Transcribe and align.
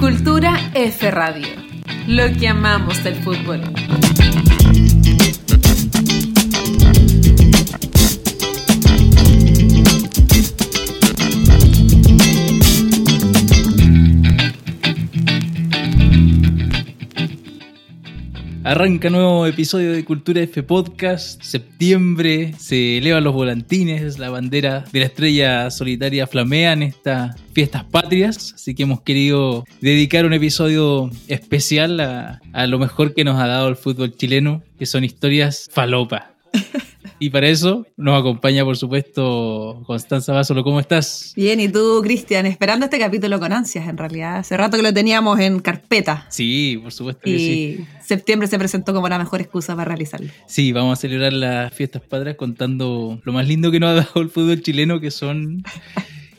Cultura 0.00 0.58
F 0.74 1.10
Radio. 1.10 1.46
Lo 2.06 2.32
que 2.38 2.48
amamos 2.48 3.02
del 3.04 3.14
fútbol. 3.16 3.62
Arranca 18.64 19.10
nuevo 19.10 19.44
episodio 19.44 19.90
de 19.90 20.04
Cultura 20.04 20.40
F 20.40 20.62
Podcast. 20.62 21.42
Septiembre 21.42 22.54
se 22.58 22.98
elevan 22.98 23.24
los 23.24 23.34
volantines, 23.34 24.20
la 24.20 24.30
bandera 24.30 24.84
de 24.92 25.00
la 25.00 25.06
estrella 25.06 25.70
solitaria 25.72 26.28
flamea 26.28 26.72
en 26.72 26.84
estas 26.84 27.34
fiestas 27.52 27.82
patrias. 27.82 28.52
Así 28.54 28.76
que 28.76 28.84
hemos 28.84 29.00
querido 29.00 29.64
dedicar 29.80 30.26
un 30.26 30.32
episodio 30.32 31.10
especial 31.26 31.98
a, 31.98 32.40
a 32.52 32.66
lo 32.68 32.78
mejor 32.78 33.14
que 33.14 33.24
nos 33.24 33.40
ha 33.40 33.48
dado 33.48 33.68
el 33.68 33.74
fútbol 33.74 34.16
chileno, 34.16 34.62
que 34.78 34.86
son 34.86 35.02
historias 35.02 35.68
falopa. 35.72 36.36
Y 37.22 37.30
para 37.30 37.46
eso 37.46 37.86
nos 37.96 38.18
acompaña, 38.18 38.64
por 38.64 38.76
supuesto, 38.76 39.80
Constanza 39.86 40.32
Basolo. 40.32 40.64
¿Cómo 40.64 40.80
estás? 40.80 41.32
Bien, 41.36 41.60
y 41.60 41.68
tú, 41.68 42.00
Cristian, 42.02 42.46
esperando 42.46 42.86
este 42.86 42.98
capítulo 42.98 43.38
con 43.38 43.52
ansias, 43.52 43.88
en 43.88 43.96
realidad. 43.96 44.38
Hace 44.38 44.56
rato 44.56 44.76
que 44.76 44.82
lo 44.82 44.92
teníamos 44.92 45.38
en 45.38 45.60
carpeta. 45.60 46.26
Sí, 46.30 46.80
por 46.82 46.90
supuesto 46.90 47.20
que 47.22 47.30
y 47.30 47.38
sí. 47.38 47.86
septiembre 48.04 48.48
se 48.48 48.58
presentó 48.58 48.92
como 48.92 49.08
la 49.08 49.20
mejor 49.20 49.40
excusa 49.40 49.76
para 49.76 49.84
realizarlo. 49.84 50.32
Sí, 50.48 50.72
vamos 50.72 50.98
a 50.98 51.00
celebrar 51.00 51.32
las 51.32 51.72
fiestas 51.72 52.02
patrias 52.02 52.34
contando 52.34 53.20
lo 53.22 53.32
más 53.32 53.46
lindo 53.46 53.70
que 53.70 53.78
nos 53.78 53.90
ha 53.90 53.94
dado 54.04 54.20
el 54.20 54.28
fútbol 54.28 54.60
chileno, 54.60 54.98
que 54.98 55.12
son 55.12 55.62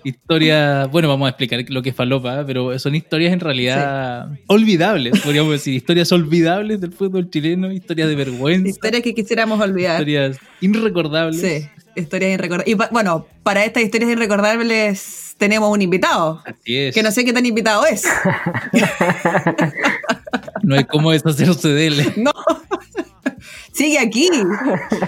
historias, 0.04 0.90
bueno, 0.92 1.08
vamos 1.08 1.26
a 1.28 1.30
explicar 1.30 1.60
lo 1.70 1.82
que 1.82 1.90
es 1.90 1.96
falopa, 1.96 2.44
pero 2.46 2.78
son 2.80 2.96
historias 2.96 3.34
en 3.34 3.40
realidad 3.40 4.28
olvidables, 4.48 5.20
podríamos 5.22 5.52
decir, 5.54 5.74
historias 5.74 6.12
olvidables 6.12 6.82
del 6.82 6.92
fútbol 6.92 7.30
chileno, 7.30 7.72
historias 7.72 8.08
de 8.10 8.16
vergüenza, 8.16 8.70
Historias 8.70 9.02
que 9.04 9.14
quisiéramos 9.14 9.60
olvidar. 9.62 10.00
historias 10.00 10.38
irrecordables. 10.62 11.42
Sí, 11.42 11.68
historias 11.96 12.32
irrecordables. 12.34 12.72
Y 12.74 12.76
pa- 12.76 12.90
bueno, 12.92 13.28
para 13.44 13.64
estas 13.66 13.84
historias 13.84 14.12
irrecordables 14.12 15.36
tenemos 15.38 15.70
un 15.72 15.82
invitado. 15.82 16.42
Así 16.46 16.78
es. 16.78 16.96
Que 16.96 17.04
no 17.04 17.12
sé 17.12 17.26
qué 17.26 17.34
tan 17.34 17.46
invitado 17.46 17.86
es. 17.86 18.04
No 20.64 20.76
hay 20.76 20.86
cómo 20.86 21.12
deshacerse 21.12 21.68
de 21.70 21.88
él. 21.88 22.14
No. 22.18 22.32
Sigue 23.74 24.00
aquí. 24.00 24.30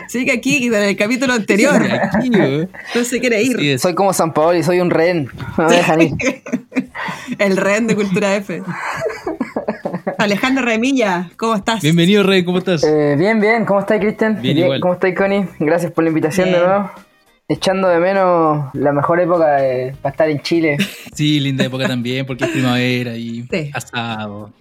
Sigue 0.08 0.32
aquí 0.32 0.70
desde 0.70 0.90
el 0.90 0.98
capítulo 0.98 1.34
anterior. 1.34 1.76
Aquí. 1.84 2.30
No 2.30 3.04
se 3.04 3.20
quiere 3.20 3.42
ir. 3.44 3.80
Soy 3.80 3.94
como 3.94 4.12
San 4.14 4.34
Paolo 4.34 4.58
y 4.58 4.64
soy 4.64 4.80
un 4.80 4.90
rehén. 4.90 5.30
No 5.58 5.68
me 5.70 5.76
dejan 5.76 6.02
ir. 6.02 6.12
El 7.40 7.58
rehén 7.58 7.88
de 7.88 7.96
Cultura 7.96 8.36
F. 8.36 8.62
Alejandro 10.18 10.64
Remilla, 10.64 11.30
¿cómo 11.38 11.56
estás? 11.56 11.82
Bienvenido, 11.82 12.24
Rey, 12.24 12.44
¿cómo 12.46 12.60
estás? 12.60 12.84
Eh, 12.84 13.16
bien, 13.18 13.40
bien. 13.42 13.66
¿Cómo 13.66 13.80
estás, 13.82 14.00
Cristian? 14.00 14.42
Bien, 14.42 14.58
igual. 14.58 14.80
¿Cómo 14.80 14.94
estás, 14.94 15.14
Connie? 15.16 15.46
Gracias 15.60 15.92
por 15.92 16.04
la 16.04 16.10
invitación 16.10 16.48
Bien. 16.50 16.60
de 16.60 16.66
nuevo. 16.66 16.92
Echando 17.48 17.88
de 17.90 18.00
menos 18.00 18.70
la 18.74 18.92
mejor 18.92 19.20
época 19.20 19.56
de- 19.58 19.96
para 20.02 20.12
estar 20.12 20.30
en 20.30 20.42
Chile. 20.42 20.78
Sí, 21.14 21.40
linda 21.40 21.64
época 21.66 21.88
también, 21.88 22.26
porque 22.26 22.44
es 22.46 22.50
primavera 22.52 23.16
y 23.16 23.44
Sí. 23.50 23.72
asado, 23.74 24.52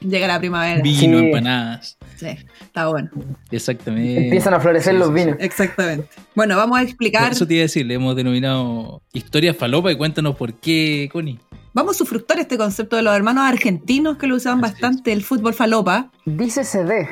Llega 0.00 0.26
la 0.26 0.38
primavera. 0.38 0.80
vino, 0.82 1.18
Sí. 1.18 1.24
empanadas. 1.26 1.96
Sí, 2.20 2.26
está 2.60 2.88
bueno. 2.88 3.08
Exactamente. 3.50 4.24
Empiezan 4.24 4.52
a 4.54 4.60
florecer 4.60 4.92
Sí, 4.92 4.98
los 4.98 5.08
sí, 5.08 5.14
vinos. 5.14 5.36
Exactamente. 5.40 6.06
Bueno, 6.34 6.56
vamos 6.56 6.78
a 6.78 6.82
explicar. 6.82 7.32
Eso 7.32 7.46
te 7.46 7.54
iba 7.54 7.60
a 7.62 7.64
decir, 7.64 7.86
le 7.86 7.94
hemos 7.94 8.14
denominado 8.14 9.02
historia 9.14 9.54
falopa 9.54 9.90
y 9.90 9.96
cuéntanos 9.96 10.36
por 10.36 10.52
qué, 10.54 11.08
Connie. 11.12 11.38
Vamos 11.72 11.96
a 11.96 11.98
sufructar 11.98 12.38
este 12.38 12.58
concepto 12.58 12.96
de 12.96 13.02
los 13.02 13.14
hermanos 13.14 13.44
argentinos 13.48 14.18
que 14.18 14.26
lo 14.26 14.36
usaban 14.36 14.62
Así 14.64 14.72
bastante, 14.72 15.12
el 15.12 15.22
fútbol 15.22 15.54
falopa. 15.54 16.10
Dice 16.26 16.64
CD. 16.64 17.08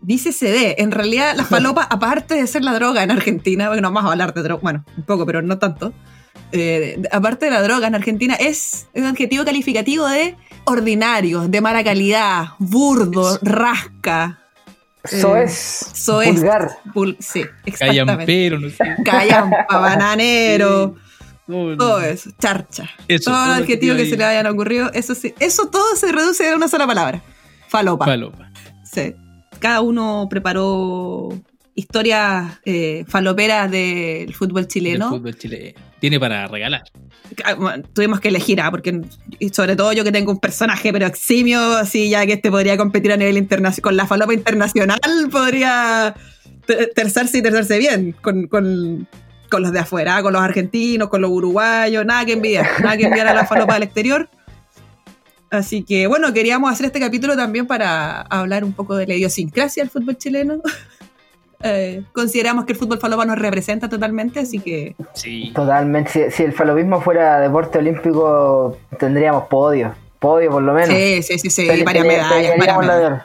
Dice 0.00 0.32
CD, 0.32 0.76
en 0.78 0.90
realidad 0.92 1.34
la 1.36 1.44
falopa, 1.44 1.82
aparte 1.90 2.34
de 2.36 2.46
ser 2.46 2.62
la 2.64 2.72
droga 2.74 3.02
en 3.02 3.10
Argentina, 3.10 3.66
porque 3.66 3.80
no 3.82 3.90
vamos 3.92 4.08
a 4.08 4.12
hablar 4.12 4.32
de 4.32 4.42
droga, 4.42 4.62
bueno, 4.62 4.84
un 4.96 5.02
poco, 5.02 5.26
pero 5.26 5.42
no 5.42 5.58
tanto. 5.58 5.92
eh, 6.52 7.02
aparte 7.10 7.46
de 7.46 7.50
la 7.50 7.62
droga 7.62 7.88
en 7.88 7.94
Argentina, 7.96 8.34
es 8.34 8.86
un 8.94 9.04
adjetivo 9.04 9.44
calificativo 9.44 10.06
de 10.06 10.36
ordinario, 10.64 11.48
de 11.48 11.60
mala 11.60 11.82
calidad, 11.82 12.50
burdo, 12.60 13.38
Eso. 15.12 15.36
es. 15.36 15.86
soez. 15.94 16.34
Vulgar. 16.34 16.70
pul- 16.94 17.16
sí, 17.20 17.44
exactamente. 17.64 18.06
Callampero, 18.06 18.58
no 18.60 18.68
sé. 18.70 18.84
Callampa, 19.04 19.66
bananero, 19.70 20.94
no. 21.46 21.76
todo 21.76 22.00
eso, 22.00 22.30
charcha. 22.38 22.88
Eso, 23.08 23.30
todo 23.30 23.44
todo 23.44 23.54
el 23.56 23.62
adjetivo 23.62 23.94
que 23.96 24.02
ahí. 24.02 24.10
se 24.10 24.16
le 24.16 24.24
hayan 24.24 24.46
ocurrido, 24.46 24.90
eso 24.94 25.14
sí, 25.14 25.34
eso 25.40 25.68
todo 25.68 25.94
se 25.96 26.10
reduce 26.12 26.48
a 26.50 26.56
una 26.56 26.68
sola 26.68 26.86
palabra. 26.86 27.22
Falopa. 27.68 28.04
Falopa. 28.04 28.50
Sí. 28.84 29.14
Cada 29.58 29.80
uno 29.80 30.26
preparó 30.30 31.30
historias 31.74 32.58
eh, 32.64 33.04
faloperas 33.08 33.70
del 33.70 34.34
fútbol 34.34 34.62
Del 34.62 34.68
chileno. 34.68 35.08
fútbol 35.10 35.36
chileno. 35.36 35.78
Tiene 36.06 36.20
para 36.20 36.46
regalar. 36.46 36.84
Ah, 37.44 37.78
Tuvimos 37.92 38.20
que 38.20 38.28
elegir, 38.28 38.60
ah, 38.60 38.70
porque 38.70 39.00
sobre 39.52 39.74
todo 39.74 39.92
yo 39.92 40.04
que 40.04 40.12
tengo 40.12 40.30
un 40.30 40.38
personaje 40.38 40.92
pero 40.92 41.04
eximio, 41.04 41.58
así 41.72 42.08
ya 42.08 42.24
que 42.24 42.34
este 42.34 42.48
podría 42.48 42.76
competir 42.76 43.10
a 43.10 43.16
nivel 43.16 43.36
internacional, 43.36 43.82
con 43.82 43.96
la 43.96 44.06
falopa 44.06 44.32
internacional 44.32 45.00
podría 45.32 46.14
te- 46.64 46.86
terciarse 46.94 47.38
y 47.38 47.42
terciarse 47.42 47.78
bien 47.78 48.12
con, 48.22 48.46
con- 48.46 49.08
con 49.50 49.62
los 49.62 49.72
de 49.72 49.80
afuera, 49.80 50.22
con 50.22 50.32
los 50.32 50.42
argentinos, 50.42 51.08
con 51.08 51.22
los 51.22 51.30
uruguayos, 51.32 52.06
nada 52.06 52.24
que 52.24 52.34
envidiar, 52.34 52.68
nada 52.84 52.96
que 52.96 53.02
envidiar 53.06 53.26
a 53.26 53.34
la 53.34 53.44
falopa 53.44 53.74
del 53.74 53.82
exterior. 53.82 54.28
Así 55.50 55.82
que 55.82 56.06
bueno, 56.06 56.32
queríamos 56.32 56.70
hacer 56.70 56.86
este 56.86 57.00
capítulo 57.00 57.34
también 57.36 57.66
para 57.66 58.20
hablar 58.22 58.62
un 58.62 58.74
poco 58.74 58.94
de 58.94 59.08
la 59.08 59.14
idiosincrasia 59.14 59.82
del 59.82 59.90
fútbol 59.90 60.16
chileno. 60.16 60.62
Eh, 61.66 62.02
consideramos 62.12 62.64
que 62.64 62.72
el 62.72 62.78
fútbol 62.78 62.98
falopa 62.98 63.24
nos 63.24 63.38
representa 63.38 63.88
totalmente, 63.88 64.40
así 64.40 64.58
que 64.58 64.94
Sí. 65.14 65.52
Totalmente. 65.54 66.10
Si, 66.10 66.30
si 66.30 66.42
el 66.42 66.52
falopismo 66.52 67.00
fuera 67.00 67.40
deporte 67.40 67.78
olímpico, 67.78 68.78
tendríamos 68.98 69.44
podio. 69.48 69.94
Podio, 70.18 70.50
por 70.50 70.62
lo 70.62 70.72
menos. 70.72 70.88
sí, 70.88 71.22
sí, 71.22 71.38
sí, 71.38 71.50
sí, 71.50 71.66
varias 71.84 72.06
medallas, 72.06 72.52
varias. 72.58 73.22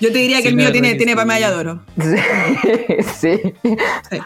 Yo 0.00 0.12
te 0.12 0.18
diría 0.18 0.36
que 0.36 0.42
Sí, 0.44 0.48
el 0.48 0.56
mío 0.56 0.70
tiene, 0.70 0.94
tiene 0.94 1.12
sí. 1.12 1.16
para 1.16 1.26
medalla 1.26 1.50
de 1.50 1.56
oro. 1.56 1.80
Sí. 1.96 3.30
sí. 3.32 3.52
Sí, 4.10 4.18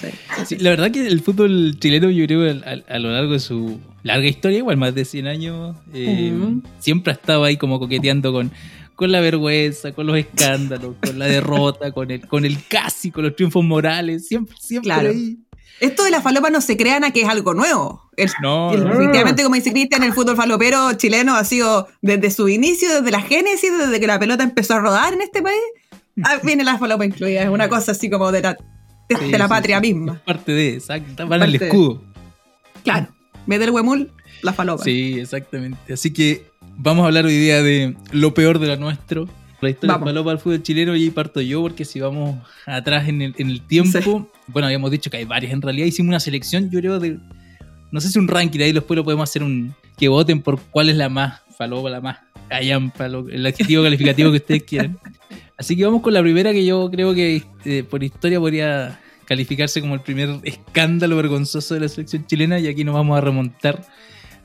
sí. 0.00 0.08
Sí, 0.46 0.56
la 0.58 0.70
verdad 0.70 0.90
que 0.90 1.06
el 1.06 1.20
fútbol 1.22 1.76
chileno, 1.78 2.10
yo 2.10 2.26
creo, 2.26 2.50
a, 2.64 2.92
a 2.94 2.98
lo 2.98 3.10
largo 3.10 3.32
de 3.32 3.38
su 3.40 3.80
larga 4.02 4.26
historia, 4.26 4.58
igual 4.58 4.76
más 4.76 4.94
de 4.94 5.04
100 5.04 5.26
años, 5.26 5.76
eh, 5.94 6.32
siempre 6.78 7.12
ha 7.12 7.16
estado 7.16 7.42
ahí 7.44 7.56
como 7.56 7.78
coqueteando 7.78 8.32
con, 8.32 8.50
con 8.94 9.10
la 9.12 9.20
vergüenza, 9.20 9.92
con 9.92 10.06
los 10.06 10.16
escándalos, 10.16 10.94
con 11.04 11.18
la 11.18 11.26
derrota, 11.26 11.90
con 11.92 12.10
el, 12.10 12.26
con 12.28 12.44
el 12.44 12.58
casi, 12.68 13.10
con 13.10 13.24
los 13.24 13.34
triunfos 13.36 13.64
morales, 13.64 14.26
siempre, 14.28 14.56
siempre 14.60 14.88
Claro. 14.92 15.10
ahí. 15.10 15.38
Esto 15.80 16.04
de 16.04 16.12
la 16.12 16.20
falopa 16.22 16.50
no 16.50 16.60
se 16.60 16.76
crean 16.76 17.02
a 17.02 17.10
que 17.10 17.22
es 17.22 17.28
algo 17.28 17.52
nuevo. 17.52 18.08
El- 18.16 18.30
No, 18.40 18.72
el- 18.72 18.84
no. 18.84 18.92
Efectivamente, 18.92 19.42
como 19.42 19.56
dice 19.56 19.72
Cristian, 19.72 20.04
el 20.04 20.12
fútbol 20.12 20.36
falopero 20.36 20.92
chileno 20.92 21.34
ha 21.34 21.44
sido 21.44 21.88
desde 22.00 22.30
su 22.30 22.48
inicio, 22.48 22.88
desde 22.94 23.10
la 23.10 23.20
génesis, 23.20 23.70
desde 23.76 23.98
que 23.98 24.06
la 24.06 24.18
pelota 24.20 24.44
empezó 24.44 24.74
a 24.74 24.80
rodar 24.80 25.12
en 25.14 25.22
este 25.22 25.42
país. 25.42 25.58
ah, 26.22 26.38
viene 26.44 26.62
la 26.62 26.78
falopa 26.78 27.04
incluida. 27.04 27.42
Es 27.42 27.48
una 27.48 27.68
cosa 27.68 27.90
así 27.90 28.08
como 28.08 28.30
de 28.30 28.40
la, 28.42 28.52
de, 29.08 29.16
Sí, 29.16 29.32
de 29.32 29.36
la 29.38 29.46
sí, 29.46 29.50
patria 29.50 29.80
sí. 29.80 29.92
misma. 29.92 30.12
Es 30.14 30.20
parte 30.20 30.52
de, 30.52 30.74
exacto, 30.74 31.26
van 31.26 31.42
al 31.42 31.50
Parte 31.50 31.58
de. 31.58 31.66
escudo. 31.66 32.02
Claro. 32.84 33.08
Del 33.46 33.70
huemul, 33.70 34.10
la 34.42 34.52
falopa. 34.52 34.84
Sí, 34.84 35.18
exactamente. 35.18 35.92
Así 35.92 36.12
que 36.12 36.46
vamos 36.76 37.04
a 37.04 37.06
hablar 37.06 37.26
hoy 37.26 37.36
día 37.36 37.62
de 37.62 37.94
lo 38.12 38.34
peor 38.34 38.58
de 38.58 38.68
lo 38.68 38.76
nuestro. 38.76 39.28
La 39.60 39.70
historia 39.70 39.94
Vamos. 39.94 40.06
del 40.06 40.14
falopa 40.14 40.30
del 40.30 40.38
fútbol 40.40 40.62
chileno 40.62 40.94
y 40.94 41.04
ahí 41.04 41.10
parto 41.10 41.40
yo 41.40 41.62
porque 41.62 41.84
si 41.86 41.98
vamos 42.00 42.36
atrás 42.66 43.08
en 43.08 43.22
el, 43.22 43.34
en 43.38 43.48
el 43.48 43.62
tiempo, 43.62 43.98
Sí. 44.02 44.40
bueno, 44.48 44.66
habíamos 44.66 44.90
dicho 44.90 45.10
que 45.10 45.16
hay 45.16 45.24
varias 45.24 45.52
en 45.54 45.62
realidad, 45.62 45.86
hicimos 45.86 46.08
una 46.10 46.20
selección, 46.20 46.70
yo 46.70 46.80
creo, 46.80 46.98
de, 47.00 47.16
no 47.90 48.00
sé 48.00 48.10
si 48.10 48.18
un 48.18 48.28
ranking, 48.28 48.60
ahí 48.60 48.72
después 48.72 48.96
lo 48.96 49.04
podemos 49.04 49.28
hacer 49.28 49.42
un, 49.42 49.74
que 49.96 50.08
voten 50.08 50.42
por 50.42 50.60
cuál 50.70 50.90
es 50.90 50.96
la 50.96 51.08
más 51.08 51.40
falopa, 51.56 51.88
la 51.88 52.02
más 52.02 52.18
callampa, 52.48 53.06
el 53.06 53.46
adjetivo 53.46 53.82
calificativo 53.82 54.30
que 54.32 54.36
ustedes 54.36 54.62
quieran. 54.64 54.98
Así 55.56 55.76
que 55.76 55.84
vamos 55.86 56.02
con 56.02 56.12
la 56.12 56.20
primera 56.20 56.52
que 56.52 56.66
yo 56.66 56.90
creo 56.90 57.14
que 57.14 57.42
eh, 57.64 57.84
por 57.88 58.02
historia 58.04 58.38
podría 58.40 59.00
calificarse 59.24 59.80
como 59.80 59.94
el 59.94 60.00
primer 60.00 60.40
escándalo 60.42 61.16
vergonzoso 61.16 61.72
de 61.72 61.80
la 61.80 61.88
selección 61.88 62.26
chilena 62.26 62.58
y 62.58 62.66
aquí 62.66 62.84
nos 62.84 62.94
vamos 62.94 63.16
a 63.16 63.22
remontar 63.22 63.80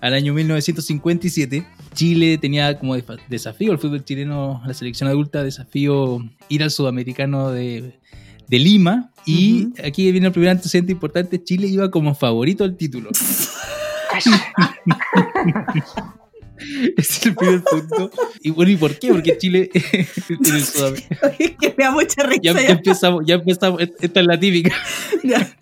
al 0.01 0.13
año 0.13 0.33
1957. 0.33 1.65
Chile 1.93 2.37
tenía 2.37 2.77
como 2.77 2.95
desafío 3.27 3.71
el 3.71 3.79
fútbol 3.79 4.03
chileno, 4.03 4.61
la 4.65 4.73
selección 4.73 5.09
adulta, 5.09 5.43
desafío 5.43 6.19
ir 6.49 6.63
al 6.63 6.71
sudamericano 6.71 7.51
de, 7.51 7.99
de 8.47 8.59
Lima. 8.59 9.11
Y 9.25 9.65
Ujú. 9.65 9.73
aquí 9.85 10.11
viene 10.11 10.27
el 10.27 10.33
primer 10.33 10.49
antecedente 10.49 10.91
importante, 10.91 11.43
Chile 11.43 11.67
iba 11.67 11.91
como 11.91 12.15
favorito 12.15 12.63
al 12.63 12.77
título. 12.77 13.09
Es 16.97 17.25
el 17.25 17.35
primer 17.35 17.63
punto. 17.63 18.11
Y 18.41 18.51
bueno, 18.51 18.71
¿y 18.71 18.75
por 18.75 18.97
qué? 18.99 19.09
Porque 19.13 19.37
Chile 19.37 19.69
en 19.73 20.55
el 20.55 20.63
Sudamericano. 20.63 21.21
Oye, 21.23 21.55
que 21.59 21.75
me 21.77 21.83
da 21.85 21.91
mucha 21.91 22.23
risa. 22.23 22.41
Ya, 22.43 22.53
ya. 22.53 22.61
ya 22.61 22.69
empezamos, 22.71 23.23
ya 23.25 23.35
empezamos. 23.35 23.81
Esta 23.81 24.19
es 24.19 24.25
la 24.27 24.39
típica. 24.39 24.75
Ya. 25.23 25.57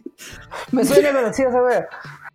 Me 0.72 0.84
suena 0.84 1.12
conocida 1.12 1.48
esa 1.48 1.62
wea. 1.62 1.88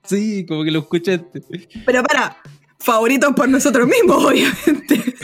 Sí, 0.07 0.45
como 0.45 0.63
que 0.63 0.71
lo 0.71 0.79
escuchaste. 0.79 1.41
Pero 1.85 2.03
para, 2.03 2.37
favoritos 2.79 3.33
por 3.33 3.49
nosotros 3.49 3.87
mismos, 3.87 4.23
obviamente. 4.25 5.15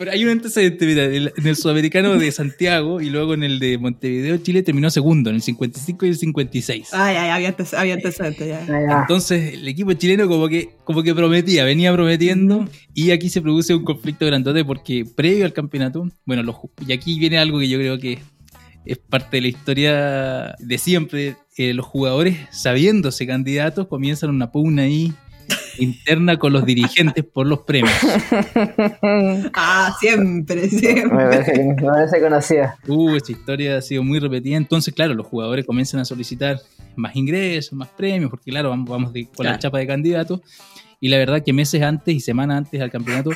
Pero 0.00 0.12
hay 0.12 0.24
un 0.24 0.30
antecedente, 0.30 0.86
mira, 0.86 1.04
en 1.04 1.46
el 1.46 1.56
sudamericano 1.56 2.16
de 2.16 2.32
Santiago 2.32 3.02
y 3.02 3.10
luego 3.10 3.34
en 3.34 3.42
el 3.42 3.58
de 3.58 3.76
Montevideo, 3.76 4.38
Chile 4.38 4.62
terminó 4.62 4.88
segundo, 4.88 5.28
en 5.28 5.36
el 5.36 5.42
55 5.42 6.06
y 6.06 6.08
el 6.08 6.16
56. 6.16 6.88
Ay, 6.92 7.16
ay, 7.16 7.28
había 7.28 7.54
había 7.76 7.94
antecedentes 7.94 8.48
ya. 8.48 8.64
Ah, 8.66 8.80
ya. 8.88 9.00
Entonces 9.02 9.52
el 9.52 9.68
equipo 9.68 9.92
chileno 9.92 10.26
como 10.26 10.48
que, 10.48 10.70
como 10.84 11.02
que 11.02 11.14
prometía, 11.14 11.64
venía 11.64 11.92
prometiendo 11.92 12.66
y 12.94 13.10
aquí 13.10 13.28
se 13.28 13.42
produce 13.42 13.74
un 13.74 13.84
conflicto 13.84 14.24
grandote 14.24 14.64
porque 14.64 15.04
previo 15.04 15.44
al 15.44 15.52
campeonato, 15.52 16.08
bueno, 16.24 16.42
los, 16.44 16.56
y 16.86 16.94
aquí 16.94 17.18
viene 17.18 17.36
algo 17.36 17.58
que 17.58 17.68
yo 17.68 17.78
creo 17.78 17.98
que 17.98 18.20
es 18.84 18.98
parte 18.98 19.36
de 19.36 19.40
la 19.42 19.48
historia 19.48 20.54
de 20.58 20.78
siempre, 20.78 21.36
eh, 21.56 21.74
los 21.74 21.86
jugadores 21.86 22.36
sabiéndose 22.50 23.26
candidatos 23.26 23.86
comienzan 23.88 24.30
una 24.30 24.50
pugna 24.50 24.82
ahí 24.82 25.12
interna 25.78 26.38
con 26.38 26.52
los 26.52 26.64
dirigentes 26.64 27.24
por 27.24 27.46
los 27.46 27.60
premios. 27.60 27.92
Ah, 29.54 29.94
siempre, 30.00 30.62
Me 30.62 30.68
siempre. 30.68 31.08
parece, 31.10 31.64
me 31.64 31.74
parece 31.74 32.20
conocida. 32.20 32.76
Uh, 32.86 33.16
esta 33.16 33.32
historia 33.32 33.76
ha 33.78 33.82
sido 33.82 34.02
muy 34.02 34.18
repetida. 34.18 34.56
Entonces, 34.56 34.94
claro, 34.94 35.14
los 35.14 35.26
jugadores 35.26 35.66
comienzan 35.66 36.00
a 36.00 36.04
solicitar 36.04 36.58
más 36.96 37.14
ingresos, 37.16 37.72
más 37.72 37.88
premios, 37.88 38.30
porque 38.30 38.50
claro, 38.50 38.70
vamos, 38.70 38.88
vamos 38.88 39.12
de- 39.12 39.26
con 39.26 39.44
la 39.44 39.52
Claro. 39.52 39.58
chapa 39.62 39.78
de 39.78 39.86
candidatos. 39.86 40.40
Y 41.02 41.08
la 41.08 41.16
verdad 41.16 41.42
que 41.42 41.52
meses 41.54 41.80
antes 41.82 42.14
y 42.14 42.20
semanas 42.20 42.58
antes 42.58 42.80
al 42.80 42.90
campeonato 42.90 43.30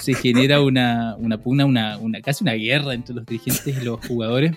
se 0.00 0.14
genera 0.14 0.60
una, 0.60 1.14
una 1.16 1.38
pugna, 1.38 1.64
una, 1.64 1.96
una, 1.98 2.20
casi 2.20 2.42
una 2.42 2.54
guerra 2.54 2.92
entre 2.92 3.14
los 3.14 3.24
dirigentes 3.24 3.66
y 3.80 3.84
los 3.84 4.04
jugadores. 4.04 4.52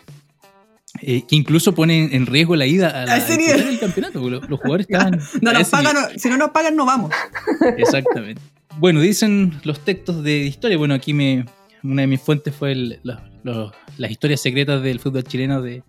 Eh, 1.02 1.24
que 1.28 1.36
incluso 1.36 1.74
pone 1.76 2.16
en 2.16 2.26
riesgo 2.26 2.56
la 2.56 2.66
ida 2.66 2.90
a 2.90 3.06
la, 3.06 3.14
A 3.14 3.18
ese 3.18 3.34
a 3.34 3.38
nivel. 3.38 3.54
disputar 3.56 3.74
el 3.74 3.80
campeonato. 3.80 4.30
Los, 4.30 4.50
los 4.50 4.60
jugadores 4.60 4.88
estaban. 4.90 5.20
No 5.42 5.54
nos 5.54 5.70
pagan, 5.70 5.94
no- 5.94 6.20
si 6.20 6.30
no 6.30 6.38
nos 6.38 6.50
pagan, 6.52 6.76
no 6.76 6.86
vamos. 6.86 7.12
Exactamente. 7.78 8.42
Bueno, 8.80 9.02
dicen 9.02 9.60
los 9.64 9.80
textos 9.84 10.24
de 10.24 10.40
historia. 10.46 10.78
Bueno, 10.78 10.94
aquí 10.94 11.14
me, 11.14 11.46
una 11.84 12.02
de 12.04 12.08
mis 12.08 12.22
fuentes 12.22 12.54
fue 12.56 12.72
el- 12.72 13.00
los- 13.04 13.20
los- 13.44 13.72
las 13.98 14.12
historias 14.12 14.42
secretas 14.42 14.82
del 14.84 15.00
fútbol 15.00 15.24
chileno 15.24 15.62
de, 15.62 15.84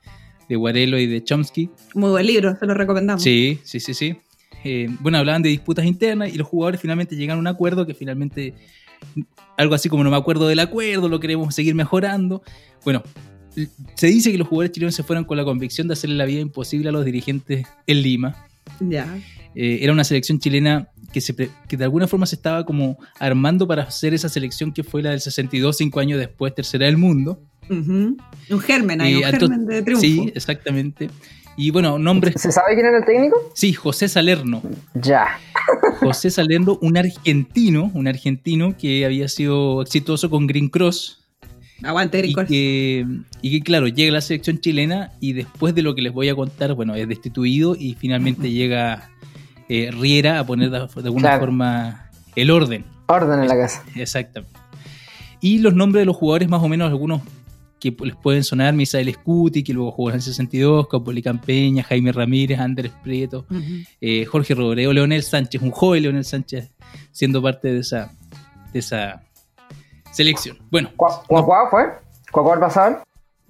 de 0.49 0.57
Guarelo 0.57 0.99
y 0.99 1.07
de 1.07 1.23
Chomsky. 1.23 1.71
Muy 1.95 2.11
buen 2.11 2.27
libro, 2.27 2.57
se 2.59 2.67
lo 2.67 2.75
recomendamos. 2.75 3.23
Sí, 3.23 3.61
sí, 3.65 3.81
sí, 3.81 3.95
sí. 3.95 4.17
Eh, 4.65 4.89
bueno, 5.01 5.19
hablaban 5.19 5.43
de 5.43 5.51
disputas 5.51 5.85
internas 5.85 6.33
y 6.35 6.39
los 6.39 6.49
jugadores 6.49 6.81
finalmente 6.81 7.15
llegaron 7.17 7.47
a 7.47 7.51
un 7.51 7.55
acuerdo 7.55 7.87
que 7.87 7.95
finalmente, 7.95 8.55
algo 9.57 9.75
así 9.75 9.89
como 9.89 10.03
no 10.03 10.11
me 10.11 10.17
acuerdo 10.17 10.49
del 10.49 10.59
acuerdo, 10.59 11.09
lo 11.09 11.21
queremos 11.21 11.55
seguir 11.55 11.75
mejorando. 11.75 12.43
Bueno, 12.85 13.03
se 13.95 14.07
dice 14.07 14.31
que 14.33 14.39
los 14.39 14.47
jugadores 14.49 14.73
chilenos 14.73 14.95
se 14.95 15.03
fueron 15.03 15.25
con 15.25 15.37
la 15.37 15.45
convicción 15.45 15.89
de 15.89 15.95
hacerle 15.95 16.17
la 16.17 16.25
vida 16.25 16.41
imposible 16.41 16.89
a 16.89 16.93
los 16.93 17.05
dirigentes 17.05 17.67
en 17.87 18.03
Lima. 18.03 18.47
Ya. 18.81 19.19
Eh, 19.55 19.79
era 19.83 19.93
una 19.93 20.05
selección 20.05 20.39
chilena 20.39 20.89
que, 21.13 21.21
se 21.21 21.35
pre- 21.35 21.51
que 21.69 21.77
de 21.77 21.85
alguna 21.85 22.07
forma 22.07 22.27
se 22.27 22.37
estaba 22.37 22.65
como 22.65 22.99
armando 23.19 23.67
para 23.67 23.85
hacer 23.85 24.15
esa 24.15 24.29
selección 24.29 24.73
que 24.73 24.85
fue 24.85 25.03
la 25.03 25.11
del 25.11 25.21
62, 25.21 25.77
cinco 25.77 26.01
años 26.01 26.19
después, 26.19 26.55
tercera 26.55 26.87
del 26.87 26.97
mundo. 26.99 27.41
Un 27.71 28.17
germen 28.63 29.01
ahí, 29.01 29.13
Y 29.13 29.17
un 29.17 29.23
germen 29.25 29.67
de 29.67 29.83
triunfo. 29.83 30.01
Sí, 30.03 30.33
exactamente. 30.35 31.11
Y 31.57 31.71
bueno, 31.71 31.99
nombres. 31.99 32.41
¿Se 32.41 32.53
sabe 32.53 32.75
quién 32.75 32.87
era 32.87 32.99
el 32.99 33.05
técnico? 33.05 33.37
Sí, 33.55 33.73
José 33.73 34.09
Salerno. 34.09 34.63
Ya. 34.95 35.27
José 35.99 36.31
Salerno, 36.31 36.79
un 36.81 36.97
argentino, 36.97 37.91
un 37.95 38.07
argentino 38.07 38.77
que 38.77 39.05
había 39.05 39.29
sido 39.29 39.83
exitoso 39.83 40.31
con 40.31 40.47
Green 40.47 40.69
Cross. 40.69 41.18
Aguante, 41.83 42.27
Y 42.27 42.35
que, 42.35 43.07
y 43.41 43.51
que, 43.51 43.61
claro, 43.63 43.87
llega 43.89 44.13
la 44.13 44.21
selección 44.21 44.59
chilena 44.61 45.13
y 45.21 45.33
después 45.33 45.75
de 45.75 45.83
lo 45.83 45.95
que 45.95 46.03
les 46.03 46.13
voy 46.13 46.29
a 46.29 46.35
contar, 46.35 46.75
bueno, 46.75 46.95
es 46.97 47.07
destituido 47.09 47.77
y 47.79 47.95
finalmente 47.95 48.51
llega 48.51 49.11
eh, 49.69 49.91
Riera 49.93 50.41
a 50.41 50.47
poner 50.47 50.71
de, 50.71 50.79
de 50.79 50.85
alguna 51.05 51.23
Claro. 51.29 51.41
forma 51.41 52.11
el 52.35 52.51
orden. 52.51 52.85
Orden 53.07 53.41
en 53.41 53.49
la 53.49 53.57
casa. 53.57 53.85
Exactamente. 53.95 54.59
Y 55.41 55.59
los 55.59 55.75
nombres 55.75 56.03
de 56.03 56.07
los 56.07 56.17
jugadores, 56.17 56.49
más 56.49 56.63
o 56.63 56.69
menos 56.69 56.89
algunos 56.89 57.23
que 57.79 57.95
les 58.03 58.17
pueden 58.17 58.43
sonar, 58.43 58.75
Misael 58.75 59.13
Scuti, 59.15 59.63
que 59.63 59.73
luego 59.73 59.93
jugó 59.93 60.09
en 60.11 60.17
el 60.17 60.23
62, 60.23 60.89
Capoli 60.89 61.23
Campeña, 61.23 61.85
Jaime 61.85 62.11
Ramírez, 62.11 62.59
Andrés 62.59 62.91
Prieto, 63.05 63.47
eh, 64.01 64.25
Jorge 64.25 64.55
Robreo, 64.57 64.93
Leonel 64.93 65.23
Sánchez, 65.23 65.63
un 65.63 65.71
joven 65.71 66.03
Leonel 66.03 66.25
Sánchez, 66.25 66.73
siendo 67.13 67.41
parte 67.41 67.73
de 67.73 67.79
esa, 67.79 68.11
de 68.73 68.81
esa 68.81 69.23
selección. 70.13 70.59
Bueno, 70.71 70.91
¿Cuá 70.97 71.23
cuá- 71.27 71.45
cuá 71.45 71.71
fue? 71.71 71.85
¿Cuá 72.31 72.43
cuál 72.45 72.61
pasaban? 72.61 72.99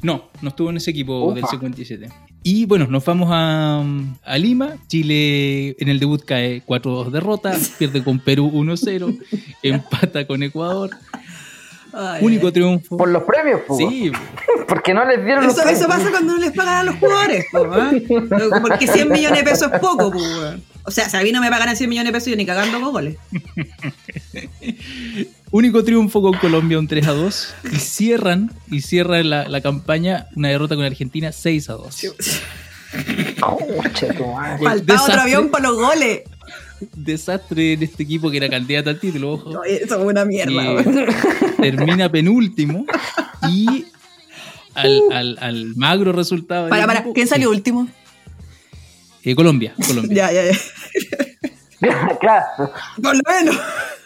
no, 0.00 0.24
no 0.42 0.50
estuvo 0.50 0.70
en 0.70 0.76
ese 0.76 0.90
equipo 0.92 1.24
Ufa. 1.26 1.34
del 1.34 1.44
57. 1.46 2.08
Y 2.44 2.66
bueno, 2.66 2.86
nos 2.86 3.04
vamos 3.04 3.28
a, 3.32 3.82
a 4.24 4.38
Lima. 4.38 4.76
Chile 4.86 5.74
en 5.80 5.88
el 5.88 5.98
debut 5.98 6.24
cae 6.24 6.62
4-2 6.64 7.10
derrotas, 7.10 7.70
pierde 7.78 8.04
con 8.04 8.20
Perú 8.20 8.50
1-0, 8.54 9.18
empata 9.62 10.24
con 10.26 10.42
Ecuador. 10.44 10.90
Ay, 11.92 12.22
Único 12.24 12.52
triunfo. 12.52 12.96
Por 12.98 13.08
los 13.08 13.22
premios, 13.24 13.62
pues. 13.66 13.78
Sí, 13.78 14.12
Porque 14.68 14.92
no 14.94 15.04
les 15.06 15.24
dieron 15.24 15.42
los 15.44 15.54
Eso, 15.54 15.62
premios. 15.62 15.80
eso 15.80 15.88
pasa 15.88 16.10
cuando 16.10 16.34
no 16.34 16.38
les 16.38 16.52
pagan 16.52 16.76
a 16.76 16.82
los 16.84 16.94
jugadores, 16.96 17.46
po, 17.50 17.66
¿ah? 17.72 17.90
Porque 18.60 18.86
100 18.86 19.08
millones 19.08 19.38
de 19.38 19.50
pesos 19.50 19.70
es 19.72 19.80
poco, 19.80 20.12
po. 20.12 20.18
O 20.84 20.90
sea, 20.90 21.08
si 21.08 21.16
a 21.16 21.22
mí 21.22 21.32
no 21.32 21.40
me 21.40 21.50
pagan 21.50 21.74
100 21.74 21.88
millones 21.90 22.12
de 22.12 22.16
pesos, 22.16 22.28
yo 22.30 22.36
ni 22.36 22.46
cagando 22.46 22.78
goles. 22.92 23.16
Único 25.58 25.84
triunfo 25.84 26.22
con 26.22 26.34
Colombia, 26.34 26.78
un 26.78 26.86
3 26.88 27.06
a 27.08 27.12
2. 27.12 27.54
Y 27.72 27.76
cierran, 27.76 28.52
y 28.70 28.80
cierran 28.82 29.28
la, 29.30 29.48
la 29.48 29.60
campaña, 29.60 30.28
una 30.36 30.48
derrota 30.48 30.74
con 30.76 30.84
Argentina 30.84 31.32
6 31.32 31.70
a 31.70 31.72
2. 31.74 32.12
Concha 33.40 34.14
tu 34.14 34.26
madre. 34.26 34.58
Pues, 34.58 34.70
Faltaba 34.72 35.02
otro 35.04 35.20
avión 35.20 35.48
para 35.50 35.68
los 35.68 35.76
goles. 35.76 36.20
Desastre 36.94 37.72
en 37.72 37.82
este 37.82 38.04
equipo 38.04 38.30
que 38.30 38.36
era 38.36 38.48
candidato 38.48 38.88
al 38.90 39.00
título, 39.00 39.32
ojo. 39.32 39.50
Oye, 39.60 39.82
Eso 39.82 39.98
es 40.00 40.04
una 40.06 40.24
mierda, 40.24 40.52
weón. 40.74 41.06
termina 41.60 42.08
penúltimo 42.08 42.86
y 43.50 43.84
al, 44.74 45.00
al- 45.12 45.38
al 45.40 45.74
magro 45.74 46.12
resultado. 46.12 46.68
Para, 46.68 46.86
para, 46.86 47.00
equipo- 47.00 47.14
¿quién 47.14 47.26
salió 47.26 47.50
último? 47.50 47.88
Eh, 49.24 49.34
Colombia, 49.34 49.74
Colombia. 49.86 50.30
Ya, 50.30 50.32
ya, 50.32 50.52
ya. 50.52 50.58
claro. 52.20 52.72
Por 53.02 53.16
lo 53.16 53.22
menos. 53.26 53.56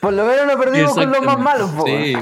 Por 0.00 0.12
lo 0.12 0.26
menos 0.26 0.46
no 0.46 0.58
perdimos 0.58 0.94
con 0.94 1.10
los 1.10 1.22
más 1.22 1.38
malos, 1.38 1.70
po. 1.70 1.86
Sí, 1.86 2.14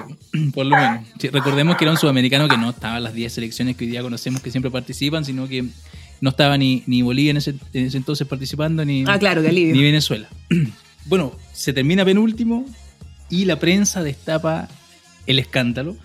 por 0.55 0.67
lo 0.67 0.77
menos. 0.77 1.07
Sí, 1.19 1.29
recordemos 1.29 1.77
que 1.77 1.85
era 1.85 1.93
un 1.93 1.99
sudamericano 1.99 2.49
que 2.49 2.57
no 2.57 2.71
estaba 2.71 2.99
en 2.99 3.05
las 3.05 3.15
10 3.15 3.33
selecciones 3.33 3.77
que 3.77 3.85
hoy 3.85 3.91
día 3.91 4.03
conocemos 4.03 4.43
que 4.43 4.51
siempre 4.51 4.71
participan, 4.71 5.25
sino 5.25 5.49
que 5.49 5.65
no 6.21 6.31
estaba 6.31 6.59
ni, 6.59 6.83
ni 6.87 7.03
Bolivia 7.03 7.31
en 7.31 7.39
ese, 7.39 7.55
en 7.73 7.87
ese 7.87 7.97
entonces 7.97 8.27
participando, 8.27 8.85
ni, 8.85 9.05
Ah, 9.07 9.19
claro, 9.19 9.41
ni. 9.43 9.73
Venezuela. 9.73 10.29
Bueno, 11.07 11.33
se 11.55 11.73
termina 11.73 12.05
penúltimo 12.05 12.67
y 13.31 13.47
la 13.47 13.59
prensa 13.59 14.03
destapa 14.03 14.69
el 15.27 15.39
escándalo 15.39 15.97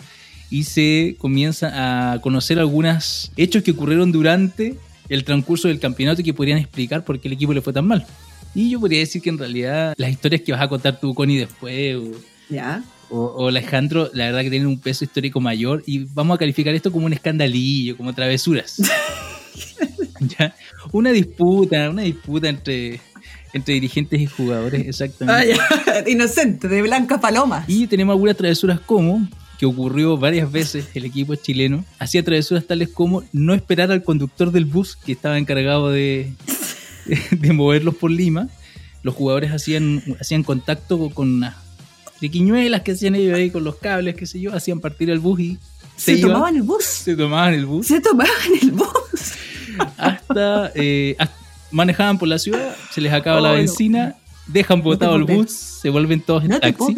y 0.50 0.64
se 0.64 1.18
comienza 1.20 2.14
a 2.14 2.22
conocer 2.22 2.60
algunos 2.60 3.32
hechos 3.36 3.62
que 3.62 3.72
ocurrieron 3.72 4.14
durante 4.14 4.78
el 5.10 5.26
transcurso 5.26 5.68
del 5.68 5.80
campeonato 5.80 6.22
y 6.22 6.24
que 6.24 6.34
podrían 6.34 6.60
explicar 6.60 7.04
por 7.04 7.20
qué 7.20 7.28
el 7.28 7.34
equipo 7.34 7.54
le 7.54 7.62
fue 7.62 7.74
tan 7.74 7.86
mal. 7.86 8.08
Y 8.56 8.70
yo 8.72 8.80
podría 8.80 9.00
decir 9.00 9.22
que 9.22 9.30
en 9.30 9.38
realidad 9.38 9.94
las 9.98 10.10
historias 10.10 10.42
que 10.42 10.52
vas 10.54 10.62
a 10.62 10.68
contar 10.70 11.00
tú, 11.00 11.14
Connie, 11.14 11.38
después, 11.38 11.98
o, 11.98 12.12
Ya. 12.50 12.84
o, 13.10 13.18
o 13.20 13.48
Alejandro, 13.50 14.10
la 14.14 14.26
verdad 14.28 14.42
que 14.42 14.50
tienen 14.50 14.68
un 14.68 14.80
peso 14.80 15.04
histórico 15.04 15.42
mayor 15.42 15.84
y 15.86 16.06
vamos 16.06 16.36
a 16.36 16.38
calificar 16.40 16.74
esto 16.74 16.92
como 16.92 17.06
un 17.06 17.14
escandalillo, 17.14 17.98
como 17.98 18.14
travesuras. 18.14 18.78
¿Ya? 20.40 20.56
Una 20.92 21.12
disputa, 21.12 21.90
una 21.90 22.04
disputa 22.04 22.48
entre, 22.48 23.02
entre 23.54 23.74
dirigentes 23.74 24.22
y 24.22 24.26
jugadores, 24.26 24.88
exactamente. 24.88 25.60
Ah. 25.60 26.04
Inocente, 26.08 26.68
de 26.68 26.82
Blanca 26.82 27.20
Paloma. 27.20 27.66
Y 27.68 27.88
tenemos 27.88 28.14
algunas 28.14 28.38
travesuras 28.38 28.80
como, 28.80 29.28
que 29.60 29.66
ocurrió 29.66 30.18
varias 30.18 30.52
veces 30.52 30.88
el 30.94 31.06
equipo 31.06 31.36
chileno, 31.36 31.84
hacía 32.00 32.24
travesuras 32.24 32.66
tales 32.66 32.90
como 32.90 33.24
no 33.34 33.54
esperar 33.54 33.92
al 33.92 34.04
conductor 34.04 34.52
del 34.52 34.66
bus 34.66 34.96
que 34.96 35.12
estaba 35.12 35.38
encargado 35.38 35.90
de, 35.92 36.34
de 37.32 37.54
moverlos 37.54 37.96
por 37.96 38.12
Lima. 38.12 38.48
Los 39.04 39.14
jugadores 39.16 39.52
hacían, 39.52 40.02
hacían 40.20 40.44
contacto 40.44 41.10
con 41.12 41.32
unas 41.36 41.56
triquiñuelas 42.20 42.82
que 42.82 42.94
hacían 42.94 43.16
ellos 43.16 43.36
ahí 43.36 43.52
con 43.52 43.64
los 43.64 43.76
cables, 43.76 44.16
qué 44.16 44.26
sé 44.26 44.40
yo, 44.40 44.54
hacían 44.56 44.80
partir 44.80 45.10
el 45.10 45.20
bus 45.20 45.40
y 45.42 45.58
Se, 45.96 46.18
tomaban 46.18 46.56
el 46.56 46.64
bus. 46.64 46.84
se 46.86 47.16
tomaban 47.16 47.54
el 47.54 47.66
bus 47.66 47.88
Se 47.88 48.00
tomaban 48.02 48.32
el 48.62 48.72
bus. 48.72 48.88
hasta, 49.98 50.72
eh, 50.76 51.16
hasta- 51.20 51.36
manejaban 51.72 52.18
por 52.18 52.28
la 52.30 52.40
ciudad, 52.40 52.76
se 52.92 53.02
les 53.02 53.12
acaba 53.14 53.42
la 53.42 53.50
Oh, 53.50 53.52
no. 53.54 53.58
benzina, 53.60 54.16
dejan 54.48 54.82
botado 54.82 55.16
el 55.18 55.26
bus, 55.26 55.52
se 55.52 55.90
vuelven 55.90 56.22
todos 56.22 56.44
en 56.46 56.52
No 56.52 56.60
taxi. 56.60 56.96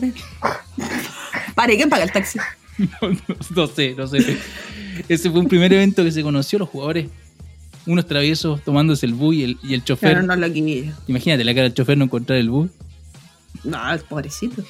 Pare, 1.56 1.76
¿quién 1.76 1.90
paga 1.90 2.04
el 2.04 2.12
taxi? 2.12 2.40
No, 2.78 3.10
no- 3.10 3.36
no 3.56 3.68
sé, 3.68 3.96
no 3.98 4.06
sé. 4.06 4.38
Ese 5.10 5.32
fue 5.32 5.40
un 5.40 5.48
primer 5.48 5.74
evento 5.74 6.04
que 6.04 6.12
se 6.12 6.22
conoció, 6.22 6.60
los 6.60 6.70
jugadores, 6.70 7.08
unos 7.88 8.06
traviesos 8.06 8.62
tomándose 8.64 9.06
el 9.06 9.14
bus 9.14 9.36
y 9.36 9.44
el, 9.44 9.58
y 9.64 9.74
el 9.74 9.84
chofer. 9.84 10.12
Claro, 10.12 10.28
no 10.28 10.36
lo 10.36 10.54
quería. 10.54 10.94
Imagínate 11.08 11.44
la 11.44 11.54
cara 11.54 11.64
del 11.64 11.74
chofer 11.74 11.98
no 11.98 12.06
encontrar 12.06 12.38
el 12.40 12.50
bus. 12.50 12.70
No, 13.64 13.78
pobrecito. 14.08 14.64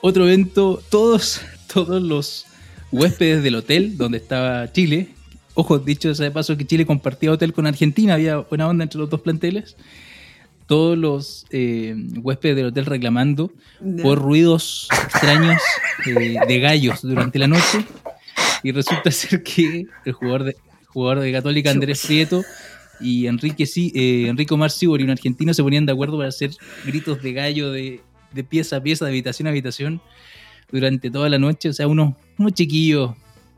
Otro 0.00 0.24
evento, 0.26 0.82
todos, 0.90 1.40
todos 1.72 2.02
los 2.02 2.46
huéspedes 2.90 3.42
del 3.42 3.54
hotel 3.54 3.96
donde 3.96 4.18
estaba 4.18 4.70
Chile, 4.72 5.10
ojo, 5.54 5.78
dicho 5.78 6.14
sea 6.14 6.24
de 6.24 6.30
paso 6.30 6.56
que 6.56 6.66
Chile 6.66 6.84
compartía 6.86 7.30
hotel 7.30 7.52
con 7.52 7.66
Argentina, 7.66 8.14
había 8.14 8.38
buena 8.38 8.68
onda 8.68 8.82
entre 8.84 8.98
los 8.98 9.08
dos 9.08 9.20
planteles, 9.20 9.76
todos 10.66 10.96
los 10.98 11.46
eh, 11.50 11.94
huéspedes 12.22 12.56
del 12.56 12.66
hotel 12.66 12.86
reclamando 12.86 13.52
Ya. 13.80 14.02
por 14.02 14.18
ruidos 14.18 14.88
extraños 15.04 15.60
eh, 16.06 16.36
de 16.46 16.58
gallos 16.60 17.02
durante 17.02 17.38
la 17.38 17.46
noche. 17.46 17.84
Y 18.64 18.70
resulta 18.72 19.10
ser 19.10 19.42
que 19.42 19.86
el 20.04 20.12
jugador 20.12 20.44
de, 20.44 20.56
jugador 20.92 21.20
de 21.20 21.32
Católica, 21.32 21.70
Andrés 21.70 22.04
Prieto, 22.06 22.42
y 23.00 23.26
Enrique 23.26 23.66
sí, 23.66 23.92
eh, 23.94 24.28
Enrico 24.28 24.56
Marcibori, 24.56 25.04
un 25.04 25.10
argentino, 25.10 25.52
se 25.54 25.62
ponían 25.62 25.86
de 25.86 25.92
acuerdo 25.92 26.16
para 26.16 26.28
hacer 26.28 26.50
gritos 26.84 27.22
de 27.22 27.32
gallo 27.32 27.70
de, 27.72 28.00
de 28.32 28.44
pieza 28.44 28.76
a 28.76 28.82
pieza, 28.82 29.04
de 29.04 29.10
habitación 29.10 29.46
a 29.46 29.50
habitación, 29.50 30.00
durante 30.70 31.10
toda 31.10 31.28
la 31.28 31.38
noche. 31.38 31.68
O 31.68 31.72
sea, 31.72 31.86
unos, 31.86 32.14
unos 32.38 32.52
chiquillos 32.52 33.12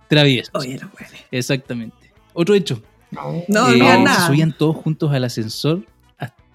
traviesos. 0.09 0.55
Oye, 0.55 0.79
no 0.81 0.91
puede. 0.91 1.11
Exactamente. 1.31 1.97
Otro 2.33 2.55
hecho. 2.55 2.83
No, 3.11 3.35
eh, 3.35 3.45
no 3.49 3.67
se 3.71 3.79
nada. 3.79 4.27
subían 4.27 4.57
todos 4.57 4.77
juntos 4.77 5.13
al 5.13 5.25
ascensor. 5.25 5.85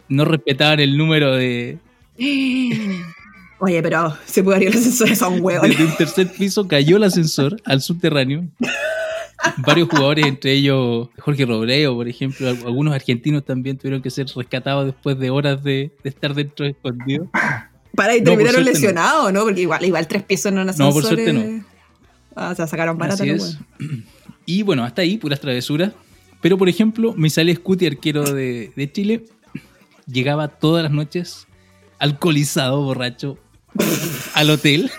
No 0.10 0.26
respetaban 0.26 0.80
el 0.80 0.98
número 0.98 1.36
de, 1.36 1.78
Oye, 3.62 3.82
pero 3.82 4.18
se 4.26 4.44
puede 4.44 4.58
abrir 4.58 4.70
el 4.72 4.78
ascensor, 4.78 5.16
son 5.16 5.42
huevos. 5.42 5.68
Desde 5.68 5.86
un 5.86 5.96
tercer 5.96 6.32
piso 6.32 6.68
cayó 6.68 6.98
el 6.98 7.04
ascensor 7.04 7.62
al 7.66 7.82
subterráneo. 7.82 8.48
Varios 9.58 9.88
jugadores, 9.90 10.26
entre 10.26 10.54
ellos 10.54 11.08
Jorge 11.18 11.46
Robreo, 11.46 11.96
por 11.96 12.08
ejemplo, 12.08 12.50
al- 12.50 12.58
algunos 12.66 12.94
argentinos 12.94 13.46
también 13.46 13.78
tuvieron 13.78 14.02
que 14.02 14.10
ser 14.10 14.28
rescatados 14.36 14.86
después 14.88 15.18
de 15.18 15.30
horas 15.30 15.64
de, 15.64 15.92
de 16.04 16.10
estar 16.10 16.34
dentro 16.34 16.66
escondidos. 16.66 17.28
Para 17.96 18.16
y 18.16 18.20
No, 18.20 18.26
terminaron 18.32 18.62
no. 18.64 18.70
lesionados, 18.70 19.32
¿no? 19.34 19.44
Porque 19.44 19.62
igual, 19.62 19.84
igual 19.86 20.08
tres 20.08 20.24
pisos 20.24 20.52
un 20.52 20.60
ascensor. 20.60 20.88
No, 20.88 20.94
por 20.94 21.04
suerte 21.04 21.34
no. 21.34 21.64
Ah, 22.36 22.50
o 22.52 22.56
sea, 22.56 22.68
sacaron 22.68 22.98
barata 22.98 23.24
Así 23.24 23.30
lo 23.32 23.36
es. 23.36 23.58
bueno. 23.80 24.04
Y 24.46 24.64
bueno, 24.64 24.84
hasta 24.84 25.02
ahí, 25.04 25.18
puras 25.18 25.40
travesuras. 25.40 25.92
Pero 26.42 26.58
por 26.58 26.70
ejemplo, 26.70 27.14
Misael 27.18 27.54
Scuti, 27.56 27.86
arquero 27.86 28.24
de, 28.24 28.72
de 28.76 28.92
Chile, 28.92 29.26
llegaba 30.06 30.48
todas 30.48 30.84
las 30.84 30.92
noches 30.92 31.48
alcoholizado, 31.98 32.82
borracho, 32.82 33.38
al 34.34 34.50
hotel. 34.50 34.90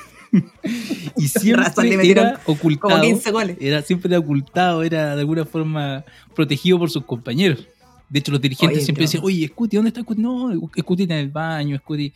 Y 1.23 1.29
siempre 1.41 2.11
era 2.11 2.41
ocultado. 2.47 2.91
como 2.91 3.03
15 3.03 3.31
goles. 3.31 3.57
Era 3.61 3.83
siempre 3.83 4.09
era 4.09 4.19
ocultado, 4.19 4.83
era 4.83 5.15
de 5.15 5.21
alguna 5.21 5.45
forma 5.45 6.05
protegido 6.35 6.79
por 6.79 6.91
sus 6.91 7.05
compañeros. 7.05 7.67
De 8.09 8.19
hecho, 8.19 8.33
los 8.33 8.41
dirigentes 8.41 8.79
Oye, 8.79 8.85
siempre 8.85 9.05
decían, 9.05 9.23
oye, 9.25 9.47
Scuti, 9.49 9.77
¿dónde 9.77 9.89
está 9.91 10.01
Scuti? 10.01 10.21
No, 10.21 10.51
Scuti 10.79 11.03
está 11.03 11.15
en 11.15 11.21
el 11.21 11.29
baño, 11.31 11.77
Scuti 11.79 12.13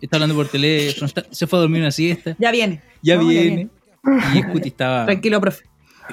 está 0.00 0.16
hablando 0.16 0.34
por 0.34 0.46
teléfono, 0.48 1.06
está- 1.06 1.24
se 1.30 1.46
fue 1.46 1.58
a 1.58 1.62
dormir 1.62 1.80
una 1.80 1.90
siesta, 1.90 2.36
Ya 2.38 2.50
viene. 2.50 2.82
ya 3.02 3.16
No, 3.16 3.26
viene. 3.26 3.68
Y 4.34 4.42
Scuti 4.42 4.68
estaba, 4.68 5.06
Tranquilo, 5.06 5.40
profe. 5.40 5.64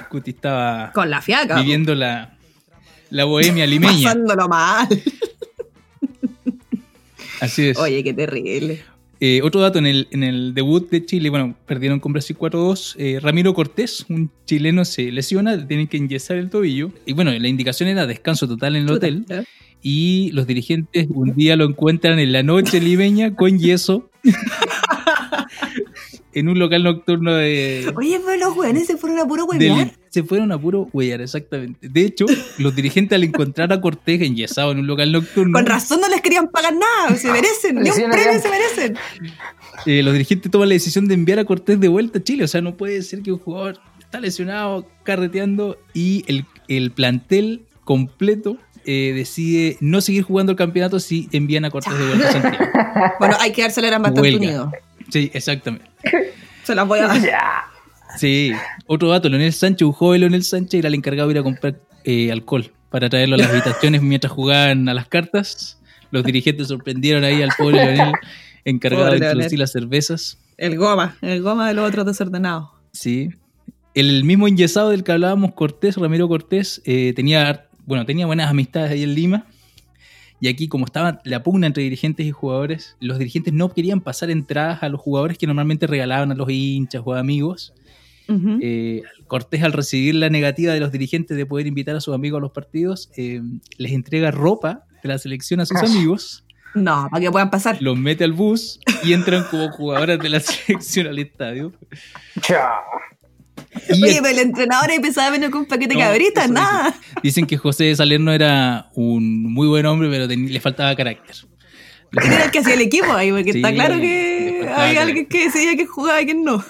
Scuti 0.06 0.30
estaba 0.30 0.90
Con 0.92 1.10
la 1.10 1.20
fiaca. 1.22 1.56
viviendo 1.60 1.94
la, 1.94 2.36
la 3.10 3.24
bohemia 3.24 3.66
limeña. 3.66 4.04
Pasándolo 4.08 4.48
mal. 4.48 4.88
Así 7.40 7.68
es. 7.68 7.78
Oye, 7.78 8.02
qué 8.02 8.14
terrible. 8.14 8.82
Eh, 9.20 9.40
otro 9.42 9.60
dato, 9.60 9.78
en 9.78 9.86
el, 9.86 10.08
en 10.10 10.22
el 10.22 10.52
debut 10.52 10.90
de 10.90 11.04
Chile, 11.04 11.30
bueno, 11.30 11.56
perdieron 11.66 12.00
con 12.00 12.12
Brasil 12.12 12.36
4-2. 12.36 12.96
eh, 12.98 13.18
Ramiro 13.20 13.54
Cortés, 13.54 14.04
un 14.08 14.30
chileno, 14.44 14.84
se 14.84 15.10
lesiona, 15.10 15.56
le 15.56 15.64
tienen 15.64 15.88
que 15.88 15.96
enyesar 15.96 16.36
el 16.36 16.50
tobillo. 16.50 16.90
Y 17.06 17.14
bueno, 17.14 17.32
la 17.32 17.48
indicación 17.48 17.88
era 17.88 18.06
descanso 18.06 18.46
total 18.46 18.76
en 18.76 18.82
el 18.84 18.90
hotel. 18.90 19.24
¿eh? 19.30 19.44
Y 19.82 20.30
los 20.32 20.46
dirigentes 20.46 21.06
un 21.10 21.34
día 21.34 21.56
lo 21.56 21.64
encuentran 21.64 22.18
en 22.18 22.32
la 22.32 22.42
noche 22.42 22.80
limeña 22.80 23.34
con 23.34 23.58
yeso. 23.58 24.10
en 26.38 26.48
un 26.50 26.58
local 26.58 26.82
nocturno 26.84 27.34
de, 27.34 27.90
Oye, 27.96 28.20
pero 28.24 28.36
los 28.48 28.56
weones 28.56 28.86
se 28.86 28.96
fueron 28.98 29.18
a 29.18 29.26
puro 29.26 29.46
huevear. 29.46 29.90
se 30.10 30.22
fueron 30.22 30.52
a 30.52 30.60
puro 30.60 30.88
huellar, 30.92 31.22
exactamente. 31.22 31.88
De 31.88 32.02
hecho, 32.02 32.26
los 32.58 32.76
dirigentes 32.76 33.16
al 33.16 33.24
encontrar 33.24 33.72
a 33.72 33.80
Cortés 33.80 34.20
enyesado 34.20 34.70
en 34.72 34.80
un 34.80 34.86
local 34.86 35.10
nocturno, 35.12 35.54
Con 35.58 35.64
razón 35.64 36.00
no 36.02 36.08
les 36.08 36.20
querían 36.20 36.48
pagar 36.48 36.74
nada. 36.74 37.16
Se 37.16 37.32
merecen. 37.32 37.76
Ni 37.76 37.88
un 37.88 38.10
premio 38.10 38.40
se 38.40 38.48
merecen. 38.50 38.96
eh, 39.86 40.02
los 40.02 40.12
dirigentes 40.12 40.50
toman 40.50 40.68
la 40.68 40.74
decisión 40.74 41.08
de 41.08 41.14
enviar 41.14 41.38
a 41.38 41.44
Cortés 41.46 41.80
de 41.80 41.88
vuelta 41.88 42.18
a 42.18 42.22
Chile. 42.22 42.44
O 42.44 42.48
sea, 42.48 42.60
no 42.60 42.76
puede 42.76 43.00
ser 43.02 43.22
que 43.22 43.32
un 43.32 43.38
jugador 43.38 43.78
está 43.98 44.20
lesionado, 44.20 44.86
carreteando 45.04 45.78
y 45.94 46.22
el, 46.28 46.44
el 46.68 46.90
plantel 46.90 47.64
completo 47.84 48.58
eh, 48.84 49.12
decide 49.16 49.78
no 49.80 50.00
seguir 50.00 50.22
jugando 50.22 50.52
el 50.52 50.58
campeonato 50.58 51.00
si 51.00 51.28
envían 51.32 51.64
a 51.64 51.70
Cortés 51.70 51.98
de 51.98 52.04
vuelta 52.06 52.28
a 52.28 52.32
Santiago. 52.42 52.64
Bueno, 53.18 53.36
hay 53.40 53.52
que 53.52 53.62
dársela 53.62 53.88
eran 53.88 54.02
bastante 54.02 54.20
Huelga. 54.20 54.38
unidos. 54.38 54.68
Sí, 55.10 55.30
exactamente. 55.34 55.86
Se 56.64 56.74
las 56.74 56.86
voy 56.86 56.98
a 57.00 57.06
dar. 57.08 57.22
Ya. 57.22 57.64
Sí. 58.16 58.52
Otro 58.86 59.08
dato, 59.08 59.28
Leonel 59.28 59.52
Sánchez, 59.52 59.86
un 59.86 59.92
joven 59.92 60.20
Leonel 60.20 60.42
Sánchez 60.44 60.78
era 60.78 60.88
el 60.88 60.94
encargado 60.94 61.28
de 61.28 61.34
ir 61.34 61.38
a 61.38 61.42
comprar 61.42 61.80
eh, 62.04 62.32
alcohol 62.32 62.72
para 62.90 63.08
traerlo 63.08 63.34
a 63.34 63.38
las 63.38 63.50
habitaciones 63.50 64.02
mientras 64.02 64.32
jugaban 64.32 64.88
a 64.88 64.94
las 64.94 65.08
cartas. 65.08 65.80
Los 66.10 66.24
dirigentes 66.24 66.68
sorprendieron 66.68 67.24
ahí 67.24 67.42
al 67.42 67.50
pobre 67.56 67.76
Leonel 67.84 68.12
encargado 68.64 69.04
Pobre 69.06 69.20
de 69.20 69.26
introducir 69.26 69.50
Leonel. 69.52 69.60
las 69.60 69.72
cervezas. 69.72 70.38
El 70.56 70.76
goma. 70.76 71.16
El 71.20 71.42
goma 71.42 71.68
de 71.68 71.74
los 71.74 71.88
otros 71.88 72.06
desordenados. 72.06 72.70
Sí. 72.92 73.30
El 73.94 74.24
mismo 74.24 74.48
enyesado 74.48 74.90
del 74.90 75.04
que 75.04 75.12
hablábamos, 75.12 75.52
Cortés, 75.54 75.96
Ramiro 75.96 76.28
Cortés, 76.28 76.82
eh, 76.84 77.12
tenía, 77.14 77.66
bueno, 77.86 78.04
tenía 78.06 78.26
buenas 78.26 78.50
amistades 78.50 78.92
ahí 78.92 79.02
en 79.02 79.14
Lima. 79.14 79.46
Y 80.46 80.48
aquí, 80.48 80.68
como 80.68 80.84
estaba 80.84 81.20
la 81.24 81.42
pugna 81.42 81.66
entre 81.66 81.82
dirigentes 81.82 82.24
y 82.24 82.30
jugadores, 82.30 82.96
los 83.00 83.18
dirigentes 83.18 83.52
no 83.52 83.72
querían 83.74 84.00
pasar 84.00 84.30
entradas 84.30 84.80
a 84.84 84.88
los 84.88 85.00
jugadores 85.00 85.38
que 85.38 85.46
normalmente 85.48 85.88
regalaban 85.88 86.30
a 86.30 86.36
los 86.36 86.48
hinchas 86.48 87.02
o 87.04 87.14
amigos. 87.14 87.74
Ujú. 88.28 88.60
Eh, 88.62 89.02
Cortés, 89.26 89.64
al 89.64 89.72
recibir 89.72 90.14
la 90.14 90.30
negativa 90.30 90.72
de 90.72 90.78
los 90.78 90.92
dirigentes 90.92 91.36
de 91.36 91.46
poder 91.46 91.66
invitar 91.66 91.96
a 91.96 92.00
sus 92.00 92.14
amigos 92.14 92.38
a 92.38 92.42
los 92.42 92.52
partidos, 92.52 93.10
eh, 93.16 93.40
les 93.76 93.90
entrega 93.90 94.30
ropa 94.30 94.84
de 95.02 95.08
la 95.08 95.18
selección 95.18 95.58
a 95.58 95.66
sus 95.66 95.78
amigos, 95.78 96.44
No, 96.76 97.08
para 97.10 97.20
que 97.20 97.30
puedan 97.32 97.50
pasar. 97.50 97.78
los 97.82 97.98
mete 97.98 98.22
al 98.22 98.32
bus 98.32 98.78
y 99.02 99.14
entran 99.14 99.42
como 99.50 99.68
jugadoras 99.72 100.20
de 100.20 100.28
la 100.28 100.38
selección 100.40 101.08
al 101.08 101.18
estadio. 101.18 101.72
Y 103.88 104.02
Oye, 104.02 104.16
el- 104.16 104.22
pero 104.22 104.28
el 104.28 104.38
entrenador 104.40 104.90
empezaba 104.90 105.28
a 105.28 105.30
venir 105.30 105.50
con 105.50 105.60
un 105.62 105.66
paquete 105.66 105.94
de 105.94 106.00
No, 106.00 106.06
cabritas, 106.06 106.50
nada. 106.50 106.94
Dicen 107.22 107.46
que 107.46 107.56
José 107.56 107.94
Salerno 107.96 108.32
era 108.32 108.88
un 108.94 109.42
muy 109.52 109.66
buen 109.68 109.86
hombre, 109.86 110.08
pero 110.10 110.26
ten- 110.28 110.52
le 110.52 110.60
faltaba 110.60 110.94
carácter. 110.96 111.36
¿Quién 112.10 112.32
era 112.32 112.44
el 112.44 112.50
que 112.50 112.58
hacía 112.60 112.74
el 112.74 112.80
equipo 112.80 113.12
ahí? 113.12 113.30
Porque 113.30 113.52
Sí, 113.52 113.58
está 113.58 113.72
claro 113.72 113.98
que 114.00 114.68
había 114.74 115.02
alguien 115.02 115.26
que 115.26 115.44
decidía 115.44 115.74
quién 115.74 115.86
jugaba 115.88 116.20
y 116.22 116.26
quién 116.26 116.44
no. 116.44 116.64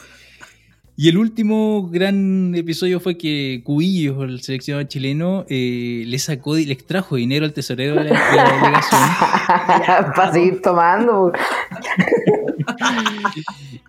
Y 0.99 1.11
el 1.11 1.19
último 1.19 1.91
gran 1.91 2.55
episodio 2.55 3.01
fue 3.01 3.19
que 3.19 3.61
Cubillos, 3.63 4.17
el 4.25 4.41
seleccionado 4.41 4.89
chileno, 4.89 5.45
eh, 5.51 6.05
le 6.07 6.19
sacó, 6.19 6.57
le 6.57 6.73
extrajo 6.73 7.17
dinero 7.17 7.45
al 7.45 7.53
tesorero 7.53 7.97
de 7.97 8.05
la, 8.05 8.31
de 8.31 8.37
la 8.37 8.53
delegación. 8.57 9.01
Para 10.17 10.33
seguir 10.33 10.63
tomando. 10.63 11.33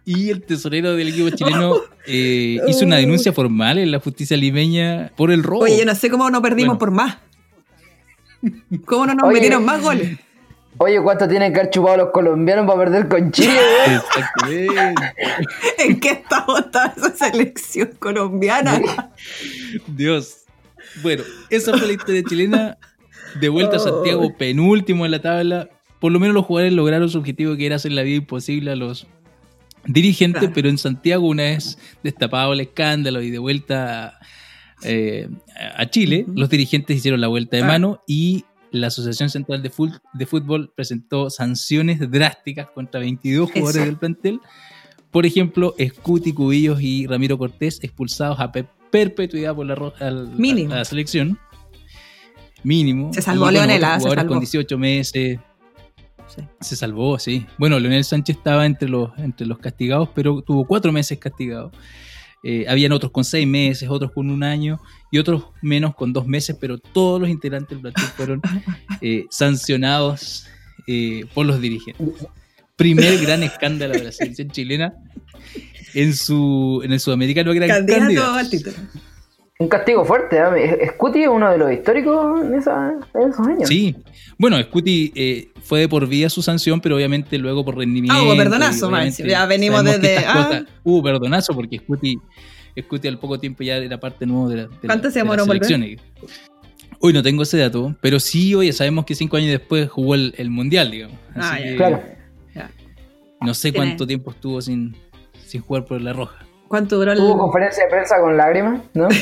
Y 0.09 0.29
el 0.29 0.41
tesorero 0.41 0.95
del 0.95 1.09
equipo 1.09 1.29
chileno 1.31 1.75
eh, 2.07 2.59
hizo 2.65 2.85
una 2.85 2.95
denuncia 2.95 3.33
formal 3.33 3.77
en 3.77 3.91
la 3.91 3.99
justicia 3.99 4.37
limeña 4.37 5.11
por 5.17 5.31
el 5.31 5.43
robo. 5.43 5.63
Oye, 5.65 5.77
yo 5.77 5.83
no 5.85 5.93
sé 5.95 6.09
cómo 6.09 6.29
no 6.29 6.41
perdimos 6.41 6.77
Bueno. 6.77 6.79
por 6.79 6.91
más. 6.91 7.17
¿Cómo 8.85 9.05
no 9.05 9.15
nos 9.15 9.25
Oye. 9.25 9.33
metieron 9.33 9.65
más 9.65 9.81
goles? 9.81 10.17
Oye, 10.77 11.01
¿cuánto 11.01 11.27
tienen 11.27 11.51
que 11.51 11.59
haber 11.59 11.71
chupado 11.71 11.97
los 11.97 12.09
colombianos 12.11 12.65
para 12.67 12.79
perder 12.85 13.09
con 13.09 13.31
Chile? 13.31 13.59
Exactamente. 13.85 15.13
¿En 15.79 15.99
qué 15.99 16.09
estado 16.11 16.57
está 16.59 16.93
esa 16.95 17.13
selección 17.29 17.89
colombiana? 17.99 18.79
Dios. 19.87 20.45
Bueno, 21.03 21.23
esa 21.49 21.77
fue 21.77 21.85
la 21.87 21.93
historia 21.93 22.23
chilena. 22.23 22.77
De 23.41 23.49
vuelta 23.49 23.75
a 23.75 23.79
Santiago, 23.79 24.37
penúltimo 24.37 25.03
en 25.05 25.11
la 25.11 25.21
tabla. 25.21 25.67
Por 25.99 26.11
lo 26.13 26.19
menos 26.19 26.33
los 26.33 26.45
jugadores 26.45 26.73
lograron 26.73 27.09
su 27.09 27.17
objetivo, 27.17 27.57
que 27.57 27.65
era 27.65 27.75
hacer 27.75 27.91
la 27.91 28.03
vida 28.03 28.15
imposible 28.17 28.71
a 28.71 28.75
los 28.75 29.05
dirigentes, 29.87 30.39
Claro. 30.41 30.53
pero 30.55 30.69
en 30.69 30.77
Santiago, 30.77 31.27
una 31.27 31.43
vez 31.43 31.77
destapado 32.03 32.53
el 32.53 32.59
escándalo 32.59 33.21
y 33.21 33.29
de 33.31 33.39
vuelta 33.39 34.19
eh, 34.83 35.27
a 35.75 35.89
Chile, 35.89 36.25
los 36.35 36.49
dirigentes 36.49 36.95
hicieron 36.97 37.19
la 37.21 37.27
vuelta 37.27 37.57
de 37.57 37.63
mano 37.63 38.01
y 38.07 38.45
la 38.71 38.87
Asociación 38.87 39.29
Central 39.29 39.63
de, 39.63 39.71
Fut- 39.71 40.01
de 40.13 40.25
Fútbol 40.25 40.71
presentó 40.75 41.29
sanciones 41.29 41.99
drásticas 42.11 42.67
contra 42.75 42.99
22 42.99 43.49
jugadores 43.51 43.85
del 43.85 43.97
plantel. 43.97 44.39
Por 45.09 45.25
ejemplo, 45.25 45.73
Scuti, 45.83 46.33
Cubillos 46.33 46.81
y 46.81 47.07
Ramiro 47.07 47.37
Cortés 47.37 47.79
expulsados 47.81 48.39
a 48.39 48.51
pe- 48.51 48.65
perpetuidad 48.91 49.55
por 49.55 49.65
la, 49.65 49.73
al- 49.99 50.31
a 50.71 50.75
la 50.75 50.85
selección. 50.85 51.39
Mínimo. 52.63 53.13
Se 53.13 53.21
salvó 53.21 53.45
Y, 53.49 53.53
bueno, 53.55 53.59
Leonel, 53.67 53.77
otros 53.83 53.91
ah, 53.95 53.99
se 54.09 54.15
salvó. 54.15 54.29
con 54.29 54.39
18 54.39 54.77
meses. 54.77 55.39
Se 56.61 56.75
salvó, 56.75 57.17
sí. 57.19 57.45
Bueno, 57.57 57.79
Leonel 57.79 58.03
Sánchez 58.03 58.37
estaba 58.37 58.65
entre 58.65 58.89
los, 58.89 59.11
entre 59.17 59.47
los 59.47 59.59
castigados, 59.59 60.09
pero 60.13 60.41
tuvo 60.41 60.65
cuatro 60.65 60.91
meses 60.91 61.17
castigado. 61.19 61.71
Eh, 62.43 62.65
habían 62.69 62.91
otros 62.91 63.11
con 63.11 63.23
seis 63.23 63.47
meses, 63.47 63.89
otros 63.89 64.11
con 64.11 64.29
un 64.29 64.43
año 64.43 64.79
y 65.11 65.17
otros 65.17 65.45
menos 65.61 65.95
con 65.95 66.13
dos 66.13 66.27
meses, 66.27 66.55
pero 66.59 66.77
todos 66.77 67.19
los 67.19 67.29
integrantes 67.29 67.69
del 67.69 67.81
plantel 67.81 68.05
fueron 68.15 68.41
eh, 69.01 69.25
sancionados 69.29 70.45
eh, 70.87 71.25
por 71.33 71.45
los 71.45 71.59
dirigentes. 71.59 72.27
primer 72.75 73.17
gran 73.19 73.43
escándalo 73.43 73.95
de 73.95 74.03
la 74.03 74.11
selección 74.11 74.49
chilena 74.51 74.93
en 75.93 76.13
su 76.13 76.81
en 76.83 76.93
el 76.93 76.99
sudamericano 76.99 77.53
gran 77.53 77.69
Candidato 77.69 78.01
candidato. 78.01 78.33
al 78.33 78.49
título. 78.49 78.77
Un 79.59 79.69
castigo 79.69 80.05
fuerte, 80.05 80.37
¿eh? 80.37 80.87
Scuti 80.93 81.23
es 81.23 81.29
uno 81.29 81.49
de 81.49 81.57
los 81.57 81.71
históricos 81.71 82.41
en, 82.43 82.53
esa- 82.53 82.93
en 83.15 83.29
esos 83.29 83.47
años. 83.47 83.67
Sí, 83.67 83.95
bueno, 84.37 84.61
Scuti 84.61 85.11
eh, 85.15 85.49
fue 85.63 85.79
de 85.79 85.89
por 85.89 86.07
vía 86.07 86.29
su 86.29 86.43
sanción, 86.43 86.79
pero 86.79 86.95
obviamente 86.95 87.39
luego 87.39 87.65
por 87.65 87.75
rendimiento. 87.75 88.13
Ah, 88.15 88.23
hubo 88.23 88.37
perdonazo. 88.37 88.91
Ya 89.25 89.45
venimos 89.47 89.83
desde- 89.83 90.17
ah. 90.27 90.63
hubo 90.83 91.01
perdonazo 91.01 91.55
porque 91.55 91.79
Scuti, 91.79 92.19
Scuti 92.79 93.07
al 93.07 93.17
poco 93.17 93.39
tiempo 93.39 93.63
ya 93.63 93.77
era 93.77 93.99
parte 93.99 94.27
nuevo 94.27 94.47
de 94.47 94.57
la, 94.57 94.61
de 94.63 94.69
la- 94.69 94.79
¿Cuánto 94.81 95.09
se 95.09 95.19
de 95.23 95.25
las. 95.25 95.47
Hoy 96.99 97.13
no 97.13 97.23
tengo 97.23 97.41
ese 97.43 97.57
dato, 97.57 97.95
pero 97.99 98.19
sí, 98.19 98.53
oye, 98.53 98.71
sabemos 98.73 99.05
que 99.05 99.15
cinco 99.15 99.37
años 99.37 99.49
después 99.49 99.89
jugó 99.89 100.13
el, 100.13 100.35
el 100.37 100.51
Mundial, 100.51 100.91
digamos. 100.91 101.17
Así 101.35 101.39
Ah, 101.41 101.59
ya. 101.59 101.65
que 101.71 101.75
Claro. 101.77 102.03
Ya. 102.55 102.71
no 103.41 103.53
sé 103.55 103.71
Tiene- 103.71 103.87
cuánto 103.87 104.05
tiempo 104.05 104.29
estuvo 104.31 104.61
sin, 104.61 104.95
sin 105.47 105.61
jugar 105.61 105.85
por 105.85 105.99
la 105.99 106.13
roja. 106.13 106.43
¿Cuánto 106.67 106.97
duró 106.97 107.11
el.? 107.13 107.19
Hubo 107.19 107.37
conferencia 107.37 107.83
de 107.85 107.89
prensa 107.89 108.19
con 108.19 108.35
lágrimas, 108.37 108.81
¿no? 108.93 109.07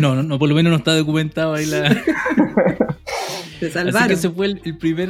No, 0.00 0.14
no, 0.14 0.22
no, 0.22 0.38
por 0.38 0.48
lo 0.48 0.54
menos 0.54 0.70
no 0.70 0.76
está 0.76 0.94
documentado 0.94 1.54
ahí 1.54 1.66
la... 1.66 1.88
Se 3.58 3.66
Así 3.66 3.70
salvaron. 3.72 4.06
que 4.08 4.14
ese 4.14 4.30
fue 4.30 4.46
el, 4.46 4.60
el 4.64 4.78
primer, 4.78 5.08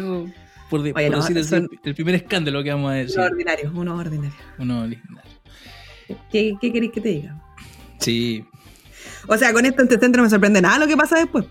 por, 0.71 0.83
de- 0.83 0.93
Oye, 0.95 1.09
por 1.09 1.17
no, 1.17 1.17
decir 1.23 1.37
así, 1.39 1.49
son- 1.51 1.69
el 1.85 1.95
primer 1.95 2.15
escándalo 2.15 2.63
que 2.65 2.71
vamos 2.71 2.91
a 2.91 2.95
decir. 2.95 3.19
Uno 3.19 3.27
ordinario, 3.27 3.73
uno 3.75 3.97
ordinario. 3.97 4.37
Uno 4.59 4.87
legendario. 4.87 5.31
¿Qué, 6.33 6.55
qué 6.59 6.73
queréis 6.73 6.93
que 6.93 7.01
te 7.03 7.09
diga? 7.11 7.39
Sí. 7.99 8.47
O 9.27 9.37
sea, 9.37 9.53
con 9.53 9.67
esto 9.67 9.83
antecedente 9.83 10.17
no 10.17 10.23
me 10.25 10.31
sorprende 10.31 10.63
nada 10.63 10.79
lo 10.79 10.87
que 10.87 10.97
pasa 10.97 11.19
después. 11.19 11.45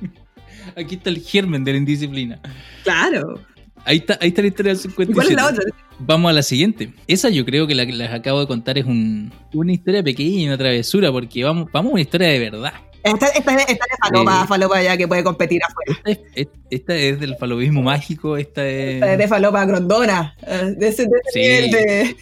Aquí 0.76 0.94
está 0.96 1.10
el 1.10 1.18
germen 1.18 1.64
de 1.64 1.72
la 1.72 1.78
indisciplina. 1.78 2.38
Claro. 2.84 3.40
Ahí 3.86 3.98
está, 3.98 4.18
ahí 4.20 4.28
está 4.28 4.42
la 4.42 4.48
historia 4.48 4.72
del 4.72 4.78
¿Y 4.78 4.82
57. 4.82 5.14
cuál 5.14 5.28
es 5.28 5.34
la 5.36 5.46
otra? 5.46 5.64
Vamos 6.00 6.28
a 6.30 6.32
la 6.34 6.42
siguiente. 6.42 6.92
Esa 7.06 7.30
yo 7.30 7.44
creo 7.44 7.66
que 7.66 7.74
la 7.74 7.86
que 7.86 7.92
les 7.92 8.10
acabo 8.10 8.40
de 8.40 8.46
contar 8.46 8.76
es 8.76 8.84
un- 8.84 9.32
una 9.54 9.72
historia 9.72 10.02
pequeña, 10.02 10.48
una 10.48 10.58
travesura, 10.58 11.10
porque 11.12 11.44
vamos, 11.44 11.70
vamos 11.72 11.90
a 11.90 11.92
una 11.94 12.00
historia 12.02 12.28
de 12.28 12.38
verdad. 12.38 12.72
Esta, 13.04 13.28
esta, 13.28 13.52
esta 13.54 13.72
es 13.72 13.98
falopa, 14.00 14.42
Eh. 14.42 14.46
falopa 14.48 14.82
ya 14.82 14.96
que 14.96 15.06
puede 15.06 15.22
competir 15.22 15.60
afuera. 15.62 16.00
Esta 16.04 16.10
es, 16.10 16.18
es- 16.34 16.48
esta 16.70 16.96
es 16.96 17.20
del 17.20 17.36
falobismo 17.36 17.82
mágico, 17.82 18.36
esta 18.36 18.66
es... 18.68 18.94
Esta 18.94 19.12
es 19.12 19.18
de 19.18 19.28
falopa 19.28 19.64
grondona. 19.64 20.34
eh, 20.46 20.74
De 20.76 20.88
ese, 20.88 21.04
de 21.04 21.10
Sí. 21.32 21.38
nivel 21.38 21.70
de. 21.70 22.16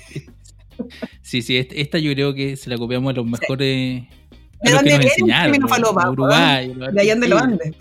Sí, 1.23 1.40
sí, 1.40 1.56
est- 1.56 1.73
esta 1.75 1.99
yo 1.99 2.12
creo 2.12 2.35
que 2.35 2.56
se 2.56 2.68
la 2.68 2.76
copiamos 2.76 3.11
a 3.12 3.16
los 3.16 3.25
mejores... 3.26 4.02
¿De 4.62 4.71
A 4.71 4.73
los 4.73 4.83
que 4.83 4.97
nos 4.97 5.04
enseñaron, 5.06 5.68
falopa, 5.68 6.06
los 6.11 6.94
De 6.94 7.00
allá 7.00 7.12
donde 7.14 7.28
lo 7.28 7.38
argentinos. 7.38 7.76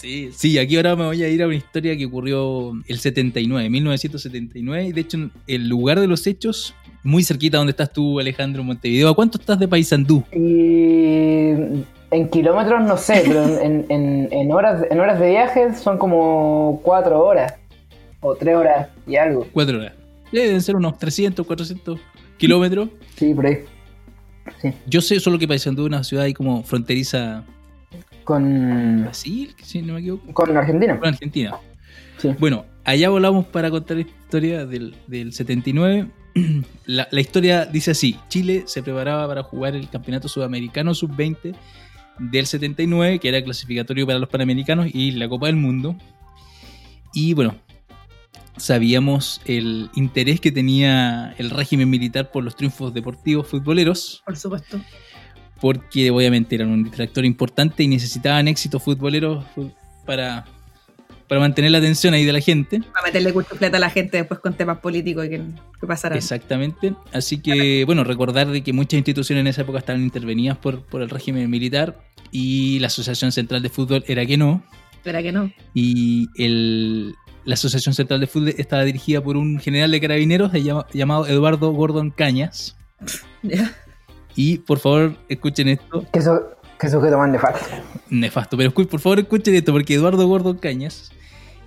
Sí, 0.00 0.30
sí, 0.32 0.58
aquí 0.58 0.76
ahora 0.76 0.96
me 0.96 1.04
voy 1.04 1.22
a 1.22 1.28
ir 1.28 1.42
a 1.42 1.46
una 1.46 1.56
historia 1.56 1.96
que 1.96 2.06
ocurrió 2.06 2.72
el 2.88 2.98
79, 2.98 3.68
1979, 3.68 4.86
y 4.86 4.92
de 4.92 5.00
hecho 5.02 5.18
el 5.46 5.68
lugar 5.68 6.00
de 6.00 6.06
los 6.06 6.26
hechos, 6.26 6.74
muy 7.02 7.22
cerquita 7.22 7.58
donde 7.58 7.72
estás 7.72 7.92
tú, 7.92 8.18
Alejandro, 8.18 8.62
en 8.62 8.66
Montevideo. 8.68 9.08
¿A 9.10 9.14
cuánto 9.14 9.38
estás 9.38 9.58
de 9.58 9.68
Paysandú? 9.68 10.24
Y 10.32 11.50
en 12.10 12.28
kilómetros 12.30 12.82
no 12.82 12.96
sé, 12.96 13.22
pero 13.26 13.44
en, 13.60 13.84
en- 13.88 14.28
en 14.32 14.52
horas, 14.52 14.84
en 14.90 15.00
horas 15.00 15.20
de 15.20 15.30
viaje 15.30 15.74
son 15.74 15.98
como 15.98 16.80
cuatro 16.82 17.22
horas. 17.24 17.54
O 18.20 18.34
tres 18.34 18.54
horas 18.56 18.88
y 19.06 19.16
algo. 19.16 19.46
Cuatro 19.52 19.78
horas. 19.78 19.92
Eh, 20.32 20.40
Deben 20.46 20.60
ser 20.62 20.76
unos 20.76 20.98
300, 20.98 21.46
400 21.46 21.98
kilómetros. 22.36 22.88
Sí, 23.16 23.32
por 23.34 23.46
ahí. 23.46 23.58
Sí. 24.60 24.72
Yo 24.86 25.00
sé 25.00 25.20
solo 25.20 25.38
que 25.38 25.46
Paysandú 25.48 25.82
es 25.82 25.86
una 25.88 26.04
ciudad 26.04 26.24
ahí 26.24 26.34
como 26.34 26.62
fronteriza 26.62 27.44
Con, 28.30 29.02
Brasil, 29.02 29.54
si 29.60 29.82
no 29.82 29.94
me 29.94 30.00
equivoco, 30.00 30.32
con 30.32 30.56
Argentina. 30.56 30.98
con 30.98 31.08
Argentina. 31.08 31.56
Sí. 32.18 32.34
Bueno, 32.38 32.64
allá 32.84 33.08
volamos 33.08 33.46
para 33.46 33.70
contar 33.70 33.96
la 33.96 34.02
historia 34.02 34.66
del, 34.66 34.94
del 35.08 35.32
79. 35.32 36.08
La, 36.86 37.08
la 37.10 37.20
historia 37.20 37.66
dice 37.66 37.90
así: 37.90 38.16
Chile 38.28 38.64
se 38.66 38.84
preparaba 38.84 39.26
para 39.26 39.42
jugar 39.42 39.74
el 39.74 39.88
Campeonato 39.88 40.28
Sudamericano 40.28 40.94
Sub-20 40.94 41.56
del 42.20 42.46
79, 42.46 43.18
que 43.18 43.28
era 43.28 43.42
clasificatorio 43.42 44.06
para 44.06 44.20
los 44.20 44.28
Panamericanos 44.28 44.86
y 44.92 45.10
la 45.10 45.28
Copa 45.28 45.46
del 45.46 45.56
Mundo. 45.56 45.96
Y 47.12 47.34
bueno, 47.34 47.56
sabíamos 48.56 49.40
el 49.44 49.90
interés 49.94 50.40
que 50.40 50.52
tenía 50.52 51.34
el 51.38 51.50
régimen 51.50 51.90
militar 51.90 52.30
por 52.30 52.44
los 52.44 52.54
triunfos 52.54 52.94
deportivos 52.94 53.48
futboleros, 53.48 54.22
Por 54.24 54.36
supuesto. 54.36 54.80
Porque 55.60 56.10
obviamente 56.10 56.54
eran 56.54 56.68
un 56.70 56.84
distractor 56.84 57.24
importante 57.24 57.82
y 57.82 57.88
necesitaban 57.88 58.48
éxitos 58.48 58.82
futboleros 58.82 59.44
fu- 59.54 59.70
para, 60.06 60.46
para 61.28 61.40
mantener 61.40 61.70
la 61.70 61.78
atención 61.78 62.14
ahí 62.14 62.24
de 62.24 62.32
la 62.32 62.40
gente. 62.40 62.80
Para 62.92 63.06
meterle 63.06 63.32
cuchufleta 63.32 63.76
a 63.76 63.80
la 63.80 63.90
gente 63.90 64.16
después 64.16 64.40
con 64.40 64.54
temas 64.54 64.78
políticos 64.78 65.26
y 65.26 65.28
que, 65.30 65.42
que 65.80 65.86
pasarán. 65.86 66.16
Exactamente. 66.18 66.94
Así 67.12 67.38
que, 67.38 67.84
bueno, 67.84 68.04
recordar 68.04 68.48
de 68.48 68.62
que 68.62 68.72
muchas 68.72 68.94
instituciones 68.98 69.40
en 69.42 69.46
esa 69.48 69.62
época 69.62 69.78
estaban 69.78 70.02
intervenidas 70.02 70.56
por, 70.58 70.84
por 70.86 71.02
el 71.02 71.10
régimen 71.10 71.48
militar 71.50 72.00
y 72.32 72.78
la 72.78 72.86
Asociación 72.88 73.30
Central 73.32 73.62
de 73.62 73.68
Fútbol 73.68 74.04
era 74.06 74.24
que 74.24 74.36
no. 74.36 74.62
¿Será 75.04 75.22
que 75.22 75.32
no? 75.32 75.50
Y 75.74 76.28
el, 76.36 77.14
la 77.44 77.54
Asociación 77.54 77.94
Central 77.94 78.20
de 78.20 78.26
Fútbol 78.26 78.54
estaba 78.58 78.84
dirigida 78.84 79.22
por 79.22 79.36
un 79.36 79.58
general 79.58 79.90
de 79.90 80.00
carabineros 80.00 80.52
llamado 80.92 81.26
Eduardo 81.26 81.70
Gordon 81.72 82.10
Cañas. 82.10 82.76
Ya. 83.42 83.74
Y 84.42 84.56
por 84.58 84.78
favor, 84.78 85.16
escuchen 85.28 85.68
esto. 85.68 86.06
¿Qué, 86.12 86.22
su- 86.22 86.40
qué 86.78 86.88
sujeto 86.88 87.18
más 87.18 87.28
nefasto? 87.28 87.66
Nefasto, 88.08 88.56
pero 88.56 88.72
por 88.72 88.98
favor 89.00 89.18
escuchen 89.18 89.54
esto, 89.54 89.70
porque 89.72 89.94
Eduardo 89.96 90.26
Gordon 90.26 90.56
Cañas 90.56 91.10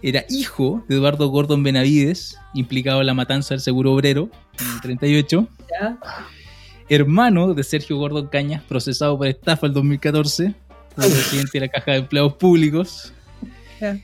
era 0.02 0.26
hijo 0.28 0.84
de 0.88 0.96
Eduardo 0.96 1.28
Gordon 1.28 1.62
Benavides, 1.62 2.36
implicado 2.56 3.02
en 3.02 3.06
la 3.08 3.14
matanza 3.14 3.54
del 3.54 3.62
seguro 3.62 3.94
obrero 3.94 4.30
en 4.60 4.66
el 4.74 4.82
38. 4.82 5.48
Ya. 5.80 5.98
hermano 6.90 7.54
de 7.54 7.64
Sergio 7.64 7.98
Gordon 7.98 8.28
Cañas, 8.28 8.64
procesado 8.64 9.18
por 9.20 9.28
estafa 9.28 9.68
el 9.68 9.74
2014, 9.74 10.56
como 10.96 11.08
presidente 11.10 11.52
de 11.54 11.60
la 11.68 11.68
Caja 11.72 11.92
de 11.92 11.98
Empleados 12.00 12.34
Públicos. 12.34 13.14
Ya. 13.80 13.98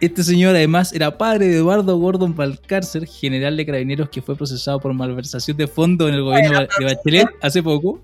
Este 0.00 0.22
señor 0.22 0.54
además 0.54 0.92
era 0.92 1.16
padre 1.16 1.46
de 1.46 1.56
Eduardo 1.56 1.96
Gordon 1.96 2.34
Valcárcer, 2.36 3.06
general 3.06 3.56
de 3.56 3.64
carabineros 3.64 4.10
que 4.10 4.20
fue 4.20 4.36
procesado 4.36 4.78
por 4.78 4.92
malversación 4.92 5.56
de 5.56 5.66
fondos 5.66 6.08
en 6.10 6.16
el 6.16 6.22
gobierno 6.22 6.60
de 6.78 6.84
Bachelet 6.84 7.28
hace 7.40 7.62
poco. 7.62 8.02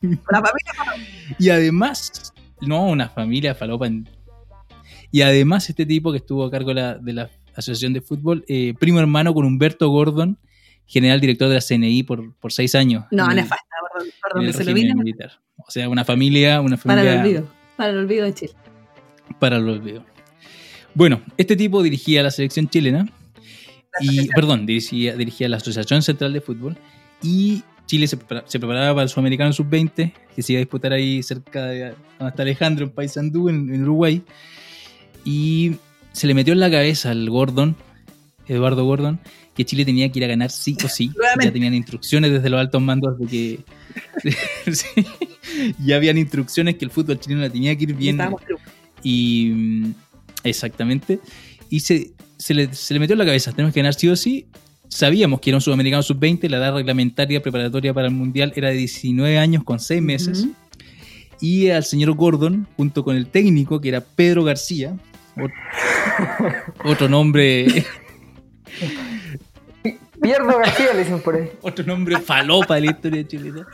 La 0.00 0.16
familia 0.42 0.96
Y 1.38 1.48
además, 1.50 2.32
no, 2.60 2.86
una 2.88 3.08
familia 3.08 3.54
falopa. 3.56 3.86
en- 3.88 4.08
Y 5.10 5.22
además 5.22 5.68
este 5.68 5.86
tipo 5.86 6.12
que 6.12 6.18
estuvo 6.18 6.44
a 6.44 6.50
cargo 6.52 6.68
de 6.68 6.74
la, 6.74 6.94
de 6.98 7.12
la 7.12 7.30
Asociación 7.56 7.92
de 7.92 8.00
Fútbol, 8.00 8.44
eh, 8.46 8.74
primo 8.78 9.00
hermano 9.00 9.34
con 9.34 9.44
Humberto 9.44 9.88
Gordon, 9.88 10.38
general 10.86 11.20
director 11.20 11.48
de 11.48 11.54
la 11.56 11.60
CNI 11.60 12.04
por, 12.04 12.32
por 12.36 12.52
seis 12.52 12.76
años. 12.76 13.04
No, 13.10 13.26
nefasta, 13.28 13.64
en 14.00 14.10
donde 14.34 14.50
el 14.50 14.54
se 14.54 14.64
lo 14.64 14.72
militar. 14.72 15.32
O 15.56 15.70
sea, 15.70 15.88
una 15.88 16.04
familia, 16.04 16.60
una 16.60 16.76
Para 16.76 17.00
familia 17.02 17.14
el 17.14 17.20
olvido. 17.20 17.48
Para 17.76 17.90
el 17.90 17.98
olvido 17.98 18.24
de 18.26 18.34
Chile. 18.34 18.52
para 19.40 19.56
el 19.56 19.68
olvido. 19.68 20.04
Bueno, 20.94 21.20
este 21.36 21.56
tipo 21.56 21.82
dirigía 21.82 22.22
la 22.22 22.30
selección 22.30 22.68
chilena 22.68 23.08
y, 24.00 24.28
perdón, 24.28 24.66
dirigía, 24.66 25.16
dirigía 25.16 25.48
la 25.48 25.58
Asociación 25.58 26.02
Central 26.02 26.32
de 26.32 26.40
Fútbol 26.40 26.76
y 27.22 27.62
Chile 27.86 28.06
se, 28.06 28.18
prepara- 28.18 28.44
se 28.46 28.58
preparaba 28.58 28.94
para 28.94 29.02
el 29.04 29.08
Sudamericano 29.08 29.52
Sub-20 29.52 30.12
que 30.34 30.42
se 30.42 30.52
iba 30.52 30.58
a 30.58 30.62
disputar 30.62 30.92
ahí 30.92 31.22
cerca 31.22 31.66
de 31.66 31.80
donde 32.18 32.30
está 32.30 32.42
Alejandro, 32.42 32.84
en 32.84 32.90
Paysandú, 32.90 33.48
en, 33.48 33.72
en 33.74 33.82
Uruguay. 33.82 34.22
Y 35.24 35.76
se 36.12 36.26
le 36.26 36.34
metió 36.34 36.52
en 36.52 36.60
la 36.60 36.70
cabeza 36.70 37.10
al 37.10 37.28
Gordon, 37.30 37.76
Eduardo 38.46 38.84
Gordon, 38.84 39.18
que 39.54 39.64
Chile 39.64 39.84
tenía 39.84 40.10
que 40.10 40.18
ir 40.20 40.24
a 40.24 40.28
ganar 40.28 40.50
sí 40.50 40.76
o 40.84 40.88
sí. 40.88 41.10
Ya 41.42 41.52
tenían 41.52 41.74
instrucciones 41.74 42.30
desde 42.32 42.48
los 42.50 42.60
altos 42.60 42.80
mandos 42.82 43.18
de 43.18 43.26
que 43.26 43.60
sí, 44.72 45.06
ya 45.84 45.96
habían 45.96 46.18
instrucciones 46.18 46.76
que 46.76 46.84
el 46.84 46.90
fútbol 46.90 47.18
chileno 47.20 47.42
la 47.42 47.50
tenía 47.50 47.76
que 47.76 47.84
ir 47.84 47.94
bien. 47.94 48.20
y 49.02 49.50
mm, 49.54 49.94
exactamente. 50.44 51.20
Y 51.70 51.80
se, 51.80 52.12
se, 52.38 52.54
le, 52.54 52.72
se 52.74 52.94
le 52.94 53.00
metió 53.00 53.14
en 53.14 53.18
la 53.18 53.26
cabeza, 53.26 53.52
tenemos 53.52 53.74
que 53.74 53.80
ganar 53.80 53.94
sí 53.94 54.08
o 54.08 54.16
sí. 54.16 54.46
Sabíamos 54.88 55.40
que 55.40 55.50
era 55.50 55.58
un 55.58 55.60
sudamericano 55.60 56.02
sub-20, 56.02 56.48
la 56.48 56.56
edad 56.56 56.74
reglamentaria 56.74 57.42
preparatoria 57.42 57.92
para 57.92 58.06
el 58.08 58.14
mundial 58.14 58.52
era 58.56 58.68
de 58.70 58.74
19 58.76 59.38
años 59.38 59.62
con 59.64 59.78
6 59.80 60.00
meses. 60.00 60.40
Ujú. 60.44 60.54
Y 61.40 61.68
al 61.68 61.84
señor 61.84 62.12
Gordon, 62.14 62.66
junto 62.76 63.04
con 63.04 63.16
el 63.16 63.26
técnico, 63.28 63.80
que 63.80 63.88
era 63.90 64.00
Pedro 64.00 64.44
García, 64.44 64.96
ot- 65.36 65.52
otro 66.84 67.08
nombre, 67.08 67.84
Pierdo 70.20 70.58
García 70.58 70.92
le 70.94 71.00
dicen 71.00 71.20
por 71.20 71.36
ahí. 71.36 71.48
otro 71.60 71.84
nombre 71.84 72.18
falopa 72.20 72.74
de 72.74 72.80
la 72.80 72.90
historia 72.90 73.26
chilena, 73.28 73.66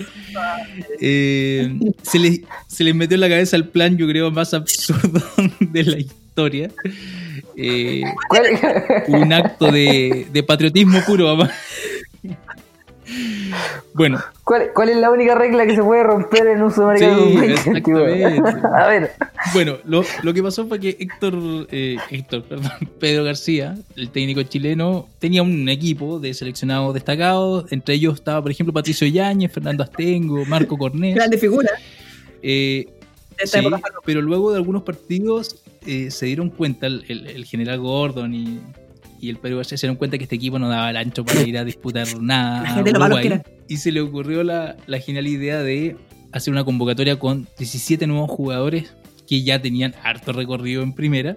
eh, 1.00 1.79
se, 2.03 2.18
le, 2.18 2.42
se 2.68 2.85
le 2.85 2.92
metió 2.92 3.14
en 3.14 3.20
la 3.22 3.29
cabeza 3.31 3.57
el 3.57 3.68
plan, 3.68 3.96
yo 3.96 4.07
creo, 4.07 4.31
más 4.31 4.53
absurdo 4.53 5.22
de 5.61 5.83
la 5.85 5.98
historia. 5.98 6.23
Eh, 7.57 8.03
¿Cuál, 8.29 8.42
un 9.09 9.33
acto 9.33 9.70
de, 9.70 10.27
de 10.33 10.42
patriotismo 10.42 11.01
puro, 11.07 11.27
vamos. 11.27 11.49
Bueno, 13.92 14.18
cuál, 14.42 14.70
cuál 14.75 14.88
es 14.88 14.97
la 14.97 15.11
única 15.11 15.35
regla 15.35 15.66
que 15.66 15.77
se 15.77 15.83
puede 15.83 16.03
romper 16.03 16.47
en 16.49 16.62
un 16.62 16.70
Sí, 16.70 16.77
sudamericano? 16.77 17.27
exactamente. 17.42 18.42
A 18.75 18.87
ver, 18.88 19.12
Bueno, 19.53 19.77
lo, 19.85 20.03
lo 20.23 20.35
que 20.35 20.42
pasó 20.42 20.66
fue 20.66 20.81
que 20.81 20.97
Héctor, 20.99 21.35
eh, 21.70 21.97
Héctor, 22.11 22.42
perdón, 22.44 22.73
Pedro 22.99 23.23
García, 23.25 23.77
el 23.94 24.11
técnico 24.11 24.42
chileno, 24.42 25.07
tenía 25.20 25.42
un 25.42 25.68
equipo 25.68 26.18
de 26.18 26.35
seleccionados 26.35 26.92
destacados. 26.94 27.70
Entre 27.70 27.94
ellos 27.94 28.14
estaba, 28.14 28.42
por 28.42 28.51
ejemplo, 28.51 28.73
Patricio 28.73 29.07
Yáñez, 29.07 29.53
Fernando 29.53 29.85
Astengo, 29.85 30.44
Marco 30.47 30.77
Cornés. 30.77 31.14
Grande 31.14 31.38
figura. 31.38 31.70
Eh, 32.42 32.87
de 32.88 33.03
sí, 33.44 33.59
pero 34.05 34.23
luego 34.23 34.51
de 34.53 34.57
algunos 34.59 34.83
partidos 34.83 35.57
eh, 35.87 36.11
se 36.11 36.27
dieron 36.27 36.51
cuenta, 36.51 36.87
el, 36.87 37.05
el- 37.09 37.27
el 37.27 37.44
general 37.44 37.81
Gordon 37.81 38.35
y, 38.35 38.61
y 39.20 39.31
el 39.31 39.38
García 39.38 39.77
se 39.79 39.87
dieron 39.87 39.97
cuenta 39.97 40.16
que 40.18 40.25
este 40.25 40.37
equipo 40.37 40.59
no 40.59 40.68
daba 40.68 40.90
el 40.90 40.97
ancho 40.97 41.25
para 41.25 41.42
ir 41.42 41.57
a 41.59 41.64
disputar 41.64 42.07
nada. 42.20 42.62
La 42.62 42.70
gente 42.70 42.92
lo 42.92 42.99
malo 43.01 43.16
Uruguay. 43.16 43.40
que 43.42 43.57
Y 43.75 43.77
se 43.79 43.92
le 43.92 44.01
ocurrió 44.01 44.42
la, 44.44 44.77
la 44.87 44.99
genial 44.99 45.27
idea 45.27 45.62
de 45.62 45.97
hacer 46.33 46.53
una 46.53 46.64
convocatoria 46.64 47.18
con 47.18 47.47
17 47.59 48.07
nuevos 48.07 48.31
jugadores 48.31 48.92
que 49.27 49.42
ya 49.42 49.61
tenían 49.62 49.94
harto 50.03 50.33
recorrido 50.33 50.83
en 50.83 50.92
primera 50.92 51.37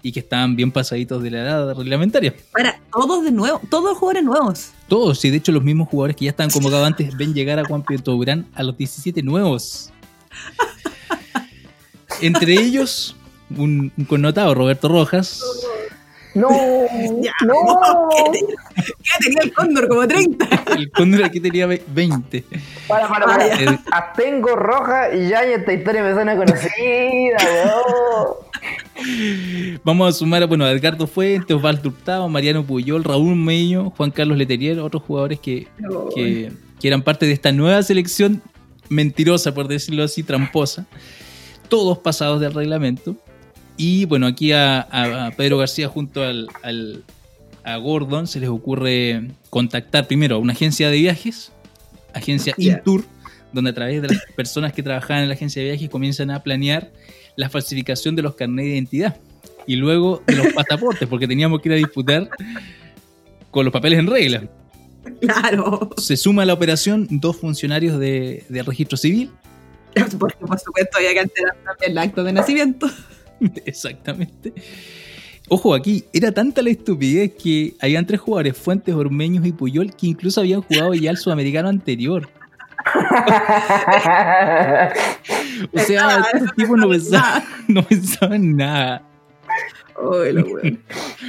y 0.00 0.12
que 0.12 0.20
estaban 0.20 0.54
bien 0.54 0.70
pasaditos 0.70 1.22
de 1.24 1.30
la 1.32 1.38
edad 1.42 1.74
reglamentaria. 1.74 2.32
Para 2.52 2.80
todos 2.92 3.24
de 3.24 3.32
nuevo, 3.32 3.60
todos 3.68 3.84
los 3.90 3.98
jugadores 3.98 4.24
nuevos. 4.24 4.70
Todos, 4.86 5.22
y 5.24 5.30
de 5.30 5.38
hecho 5.38 5.50
los 5.52 5.64
mismos 5.64 5.88
jugadores 5.88 6.14
que 6.16 6.26
ya 6.26 6.30
estaban 6.30 6.50
convocados 6.50 6.86
antes 6.86 7.16
ven 7.16 7.34
llegar 7.34 7.58
a 7.58 7.64
Juan 7.64 7.82
Pinto 7.82 8.12
Durán 8.12 8.46
a 8.54 8.62
los 8.62 8.76
17 8.78 9.22
nuevos. 9.24 9.90
Entre 12.20 12.52
ellos, 12.54 13.16
un, 13.56 13.92
un 13.96 14.04
connotado, 14.04 14.54
Roberto 14.54 14.88
Rojas, 14.88 15.40
No, 16.34 16.48
Ya, 17.22 17.32
no. 17.46 17.54
¿qué, 18.16 18.30
te- 18.32 18.46
qué 18.86 19.24
tenía 19.24 19.38
el 19.42 19.52
cóndor? 19.52 19.88
Como 19.88 20.06
30. 20.06 20.48
el 20.76 20.90
cóndor 20.90 21.24
aquí 21.24 21.40
tenía 21.40 21.66
ve- 21.66 21.82
20. 21.88 22.44
Para, 22.86 23.08
para, 23.08 23.26
para. 23.26 23.48
Vaya. 23.48 23.72
Eh, 23.72 23.78
Astengo 23.90 24.54
Roja 24.56 25.14
y 25.14 25.28
ya 25.28 25.42
esta 25.42 25.72
historia 25.72 26.02
me 26.02 26.12
suena 26.14 26.36
conocida, 26.36 27.36
weón. 27.64 29.78
Vamos 29.84 30.08
a 30.08 30.12
sumar 30.18 30.42
a, 30.42 30.46
bueno, 30.46 30.64
a 30.64 30.70
Edgardo 30.72 31.06
Fuentes, 31.06 31.54
Osvaldo 31.56 31.88
Hurtado, 31.88 32.28
Mariano 32.28 32.64
Puyol, 32.64 33.04
Raúl 33.04 33.36
Meño, 33.36 33.90
Juan 33.96 34.10
Carlos 34.10 34.36
Leterier, 34.36 34.78
otros 34.80 35.02
jugadores 35.04 35.38
que, 35.40 35.68
que, 36.14 36.52
que 36.80 36.88
eran 36.88 37.02
parte 37.02 37.26
de 37.26 37.32
esta 37.32 37.52
nueva 37.52 37.82
selección 37.82 38.42
mentirosa, 38.88 39.54
por 39.54 39.68
decirlo 39.68 40.02
así, 40.04 40.22
tramposa. 40.22 40.86
Todos 41.68 41.98
pasados 41.98 42.40
del 42.40 42.54
reglamento. 42.54 43.16
Y 43.76 44.04
bueno, 44.06 44.26
aquí 44.26 44.52
a, 44.52 45.32
Pedro 45.36 45.58
García 45.58 45.88
junto 45.88 46.22
al, 46.22 46.48
al- 46.62 47.04
a 47.64 47.76
Gordon 47.76 48.26
se 48.26 48.40
les 48.40 48.48
ocurre 48.48 49.30
contactar 49.50 50.06
primero 50.06 50.36
a 50.36 50.38
una 50.38 50.52
agencia 50.52 50.90
de 50.90 50.98
viajes, 50.98 51.52
agencia. 52.14 52.54
Intour, 52.56 53.04
donde 53.52 53.70
a 53.70 53.74
través 53.74 54.02
de 54.02 54.08
las 54.08 54.22
personas 54.36 54.72
que 54.72 54.82
trabajaban 54.82 55.22
en 55.22 55.28
la 55.28 55.34
agencia 55.34 55.62
de 55.62 55.68
viajes 55.70 55.88
comienzan 55.90 56.30
a 56.30 56.42
planear 56.42 56.90
la 57.36 57.48
falsificación 57.50 58.16
de 58.16 58.22
los 58.22 58.34
carnets 58.34 58.66
de 58.66 58.72
identidad 58.74 59.16
y 59.66 59.76
luego 59.76 60.22
de 60.26 60.36
los 60.36 60.52
pasaportes, 60.54 61.06
porque 61.08 61.28
teníamos 61.28 61.60
que 61.60 61.68
ir 61.68 61.74
a 61.74 61.76
disputar 61.76 62.28
con 63.50 63.64
los 63.64 63.72
papeles 63.72 63.98
en 63.98 64.06
regla. 64.06 64.42
Claro. 65.20 65.90
Se 65.98 66.16
suma 66.16 66.42
a 66.42 66.46
la 66.46 66.54
operación 66.54 67.06
dos 67.10 67.36
funcionarios 67.36 67.98
de, 67.98 68.44
de 68.48 68.62
registro 68.62 68.96
civil, 68.96 69.30
Porque 70.18 70.46
por 70.46 70.58
supuesto 70.58 70.98
había 70.98 71.12
que 71.12 71.20
alterar 71.20 71.56
también 71.64 71.92
el 71.92 71.98
acto 71.98 72.24
de 72.24 72.32
nacimiento. 72.32 72.88
exactamente. 73.64 74.52
Ojo, 75.48 75.74
aquí 75.74 76.04
era 76.12 76.32
tanta 76.32 76.60
la 76.60 76.70
estupidez 76.70 77.32
que 77.42 77.74
habían 77.80 78.06
tres 78.06 78.20
jugadores, 78.20 78.56
Fuentes, 78.56 78.94
Ormeños 78.94 79.46
y 79.46 79.52
Puyol, 79.52 79.94
que 79.94 80.08
incluso 80.08 80.40
habían 80.40 80.60
jugado 80.60 80.92
ya 80.94 81.10
el 81.10 81.16
sudamericano 81.16 81.68
anterior. 81.68 82.28
O 85.72 85.78
sea, 85.80 86.24
estos 86.32 86.54
tipos 86.54 86.78
no 86.78 86.88
pensaban, 86.88 87.42
no 87.66 87.82
pensaban 87.82 88.56
nada. 88.56 89.02
Ay, 89.96 90.32
lo 90.32 90.46
bueno. 90.46 90.78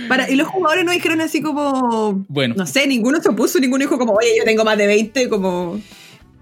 Para, 0.08 0.29
y 0.29 0.36
los 0.36 0.47
jugadores 0.47 0.86
no 0.86 0.91
dijeron 0.91 1.21
así 1.21 1.41
como. 1.41 2.23
Bueno, 2.27 2.53
No 2.55 2.67
sé, 2.67 2.86
ninguno 2.88 3.21
se 3.21 3.29
opuso, 3.29 3.60
ninguno 3.60 3.82
dijo 3.82 3.97
como, 3.97 4.13
oye, 4.13 4.29
yo 4.38 4.43
tengo 4.43 4.63
más 4.63 4.77
de 4.77 4.88
20, 4.88 5.29
como. 5.29 5.79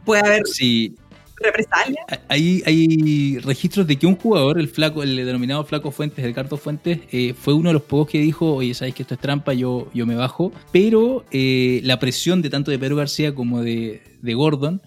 Puede 0.04 0.26
haber 0.26 0.46
sí, 0.46 0.96
represalia. 1.40 2.02
Hay, 2.30 2.64
hay 2.66 3.38
registros 3.40 3.86
de 3.88 3.98
que 3.98 4.08
un 4.08 4.16
jugador, 4.16 4.60
el 4.60 4.68
flaco, 4.68 5.04
el 5.04 5.16
denominado 5.16 5.64
flaco 5.66 5.92
Fuentes, 5.92 6.24
el 6.26 6.34
Carto 6.34 6.58
Fuentes, 6.58 7.00
eh, 7.12 7.34
fue 7.40 7.54
uno 7.54 7.70
de 7.70 7.74
los 7.74 7.84
pocos 7.84 8.10
que 8.12 8.20
dijo, 8.20 8.56
oye, 8.56 8.74
sabes 8.74 8.94
que 8.96 9.04
esto 9.04 9.14
es 9.14 9.20
trampa, 9.20 9.54
yo, 9.54 9.90
yo 9.94 10.06
me 10.06 10.16
bajo. 10.16 10.52
Pero 10.72 11.26
eh, 11.32 11.82
la 11.84 12.00
presión 12.00 12.42
de 12.42 12.50
tanto 12.50 12.72
de 12.72 12.80
Pedro 12.80 12.96
García 12.96 13.34
como 13.36 13.62
de, 13.62 14.02
de 14.22 14.34
Gordon 14.34 14.82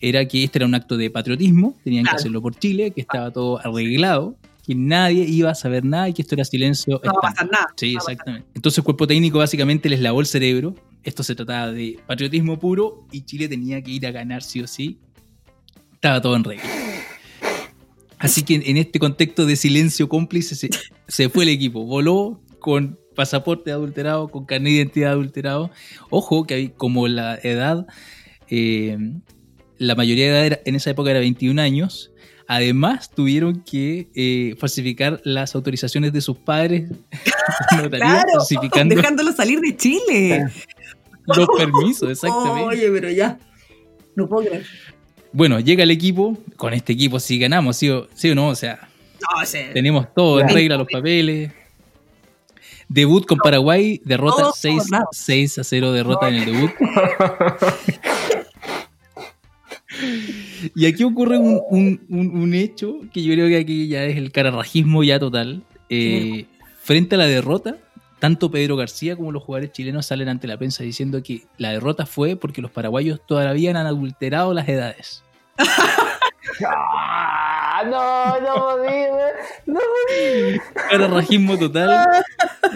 era 0.00 0.26
que 0.26 0.42
este 0.44 0.58
era 0.58 0.66
un 0.66 0.74
acto 0.74 0.96
de 0.96 1.10
patriotismo, 1.10 1.76
tenían 1.84 2.02
Claro. 2.04 2.16
que 2.16 2.20
hacerlo 2.20 2.42
por 2.42 2.56
Chile, 2.58 2.90
que 2.90 3.00
estaba 3.00 3.30
todo 3.30 3.58
arreglado, 3.64 4.36
que 4.66 4.74
nadie 4.74 5.24
iba 5.24 5.50
a 5.50 5.54
saber 5.54 5.84
nada 5.84 6.08
y 6.08 6.12
que 6.12 6.22
esto 6.22 6.34
era 6.34 6.44
silencio. 6.44 7.00
No 7.04 7.12
va 7.12 7.18
a 7.18 7.30
pasar 7.32 7.48
nada. 7.50 7.66
Sí, 7.76 7.92
No 7.92 7.98
pasar 7.98 8.12
exactamente. 8.12 8.48
Entonces 8.54 8.78
el 8.78 8.84
cuerpo 8.84 9.06
técnico 9.06 9.38
básicamente 9.38 9.88
les 9.88 10.00
lavó 10.00 10.20
el 10.20 10.26
cerebro. 10.26 10.74
Esto 11.04 11.22
se 11.24 11.34
trataba 11.34 11.72
de 11.72 11.98
patriotismo 12.06 12.58
puro 12.58 13.06
y 13.12 13.22
Chile 13.22 13.48
tenía 13.48 13.80
que 13.82 13.90
ir 13.92 14.06
a 14.06 14.10
ganar 14.12 14.42
sí 14.42 14.60
o 14.60 14.66
sí. 14.66 14.98
Estaba 16.02 16.20
todo 16.20 16.34
en 16.34 16.42
regla. 16.42 16.64
Así 18.18 18.42
que 18.42 18.56
en 18.56 18.76
este 18.76 18.98
contexto 18.98 19.46
de 19.46 19.54
silencio 19.54 20.08
cómplice 20.08 20.56
se, 20.56 20.68
se 21.06 21.28
fue 21.28 21.44
el 21.44 21.50
equipo. 21.50 21.84
Voló 21.86 22.40
con 22.58 22.98
pasaporte 23.14 23.70
adulterado, 23.70 24.26
con 24.26 24.44
carnet 24.44 24.72
de 24.72 24.76
identidad 24.78 25.12
adulterado. 25.12 25.70
Ojo 26.10 26.44
que 26.44 26.54
hay, 26.54 26.68
como 26.70 27.06
la 27.06 27.36
edad, 27.40 27.86
eh, 28.48 28.98
la 29.78 29.94
mayoría 29.94 30.24
de 30.24 30.30
edad 30.32 30.46
era- 30.46 30.60
en 30.64 30.74
esa 30.74 30.90
época 30.90 31.12
era 31.12 31.20
21 31.20 31.60
años. 31.62 32.10
Además, 32.48 33.08
tuvieron 33.12 33.62
que 33.62 34.08
eh, 34.16 34.56
falsificar 34.58 35.20
las 35.22 35.54
autorizaciones 35.54 36.12
de 36.12 36.20
sus 36.20 36.36
padres, 36.36 36.90
Claro, 37.90 38.24
dejándolo 38.88 39.30
salir 39.32 39.60
de 39.60 39.76
Chile. 39.76 40.46
los 41.26 41.46
permisos, 41.56 42.10
exactamente. 42.10 42.76
Oye, 42.76 42.90
pero 42.90 43.08
ya. 43.08 43.38
No 44.16 44.28
puedo 44.28 44.48
creer. 44.48 44.66
Bueno, 45.32 45.60
llega 45.60 45.82
el 45.82 45.90
equipo, 45.90 46.36
con 46.56 46.74
este 46.74 46.92
equipo 46.92 47.18
sí 47.20 47.38
ganamos, 47.38 47.76
sí 47.76 47.88
o, 47.88 48.08
sí 48.14 48.30
o 48.30 48.34
no, 48.34 48.48
o 48.48 48.54
sea, 48.54 48.88
No 49.20 49.72
tenemos 49.72 50.12
todo 50.14 50.40
en 50.40 50.48
regla, 50.48 50.76
los 50.76 50.86
papeles. 50.90 51.52
Debut 52.88 53.24
con 53.24 53.38
Paraguay, 53.38 54.00
derrota 54.04 54.42
Todo 54.42 54.52
6, 54.54 54.82
sobrado. 54.84 55.06
6 55.12 55.58
a 55.58 55.64
0 55.64 55.92
derrota 55.92 56.28
en 56.28 56.34
el 56.34 56.44
debut. 56.44 56.70
Y 60.74 60.86
aquí 60.86 61.04
ocurre 61.04 61.38
un, 61.38 61.60
un- 61.70 62.00
un- 62.08 62.36
un 62.42 62.54
hecho 62.54 63.00
que 63.12 63.22
yo 63.22 63.34
creo 63.34 63.48
que 63.48 63.58
aquí 63.58 63.88
ya 63.88 64.04
es 64.04 64.16
el 64.16 64.32
cararrajismo 64.32 65.02
ya 65.04 65.18
total. 65.18 65.62
Eh, 65.90 66.46
frente 66.82 67.16
a 67.16 67.18
la 67.18 67.26
derrota, 67.26 67.76
tanto 68.22 68.52
Pedro 68.52 68.76
García 68.76 69.16
como 69.16 69.32
los 69.32 69.42
jugadores 69.42 69.72
chilenos 69.72 70.06
salen 70.06 70.28
ante 70.28 70.46
la 70.46 70.56
prensa 70.56 70.84
diciendo 70.84 71.20
que 71.24 71.42
la 71.58 71.70
derrota 71.72 72.06
fue 72.06 72.36
porque 72.36 72.62
los 72.62 72.70
paraguayos 72.70 73.20
todavía 73.26 73.70
han 73.70 73.76
adulterado 73.78 74.54
las 74.54 74.68
edades. 74.68 75.24
Ah, 76.64 77.82
no, 77.84 78.40
no 78.40 78.54
podía, 78.76 79.08
no 79.66 79.80
podía. 79.80 80.62
Cararrajismo 80.88 81.58
total, 81.58 82.06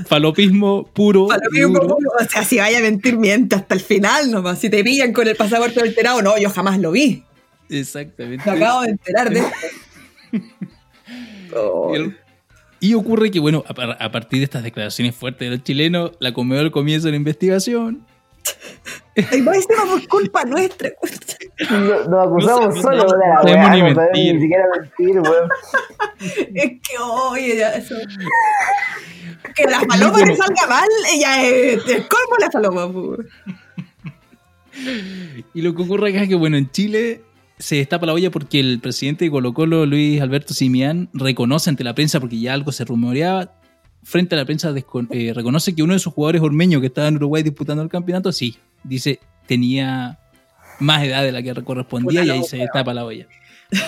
falopismo 0.07 0.85
puro. 0.93 1.29
Duro. 1.53 1.81
como- 1.81 1.95
o 1.95 2.25
sea, 2.29 2.43
si 2.43 2.59
vaya 2.59 2.79
a 2.79 2.83
mentir, 2.83 3.17
miente 3.17 3.55
hasta 3.55 3.75
el 3.77 3.81
final 3.81 4.33
nomás. 4.33 4.59
Si 4.59 4.69
te 4.69 4.83
pillan 4.83 5.13
con 5.13 5.29
el 5.29 5.37
pasaporte 5.37 5.81
alterado, 5.81 6.23
no, 6.23 6.37
yo 6.39 6.51
jamás 6.51 6.79
lo 6.81 6.91
vi. 6.91 7.23
Exactamente. 7.71 8.51
Me 8.51 8.57
acabo 8.57 8.83
de 8.83 8.89
enterar 8.91 9.31
de 9.31 9.39
esto. 10.33 10.47
Oh. 11.57 11.95
El- 11.95 12.17
Y 12.81 12.95
ocurre 12.95 13.31
que, 13.31 13.41
bueno, 13.41 13.65
a, 13.67 14.05
a 14.05 14.13
partir 14.13 14.41
de 14.41 14.45
estas 14.45 14.63
declaraciones 14.63 15.15
fuertes 15.15 15.49
de 15.51 15.57
los 15.57 15.65
chilenos, 15.65 16.13
la 16.19 16.33
Comedor 16.33 16.71
comienza 16.71 17.09
una 17.09 17.17
investigación. 17.17 18.05
Y 19.33 19.41
más 19.41 19.67
por 19.67 20.07
culpa 20.09 20.45
nuestra. 20.45 20.91
No- 21.71 22.05
Nos 22.05 22.27
acusamos 22.29 22.75
No 22.77 22.83
solo 22.83 23.05
de 23.05 23.19
la 23.19 23.43
weá, 23.43 23.71
ni 23.71 23.81
no 23.81 23.87
mentir. 23.95 24.35
ni 24.35 24.41
siquiera 24.43 24.65
mentir, 24.79 25.21
weón. 25.21 25.49
Es 26.55 26.71
que, 26.83 26.99
oye, 27.03 27.57
ya 27.57 27.71
eso. 27.75 27.95
Que 29.55 29.65
la 29.65 29.81
paloma 29.89 30.19
le 30.21 30.37
salga 30.37 30.67
mal, 30.69 30.89
ella 31.15 31.43
es 31.45 31.87
el 31.89 32.07
colmo 32.09 32.37
de 32.39 32.45
la 32.45 32.51
paloma. 32.51 32.93
pues. 32.93 33.27
Y 35.55 35.63
lo 35.63 35.75
que 35.75 35.83
ocurre 35.83 36.11
acá 36.11 36.23
es 36.23 36.29
que, 36.29 36.35
bueno, 36.35 36.57
en 36.59 36.71
Chile 36.71 37.23
se 37.59 37.77
destapa 37.77 38.07
la 38.07 38.13
olla 38.13 38.31
porque 38.31 38.61
el 38.61 38.81
presidente 38.81 39.25
de 39.25 39.31
Colo 39.31 39.55
Colo, 39.55 39.87
Luis 39.87 40.21
Alberto 40.21 40.55
Simián, 40.55 41.09
reconoce 41.13 41.71
ante 41.71 41.85
la 41.85 41.95
prensa, 41.95 42.21
porque 42.21 42.39
ya 42.39 42.55
algo 42.55 42.73
se 42.73 42.85
rumoreaba, 42.85 43.55
frente 44.03 44.35
a 44.35 44.39
la 44.39 44.45
prensa 44.45 44.73
eh, 45.11 45.33
reconoce 45.35 45.75
que 45.75 45.83
uno 45.83 45.95
de 45.95 45.99
sus 45.99 46.13
jugadores 46.13 46.43
ormeños 46.43 46.81
que 46.81 46.89
estaba 46.89 47.09
en 47.09 47.17
Uruguay 47.17 47.43
disputando 47.43 47.83
el 47.83 47.89
campeonato, 47.89 48.31
sí, 48.33 48.57
dice, 48.85 49.21
tenía 49.47 50.19
más 50.79 51.05
edad 51.05 51.23
de 51.23 51.33
la 51.33 51.43
que 51.43 51.55
correspondía 51.65 52.25
y 52.25 52.31
ahí 52.31 52.45
se 52.45 52.59
destapa 52.59 52.93
la 52.95 53.05
olla. 53.05 53.27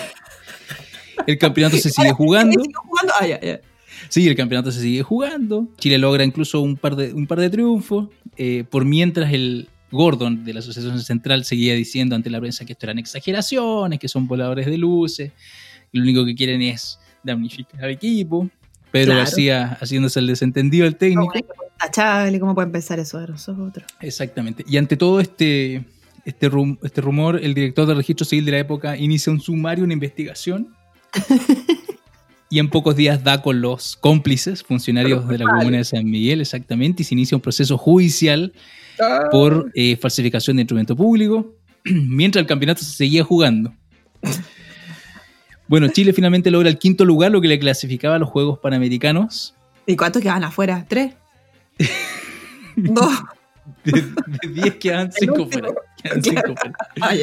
El 1.27 1.37
campeonato 1.37 1.77
se 1.77 1.89
sigue 1.89 2.11
jugando. 2.11 2.59
¿Sigue 2.59 2.73
jugando? 2.73 3.13
Ah, 3.19 3.27
ya, 3.27 3.39
ya. 3.41 3.59
Sí, 4.07 4.27
el 4.27 4.35
campeonato 4.35 4.71
se 4.71 4.81
sigue 4.81 5.03
jugando. 5.03 5.67
Chile 5.77 5.97
logra 5.97 6.23
incluso 6.23 6.61
un 6.61 6.77
par 6.77 6.95
de, 6.95 7.13
un 7.13 7.27
par 7.27 7.39
de 7.39 7.49
triunfos. 7.49 8.07
eh, 8.37 8.63
por 8.69 8.85
mientras 8.85 9.33
el 9.33 9.67
Gordon 9.91 10.43
de 10.45 10.53
la 10.53 10.59
Asociación 10.59 10.99
Central 11.01 11.45
seguía 11.45 11.73
diciendo 11.73 12.15
ante 12.15 12.29
la 12.29 12.39
prensa 12.39 12.65
que 12.65 12.73
esto 12.73 12.85
eran 12.85 12.99
exageraciones, 12.99 13.99
que 13.99 14.07
son 14.07 14.27
voladores 14.27 14.65
de 14.65 14.77
luces, 14.77 15.31
que 15.91 15.97
lo 15.97 16.03
único 16.03 16.25
que 16.25 16.35
quieren 16.35 16.61
es 16.61 16.99
damnificar 17.23 17.83
al 17.85 17.91
equipo. 17.91 18.49
Pedro 18.91 19.07
Claro. 19.11 19.19
García 19.19 19.77
haciéndose 19.81 20.19
el 20.19 20.27
desentendido 20.27 20.87
al 20.87 20.95
técnico. 20.95 21.33
Tachable, 21.79 22.39
¿cómo 22.39 22.55
pueden 22.55 22.71
pensar 22.71 22.99
eso 22.99 23.19
de 23.19 23.27
nosotros? 23.27 23.85
Exactamente. 24.01 24.65
Y 24.67 24.77
ante 24.77 24.97
todo 24.97 25.19
este, 25.19 25.85
este, 26.25 26.49
rum- 26.49 26.77
este 26.83 26.99
rumor, 27.01 27.39
el 27.41 27.53
director 27.53 27.87
del 27.87 27.97
registro 27.97 28.25
civil 28.25 28.45
de 28.45 28.51
la 28.51 28.59
época 28.59 28.97
inicia 28.97 29.31
un 29.31 29.39
sumario, 29.39 29.83
una 29.85 29.93
investigación. 29.93 30.75
y 32.49 32.59
en 32.59 32.69
pocos 32.69 32.95
días 32.95 33.23
da 33.23 33.41
con 33.41 33.61
los 33.61 33.95
cómplices, 33.97 34.63
funcionarios 34.63 35.27
de 35.27 35.37
la 35.37 35.45
comuna 35.45 35.77
de 35.77 35.83
San 35.83 36.05
Miguel, 36.05 36.41
exactamente, 36.41 37.03
y 37.03 37.05
se 37.05 37.13
inicia 37.15 37.37
un 37.37 37.41
proceso 37.41 37.77
judicial 37.77 38.53
por 39.31 39.71
eh, 39.75 39.95
falsificación 39.97 40.57
de 40.57 40.61
instrumento 40.63 40.95
público, 40.95 41.55
mientras 41.85 42.41
el 42.41 42.47
campeonato 42.47 42.83
se 42.83 42.91
seguía 42.91 43.23
jugando. 43.23 43.73
Bueno, 45.67 45.87
Chile 45.89 46.13
finalmente 46.13 46.49
logra 46.49 46.69
el 46.69 46.79
quinto 46.79 47.05
lugar, 47.05 47.31
lo 47.31 47.41
que 47.41 47.47
le 47.47 47.59
clasificaba 47.59 48.15
a 48.15 48.19
los 48.19 48.29
Juegos 48.29 48.59
Panamericanos. 48.59 49.53
¿Y 49.85 49.95
cuántos 49.95 50.21
quedan 50.21 50.43
afuera? 50.43 50.85
¿Tres? 50.87 51.13
¿Dos? 52.75 53.13
De 53.83 54.03
10 54.49 54.75
quedan 54.75 55.11
5 55.11 55.33
último. 55.33 55.51
fuera. 55.51 55.69
Quedan 56.01 56.23
cinco 56.23 56.41
fuera. 56.59 56.75
Ah, 57.01 57.15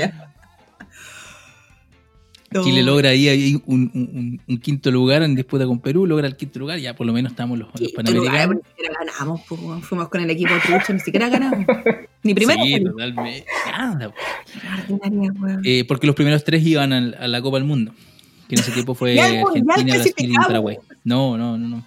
ya. 2.53 2.63
Chile 2.63 2.81
No. 2.83 2.87
logra 2.93 3.11
ahí, 3.11 3.29
ahí 3.29 3.63
un, 3.67 3.91
un- 3.95 4.11
un- 4.15 4.41
un 4.47 4.59
quinto 4.59 4.91
lugar 4.91 5.23
en 5.23 5.35
disputa 5.35 5.67
con 5.67 5.81
Perú, 5.81 6.07
logra 6.07 6.27
el 6.27 6.37
quinto 6.37 6.59
lugar, 6.59 6.79
ya 6.79 6.95
por 6.95 7.07
lo 7.07 7.13
menos 7.13 7.33
estamos 7.33 7.59
los, 7.59 7.69
los 7.73 7.81
lugar, 7.81 7.95
panamericanos. 8.05 8.57
Ni 8.57 8.63
siquiera 8.71 8.95
ganamos, 9.05 9.41
fuimos 9.87 10.09
con 10.09 10.21
el 10.21 10.31
equipo 10.31 10.53
trucho, 10.65 10.93
ni 10.93 11.01
siquiera 11.01 11.29
ganamos. 11.29 11.67
Ni 12.23 12.35
primero. 12.35 12.63
Sí, 12.65 12.81
totalmente. 12.85 13.45
Nada, 13.71 14.09
po. 14.11 14.15
Eh, 15.65 15.85
porque 15.87 16.07
los 16.07 16.17
primeros 16.17 16.45
tres 16.45 16.65
iban 16.65 16.93
a, 16.93 17.01
la 17.29 17.43
Copa 17.43 17.59
del 17.59 17.67
Mundo, 17.67 17.93
que 18.49 18.55
en 18.55 18.61
ese 18.61 18.73
tiempo 18.73 18.95
fue 18.95 19.19
Argentina, 19.21 19.95
Brasil 19.95 20.13
y. 20.19 20.35
Paraguay. 20.35 20.77
No, 21.05 21.37
no, 21.37 21.59
no, 21.59 21.69
no. 21.69 21.85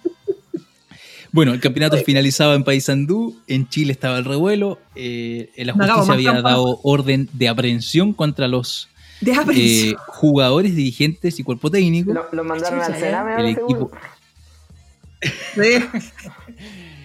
Bueno, 1.32 1.52
el 1.52 1.60
campeonato 1.60 1.96
finalizaba 1.98 2.54
en 2.56 2.64
Paysandú, 2.64 3.36
en 3.46 3.68
Chile 3.68 3.92
estaba 3.92 4.18
el 4.18 4.24
revuelo, 4.24 4.80
eh, 4.96 5.50
la 5.58 5.74
No 5.74 5.84
justicia 5.86 6.12
había 6.14 6.42
dado 6.42 6.80
orden 6.82 7.28
de 7.32 7.48
aprehensión 7.48 8.12
contra 8.14 8.48
los 8.48 8.88
eh, 9.22 9.94
jugadores, 10.06 10.74
dirigentes 10.74 11.38
y 11.38 11.42
cuerpo 11.42 11.70
técnico. 11.70 12.12
Lo, 12.12 12.26
lo 12.32 12.44
mandaron 12.44 12.80
al. 12.80 12.96
Sename, 12.96 13.34
El 13.40 13.46
equipo, 13.50 13.90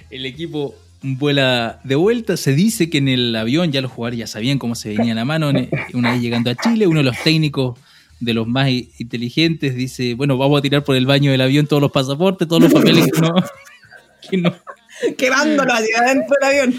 el 0.09 0.25
equipo 0.25 0.75
vuela 1.01 1.79
de 1.83 1.95
vuelta. 1.95 2.37
Se 2.37 2.53
dice 2.53 2.89
que 2.89 2.99
en 2.99 3.07
el 3.07 3.35
avión 3.35 3.71
ya 3.71 3.81
los 3.81 3.91
jugadores 3.91 4.19
ya 4.19 4.27
sabían 4.27 4.59
cómo 4.59 4.75
se 4.75 4.95
venía 4.95 5.13
la 5.15 5.25
mano. 5.25 5.51
Una 5.93 6.11
vez 6.11 6.21
llegando 6.21 6.49
a 6.49 6.55
Chile, 6.55 6.87
uno 6.87 6.99
de 6.99 7.05
los 7.05 7.17
técnicos 7.23 7.77
de 8.19 8.33
los 8.33 8.47
más 8.47 8.69
inteligentes 8.69 9.75
dice, 9.75 10.13
bueno, 10.13 10.37
vamos 10.37 10.59
a 10.59 10.61
tirar 10.61 10.83
por 10.83 10.95
el 10.95 11.05
baño 11.05 11.31
del 11.31 11.41
avión 11.41 11.67
todos 11.67 11.81
los 11.81 11.91
pasaportes, 11.91 12.47
todos 12.47 12.63
los 12.63 12.73
papeles 12.73 13.11
que 13.11 13.21
no... 13.21 13.35
que 14.29 14.37
no- 14.37 14.55
Quemándolo 15.17 15.73
hacia 15.73 15.99
adentro 15.99 16.35
del 16.41 16.49
avión. 16.49 16.75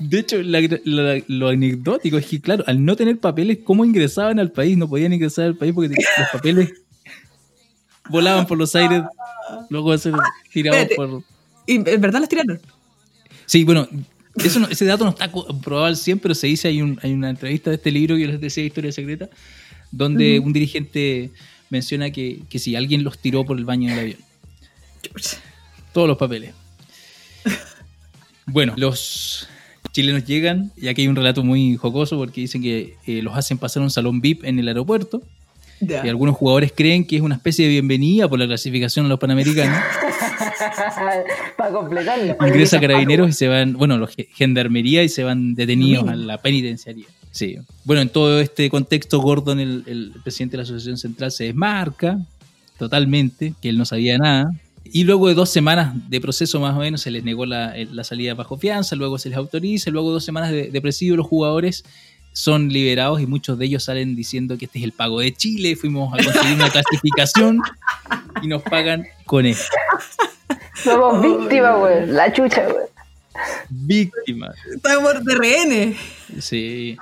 De 0.00 0.18
hecho, 0.20 0.42
la- 0.42 0.60
la- 0.84 1.22
lo 1.26 1.48
anecdótico 1.48 2.18
es 2.18 2.26
que, 2.26 2.40
claro, 2.40 2.64
al 2.66 2.84
no 2.84 2.94
tener 2.96 3.18
papeles, 3.18 3.58
¿cómo 3.64 3.84
ingresaban 3.84 4.38
al 4.38 4.52
país? 4.52 4.76
No 4.78 4.88
podían 4.88 5.12
ingresar 5.12 5.46
al 5.46 5.56
país 5.56 5.72
porque 5.74 5.88
los 5.88 6.28
papeles 6.32 6.72
volaban 8.08 8.46
por 8.46 8.58
los 8.58 8.74
aires, 8.74 9.02
luego 9.70 9.92
de 9.92 9.98
ser 9.98 10.14
tirados 10.52 10.80
Espérate. 10.82 10.96
por... 10.96 11.22
¿Y 11.66 11.74
en 11.76 12.00
verdad 12.00 12.20
los 12.20 12.28
tiraron? 12.28 12.60
Sí, 13.46 13.64
bueno, 13.64 13.88
eso 14.36 14.60
no- 14.60 14.68
ese 14.68 14.84
dato 14.84 15.04
no 15.04 15.10
está 15.10 15.30
comprobado 15.30 15.86
al 15.86 15.96
100, 15.96 16.18
pero 16.20 16.34
se 16.34 16.46
dice, 16.46 16.68
hay, 16.68 16.80
un- 16.82 16.98
hay 17.02 17.12
una 17.12 17.28
entrevista 17.30 17.70
de 17.70 17.76
este 17.76 17.90
libro 17.90 18.14
que 18.16 18.22
yo 18.22 18.28
les 18.28 18.40
decía, 18.40 18.64
Historia 18.64 18.92
Secreta, 18.92 19.28
donde 19.90 20.38
un 20.38 20.52
dirigente 20.52 21.30
menciona 21.70 22.10
que, 22.10 22.40
que 22.48 22.58
si 22.58 22.76
alguien 22.76 23.04
los 23.04 23.18
tiró 23.18 23.44
por 23.44 23.58
el 23.58 23.64
baño 23.64 23.90
del 23.90 23.98
avión. 23.98 24.18
Todos 25.92 26.08
los 26.08 26.16
papeles. 26.18 26.52
Bueno, 28.48 28.74
los 28.76 29.48
chilenos 29.92 30.24
llegan, 30.24 30.70
y 30.76 30.88
aquí 30.88 31.02
hay 31.02 31.08
un 31.08 31.16
relato 31.16 31.42
muy 31.44 31.76
jocoso 31.76 32.16
porque 32.18 32.40
dicen 32.42 32.62
que 32.62 32.94
eh, 33.06 33.22
los 33.22 33.36
hacen 33.36 33.58
pasar 33.58 33.80
a 33.82 33.84
un 33.84 33.90
salón 33.90 34.20
VIP 34.20 34.44
en 34.44 34.58
el 34.58 34.68
aeropuerto, 34.68 35.22
y 35.80 35.94
algunos 36.08 36.34
jugadores 36.36 36.72
creen 36.74 37.06
que 37.06 37.14
es 37.16 37.22
una 37.22 37.36
especie 37.36 37.64
de 37.66 37.70
bienvenida 37.70 38.28
por 38.28 38.38
la 38.38 38.46
clasificación 38.46 39.06
a 39.06 39.08
los 39.08 39.18
Panamericanos. 39.20 39.78
Para 41.56 41.70
completarlo. 41.70 42.36
Ingresa 42.46 42.80
carabineros 42.80 43.28
y 43.30 43.32
se 43.32 43.48
van, 43.48 43.74
bueno, 43.74 43.96
los 43.98 44.14
ge- 44.14 44.28
gendarmería 44.34 45.02
y 45.04 45.08
se 45.08 45.22
van 45.24 45.54
detenidos 45.54 46.08
a 46.08 46.16
la 46.16 46.38
penitenciaría. 46.38 47.06
Sí. 47.30 47.56
Bueno, 47.84 48.02
en 48.02 48.08
todo 48.08 48.40
este 48.40 48.68
contexto, 48.70 49.20
Gordon, 49.20 49.60
el, 49.60 49.84
el 49.86 50.12
presidente 50.24 50.52
de 50.52 50.56
la 50.58 50.62
Asociación 50.64 50.96
Central, 50.98 51.30
se 51.30 51.44
desmarca 51.44 52.18
totalmente, 52.78 53.54
que 53.62 53.68
él 53.68 53.78
no 53.78 53.84
sabía 53.84 54.18
nada. 54.18 54.50
Y 54.92 55.04
luego 55.04 55.28
de 55.28 55.34
dos 55.34 55.50
semanas 55.50 55.92
de 56.08 56.20
proceso 56.20 56.60
más 56.60 56.74
o 56.74 56.80
menos 56.80 57.00
se 57.02 57.10
les 57.10 57.24
negó 57.24 57.46
la, 57.46 57.74
la 57.92 58.04
salida 58.04 58.34
bajo 58.34 58.56
fianza, 58.58 58.96
luego 58.96 59.18
se 59.18 59.28
les 59.28 59.38
autoriza, 59.38 59.90
luego 59.90 60.10
dos 60.10 60.24
semanas 60.24 60.50
de, 60.50 60.70
de 60.70 60.80
presidio 60.80 61.16
los 61.16 61.26
jugadores 61.26 61.84
son 62.32 62.68
liberados 62.68 63.20
y 63.20 63.26
muchos 63.26 63.58
de 63.58 63.66
ellos 63.66 63.84
salen 63.84 64.14
diciendo 64.14 64.56
que 64.56 64.66
este 64.66 64.78
es 64.78 64.84
el 64.84 64.92
pago 64.92 65.20
de 65.20 65.34
Chile, 65.34 65.74
fuimos 65.74 66.12
a 66.14 66.22
conseguir 66.22 66.54
una 66.54 66.70
clasificación 66.70 67.60
y 68.42 68.46
nos 68.46 68.62
pagan 68.62 69.06
con 69.24 69.44
esto. 69.44 69.74
Somos 70.84 71.20
víctimas, 71.20 71.78
güey. 71.78 72.06
La 72.06 72.32
chucha, 72.32 72.64
güey. 72.68 72.86
Víctimas. 73.68 74.54
Estamos 74.72 75.24
de 75.24 75.34
rehenes. 75.34 75.96
Sí. 76.38 76.96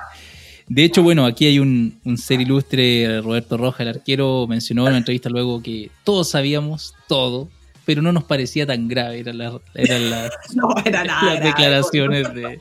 De 0.68 0.84
hecho, 0.84 1.02
bueno, 1.02 1.26
aquí 1.26 1.46
hay 1.46 1.58
un, 1.58 2.00
un 2.04 2.18
ser 2.18 2.40
ilustre, 2.40 3.20
Roberto 3.20 3.56
Roja, 3.56 3.82
el 3.82 3.90
arquero, 3.90 4.46
mencionó 4.48 4.82
en 4.84 4.88
una 4.88 4.98
entrevista 4.98 5.28
luego 5.28 5.62
que 5.62 5.90
todos 6.02 6.30
sabíamos 6.30 6.94
todo, 7.08 7.48
pero 7.86 8.02
no 8.02 8.12
nos 8.12 8.24
parecía 8.24 8.66
tan 8.66 8.86
grave, 8.88 9.20
eran 9.20 9.38
No 10.54 10.68
era 10.84 11.04
nada. 11.04 11.34
las 11.34 11.42
declaraciones 11.42 12.34
de... 12.34 12.60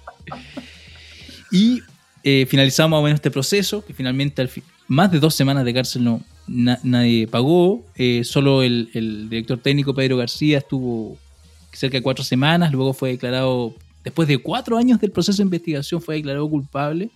Y 1.51 1.81
eh, 2.23 2.45
finalizamos 2.47 2.91
más 2.97 2.99
o 3.01 3.03
menos 3.03 3.17
este 3.17 3.31
proceso, 3.31 3.83
que 3.85 3.93
finalmente 3.93 4.41
al 4.41 4.47
fi- 4.49 4.63
más 4.87 5.11
de 5.11 5.19
dos 5.19 5.35
semanas 5.35 5.65
de 5.65 5.73
cárcel 5.73 6.03
no 6.03 6.21
na- 6.47 6.79
nadie 6.83 7.27
pagó, 7.27 7.83
eh, 7.95 8.23
solo 8.23 8.63
el, 8.63 8.89
el 8.93 9.29
director 9.29 9.57
técnico 9.59 9.93
Pedro 9.93 10.17
García 10.17 10.59
estuvo 10.59 11.17
cerca 11.71 11.97
de 11.97 12.03
cuatro 12.03 12.23
semanas, 12.23 12.71
luego 12.71 12.93
fue 12.93 13.09
declarado, 13.09 13.73
después 14.03 14.27
de 14.27 14.37
cuatro 14.37 14.77
años 14.77 14.99
del 14.99 15.11
proceso 15.11 15.37
de 15.37 15.43
investigación, 15.43 16.01
fue 16.01 16.15
declarado 16.15 16.49
culpable 16.49 17.09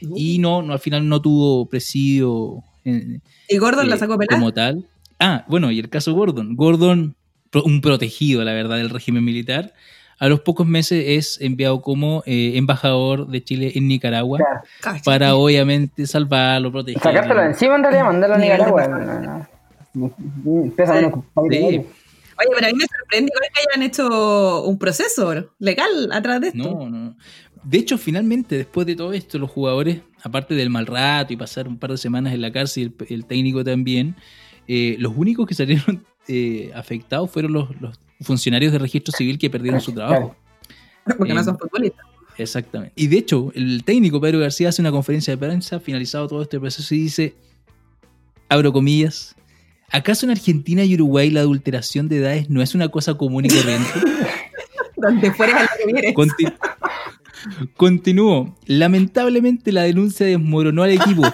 y 0.00 0.38
no, 0.38 0.62
no 0.62 0.72
al 0.72 0.78
final 0.80 1.08
no 1.08 1.20
tuvo 1.20 1.66
presidio 1.66 2.62
eh, 2.84 3.18
¿Y 3.48 3.58
Gordon 3.58 3.88
la 3.88 3.96
eh, 3.96 3.98
sacó 3.98 4.14
a 4.14 4.18
pelar? 4.18 4.38
como 4.38 4.52
tal. 4.52 4.84
Ah, 5.20 5.44
bueno, 5.48 5.70
y 5.72 5.78
el 5.80 5.88
caso 5.88 6.12
Gordon. 6.14 6.54
Gordon, 6.54 7.16
un 7.64 7.80
protegido, 7.80 8.44
la 8.44 8.52
verdad, 8.52 8.76
del 8.76 8.90
régimen 8.90 9.24
militar, 9.24 9.72
a 10.20 10.28
los 10.28 10.40
pocos 10.40 10.66
meses 10.66 11.04
es 11.06 11.40
enviado 11.40 11.80
como 11.80 12.22
eh, 12.26 12.52
embajador 12.56 13.28
de 13.28 13.42
Chile 13.44 13.72
en 13.76 13.86
Nicaragua 13.86 14.38
Claro. 14.38 14.60
Cállate. 14.80 15.04
para 15.04 15.34
obviamente 15.36 16.06
salvarlo, 16.06 16.72
protegerlo. 16.72 17.02
Sacártelo 17.08 17.42
encima 17.42 17.76
en 17.76 17.82
realidad, 17.82 18.04
mandarlo 18.04 18.34
a 18.34 18.38
Ni 18.38 18.44
Nicaragua. 18.46 18.88
No, 18.88 19.46
no. 19.94 20.72
Pesa 20.76 20.94
menos 20.94 21.12
que 21.12 21.18
un 21.18 21.24
poquito 21.34 21.68
Sí. 21.70 21.76
Oye, 22.40 22.50
pero 22.54 22.66
a 22.66 22.70
mí 22.70 22.76
me 22.78 22.86
sorprende 22.86 23.32
que 23.32 23.60
hayan 23.74 23.82
hecho 23.86 24.62
un 24.64 24.78
proceso 24.78 25.50
legal 25.58 26.08
atrás 26.12 26.40
de 26.40 26.48
esto. 26.48 26.58
No, 26.58 26.88
no. 26.88 27.16
De 27.64 27.78
hecho, 27.78 27.98
finalmente, 27.98 28.56
después 28.56 28.86
de 28.86 28.94
todo 28.94 29.12
esto, 29.12 29.38
los 29.38 29.50
jugadores, 29.50 30.00
aparte 30.22 30.54
del 30.54 30.70
mal 30.70 30.86
rato 30.86 31.32
y 31.32 31.36
pasar 31.36 31.66
un 31.66 31.78
par 31.78 31.90
de 31.90 31.96
semanas 31.96 32.32
en 32.32 32.40
la 32.40 32.52
cárcel, 32.52 32.94
el, 33.00 33.06
el 33.14 33.24
técnico 33.26 33.64
también, 33.64 34.14
eh, 34.68 34.94
los 35.00 35.14
únicos 35.16 35.46
que 35.48 35.54
salieron 35.54 36.04
eh, 36.28 36.70
afectados 36.74 37.30
fueron 37.30 37.52
los, 37.52 37.68
los 37.80 37.98
funcionarios 38.20 38.72
de 38.72 38.78
registro 38.78 39.12
civil 39.16 39.38
que 39.38 39.48
perdieron 39.50 39.80
su 39.80 39.92
trabajo. 39.92 40.36
Porque 41.16 41.32
no 41.34 41.40
Eh, 41.40 41.44
son 41.44 41.58
futbolistas. 41.58 42.04
Exactamente. 42.36 42.92
Y 42.96 43.06
de 43.08 43.18
hecho, 43.18 43.50
el 43.54 43.82
técnico 43.84 44.20
Pedro 44.20 44.38
García 44.38 44.68
hace 44.68 44.80
una 44.82 44.90
conferencia 44.92 45.32
de 45.32 45.38
prensa, 45.38 45.80
finalizado 45.80 46.28
todo 46.28 46.42
este 46.42 46.60
proceso, 46.60 46.94
y 46.94 46.98
dice, 47.00 47.34
abro 48.48 48.72
comillas, 48.72 49.34
¿acaso 49.90 50.26
en 50.26 50.30
Argentina 50.30 50.84
y 50.84 50.94
Uruguay 50.94 51.30
la 51.30 51.40
adulteración 51.40 52.08
de 52.08 52.18
edades 52.18 52.48
no 52.50 52.62
es 52.62 52.74
una 52.76 52.88
cosa 52.88 53.14
común 53.14 53.44
y 53.46 53.48
corriente? 53.48 53.88
Donde 54.96 55.32
fueras 55.32 55.56
a 55.56 55.62
lo 55.62 55.68
que 55.78 55.92
vienes. 55.92 56.14
Conti- 56.14 56.52
Continuó. 57.76 58.56
Lamentablemente 58.66 59.72
la 59.72 59.82
denuncia 59.82 60.26
desmoronó 60.26 60.82
al 60.82 60.90
equipo. 60.90 61.22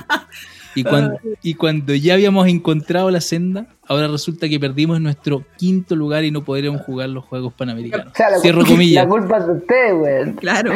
Y 0.74 0.84
cuando, 0.84 1.18
y 1.42 1.54
cuando 1.54 1.94
ya 1.94 2.14
habíamos 2.14 2.48
encontrado 2.48 3.10
la 3.10 3.20
senda, 3.20 3.66
ahora 3.87 4.08
resulta 4.08 4.48
que 4.48 4.58
perdimos 4.58 5.00
nuestro 5.00 5.44
quinto 5.56 5.94
lugar 5.94 6.24
y 6.24 6.30
no 6.30 6.44
podremos 6.44 6.82
jugar 6.82 7.08
los 7.10 7.24
Juegos 7.24 7.52
Panamericanos. 7.54 8.12
O 8.12 8.16
sea, 8.16 8.30
la, 8.30 8.38
Cierro 8.38 8.64
comillas. 8.64 9.04
la 9.04 9.08
culpa 9.08 9.38
es 9.38 9.46
de 9.46 9.52
ustedes, 9.52 9.94
güey. 9.94 10.34
Claro. 10.37 10.72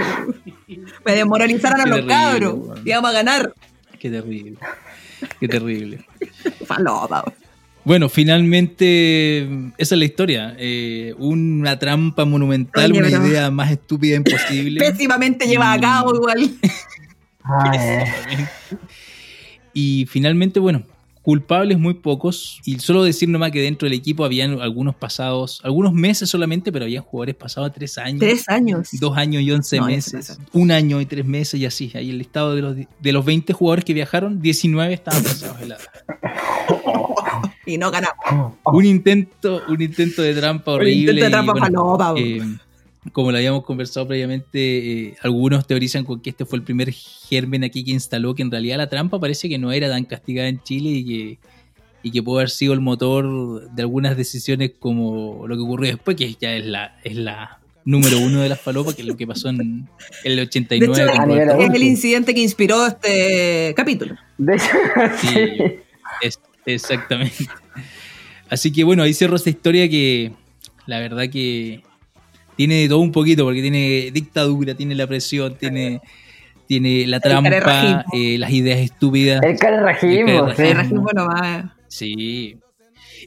Me 1.04 1.12
desmoralizaron 1.12 1.80
a 1.80 1.86
los 1.86 1.96
terrible, 1.96 2.14
cabros. 2.14 2.56
Íbamos 2.84 3.10
a 3.10 3.12
ganar. 3.12 3.52
Qué 3.98 4.10
terrible. 4.10 4.58
Qué 5.40 5.48
terrible. 5.48 6.04
Falopa. 6.64 7.24
Bueno, 7.84 8.08
finalmente 8.08 9.44
esa 9.78 9.94
es 9.94 9.98
la 9.98 10.04
historia. 10.04 10.54
Eh, 10.58 11.14
una 11.18 11.78
trampa 11.78 12.24
monumental, 12.26 12.92
Oye, 12.92 13.00
una 13.00 13.26
idea 13.26 13.50
más 13.50 13.70
estúpida 13.70 14.16
imposible. 14.16 14.78
Pésimamente 14.90 15.46
llevada 15.46 15.72
a 15.72 15.80
cabo 15.80 16.14
igual. 16.14 16.50
Ay, 17.42 17.78
Y 19.74 20.06
finalmente, 20.06 20.60
bueno, 20.60 20.82
culpables 21.22 21.78
muy 21.78 21.94
pocos. 21.94 22.60
Y 22.64 22.78
solo 22.78 23.02
decir 23.04 23.28
nomás 23.28 23.50
que 23.50 23.60
dentro 23.60 23.86
del 23.86 23.92
equipo 23.92 24.24
habían 24.24 24.60
algunos 24.62 24.94
pasados, 24.94 25.60
algunos 25.62 25.92
meses 25.92 26.30
solamente, 26.30 26.72
pero 26.72 26.86
habían 26.86 27.02
jugadores 27.02 27.34
pasados 27.34 27.70
tres 27.74 27.98
años. 27.98 28.20
Tres 28.20 28.48
años. 28.48 28.88
Dos 28.92 29.16
años 29.16 29.42
y 29.42 29.50
once 29.52 29.78
No, 29.78 29.86
meses. 29.86 30.38
Un 30.52 30.70
año 30.70 31.00
y 31.00 31.06
tres 31.06 31.26
meses 31.26 31.60
y 31.60 31.66
así. 31.66 31.92
Ahí 31.94 32.10
el 32.10 32.18
listado 32.18 32.54
de 32.54 32.62
los, 32.62 32.76
de 32.76 33.12
los 33.12 33.24
20 33.24 33.52
jugadores 33.52 33.84
que 33.84 33.92
viajaron, 33.94 34.40
19 34.40 34.94
estaban 34.94 35.22
pasados 35.22 35.60
en 35.60 35.68
la 35.68 35.76
Y 37.66 37.76
no 37.76 37.90
ganamos. 37.90 38.54
un 38.64 38.84
intento, 38.86 39.62
un 39.68 39.82
intento 39.82 40.22
de 40.22 40.34
trampa 40.34 40.72
Un 40.72 40.76
horrible. 40.80 41.12
intento 41.12 41.20
de 41.20 41.28
y, 41.28 41.30
trampa 41.30 41.52
bueno, 41.52 41.66
falopa, 41.66 42.14
eh, 42.18 42.42
como 43.12 43.30
lo 43.30 43.36
habíamos 43.38 43.64
conversado 43.64 44.06
previamente, 44.08 45.08
eh, 45.08 45.16
algunos 45.22 45.66
teorizan 45.66 46.04
con 46.04 46.20
que 46.20 46.30
este 46.30 46.44
fue 46.44 46.58
el 46.58 46.64
primer 46.64 46.92
germen 46.92 47.64
aquí 47.64 47.84
que 47.84 47.90
instaló 47.92 48.34
que 48.34 48.42
en 48.42 48.50
realidad 48.50 48.76
la 48.78 48.88
trampa 48.88 49.18
parece 49.20 49.48
que 49.48 49.58
no 49.58 49.72
era 49.72 49.88
tan 49.88 50.04
castigada 50.04 50.48
en 50.48 50.62
Chile 50.62 50.90
y 50.90 51.04
que, 51.04 51.38
y 52.02 52.10
que 52.10 52.22
pudo 52.22 52.38
haber 52.38 52.50
sido 52.50 52.72
el 52.74 52.80
motor 52.80 53.70
de 53.70 53.82
algunas 53.82 54.16
decisiones 54.16 54.72
como 54.78 55.46
lo 55.46 55.56
que 55.56 55.62
ocurrió 55.62 55.90
después, 55.92 56.16
que 56.16 56.34
ya 56.40 56.54
es 56.54 56.64
la, 56.66 56.98
es 57.04 57.16
la 57.16 57.58
número 57.84 58.18
uno 58.18 58.40
de 58.42 58.48
las 58.50 58.60
falopas, 58.60 58.94
que 58.94 59.02
es 59.02 59.08
lo 59.08 59.16
que 59.16 59.26
pasó 59.26 59.48
en 59.48 59.88
el 60.24 60.38
89. 60.40 60.94
De 60.94 61.42
hecho. 61.42 61.58
Es 61.60 61.70
el 61.74 61.82
incidente 61.82 62.34
que 62.34 62.40
inspiró 62.42 62.86
este 62.86 63.72
capítulo. 63.76 64.14
De 64.36 64.54
hecho, 64.56 64.64
Sí, 65.20 65.28
sí. 65.28 65.62
es- 66.22 66.40
exactamente. 66.66 67.46
Así 68.50 68.72
que 68.72 68.84
bueno, 68.84 69.02
ahí 69.02 69.14
cierro 69.14 69.36
esta 69.36 69.50
historia 69.50 69.88
que 69.88 70.32
la 70.86 71.00
verdad 71.00 71.28
que 71.30 71.82
tiene 72.58 72.82
de 72.82 72.88
todo 72.90 72.98
un 72.98 73.12
poquito, 73.12 73.44
porque 73.44 73.62
tiene 73.62 74.10
dictadura, 74.12 74.74
tiene 74.74 74.94
la 74.94 75.06
presión, 75.06 75.54
tiene, 75.56 76.02
tiene 76.66 77.06
la 77.06 77.20
trampa, 77.20 77.48
carerrajismo. 77.48 78.02
eh, 78.12 78.36
las 78.36 78.50
ideas 78.50 78.80
estúpidas. 78.80 79.40
El 79.42 79.58
carerrajismo, 79.58 80.48
El 80.48 80.56
sí. 80.56 80.62
El 80.62 80.76
racismo 80.76 81.08
nomás. 81.14 81.64
Sí. 81.86 82.58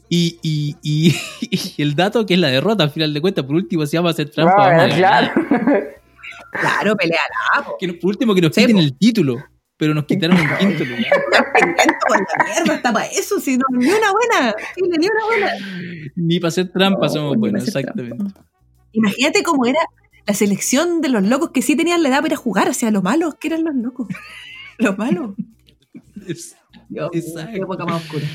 Y, 0.08 0.38
y, 0.42 0.76
y, 0.82 1.14
y 1.76 1.82
el 1.82 1.94
dato 1.96 2.24
que 2.26 2.34
es 2.34 2.40
la 2.40 2.48
derrota, 2.48 2.84
al 2.84 2.90
final 2.90 3.12
de 3.12 3.20
cuentas, 3.20 3.44
por 3.44 3.56
último, 3.56 3.84
si 3.86 3.96
vamos 3.96 4.10
a 4.10 4.12
hacer 4.12 4.30
trampa, 4.30 4.52
Ah, 4.54 4.68
vamos 4.68 4.72
a 4.82 4.86
ganar. 4.86 4.98
claro. 5.34 5.88
Claro, 6.52 6.96
peleará. 6.96 7.66
Que 7.80 7.94
por 7.94 8.10
último, 8.10 8.34
que 8.34 8.42
nos 8.42 8.54
Sí, 8.54 8.60
quiten 8.60 8.76
po. 8.76 8.82
el 8.82 8.98
título, 8.98 9.36
pero 9.78 9.94
nos 9.94 10.04
quitaron 10.04 10.36
el 10.36 10.58
quinto 10.58 10.84
lugar. 10.84 10.98
Intento 11.66 11.94
con 12.06 12.18
la 12.18 12.44
mierda, 12.44 12.74
está 12.74 12.92
para 12.92 13.06
eso, 13.06 13.40
si 13.40 13.56
no, 13.56 13.64
ni 13.72 13.86
una 13.86 14.12
buena. 14.12 14.54
Ni 14.76 15.06
una 15.06 15.24
buena. 15.26 15.52
Ni 16.14 16.38
para 16.40 16.48
hacer 16.48 16.70
trampa 16.70 17.06
No, 17.06 17.12
somos 17.12 17.36
buenos, 17.38 17.66
exactamente. 17.66 18.22
Imagínate 18.92 19.42
cómo 19.42 19.66
era 19.66 19.78
la 20.26 20.34
selección 20.34 21.00
de 21.00 21.08
los 21.08 21.22
locos 21.26 21.50
que 21.50 21.62
sí 21.62 21.76
tenían 21.76 22.02
la 22.02 22.08
edad 22.10 22.22
para 22.22 22.36
jugar, 22.36 22.68
o 22.68 22.74
sea, 22.74 22.90
los 22.90 23.02
malos 23.02 23.34
que 23.36 23.48
eran 23.48 23.64
los 23.64 23.74
locos. 23.74 24.08
Los 24.78 24.96
malos. 24.98 25.34
Es- 26.26 26.56
Dios 26.88 27.10
qué 27.12 27.56
época 27.56 27.84
más 27.84 28.02
oscura. 28.02 28.26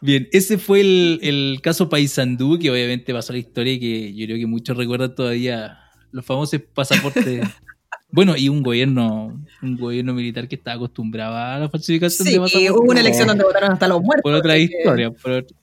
Bien, 0.00 0.28
ese 0.32 0.58
fue 0.58 0.80
el, 0.80 1.18
el 1.22 1.60
caso 1.62 1.88
Paysandú, 1.88 2.58
que 2.58 2.70
obviamente 2.70 3.12
pasó 3.12 3.32
a 3.32 3.34
la 3.34 3.38
historia 3.40 3.72
y 3.72 3.80
que 3.80 4.14
yo 4.14 4.26
creo 4.26 4.38
que 4.38 4.46
muchos 4.46 4.76
recuerdan 4.76 5.14
todavía 5.14 5.78
los 6.12 6.24
famosos 6.24 6.60
pasaportes. 6.74 7.48
bueno, 8.12 8.36
y 8.36 8.48
un 8.48 8.62
gobierno, 8.62 9.42
un 9.62 9.76
gobierno 9.76 10.12
militar 10.14 10.46
que 10.48 10.54
estaba 10.56 10.76
acostumbrado 10.76 11.36
a 11.36 11.58
la 11.58 11.68
falsificación 11.68 12.26
Sí, 12.26 12.34
de 12.34 12.40
pasaportes. 12.40 12.70
hubo 12.72 12.90
una 12.90 13.00
elección 13.00 13.26
donde 13.28 13.44
votaron 13.44 13.72
hasta 13.72 13.88
los 13.88 14.00
muertos. 14.02 14.22
Por 14.22 14.34
otra 14.34 14.52
así 14.54 14.68
que 14.68 14.78
historia. 14.78 15.10
Por 15.10 15.30
ot- 15.32 15.54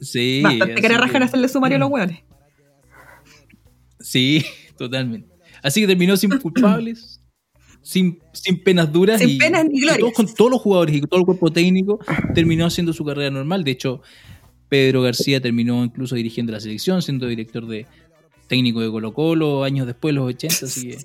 Sí. 0.00 0.40
Bastante 0.42 0.74
que 0.80 0.88
rajan 0.88 1.22
hacerle 1.22 1.48
sumario 1.48 1.76
a 1.76 1.80
los 1.80 1.90
hueones. 1.90 2.20
Sí, 4.00 4.44
totalmente. 4.78 5.28
Así 5.62 5.80
que 5.80 5.86
terminó 5.86 6.16
sin 6.16 6.38
culpables, 6.38 7.20
sin, 7.82 8.18
sin 8.32 8.62
penas 8.62 8.92
duras. 8.92 9.20
Sin 9.20 9.30
y, 9.30 9.38
penas 9.38 9.64
ni 9.64 9.80
glorias. 9.80 9.98
todos, 9.98 10.12
con 10.12 10.34
todos 10.34 10.50
los 10.50 10.60
jugadores 10.60 10.96
y 10.96 11.00
todo 11.00 11.20
el 11.20 11.26
cuerpo 11.26 11.50
técnico 11.50 11.98
terminó 12.34 12.66
haciendo 12.66 12.92
su 12.92 13.04
carrera 13.04 13.30
normal. 13.30 13.64
De 13.64 13.72
hecho, 13.72 14.02
Pedro 14.68 15.02
García 15.02 15.40
terminó 15.40 15.84
incluso 15.84 16.14
dirigiendo 16.14 16.52
la 16.52 16.60
selección, 16.60 17.02
siendo 17.02 17.26
director 17.26 17.66
de 17.66 17.86
técnico 18.46 18.80
de 18.80 18.90
Colo 18.90 19.12
Colo 19.12 19.64
años 19.64 19.86
después, 19.86 20.14
los 20.14 20.26
80. 20.26 20.66
Así 20.66 20.88
que 20.88 20.98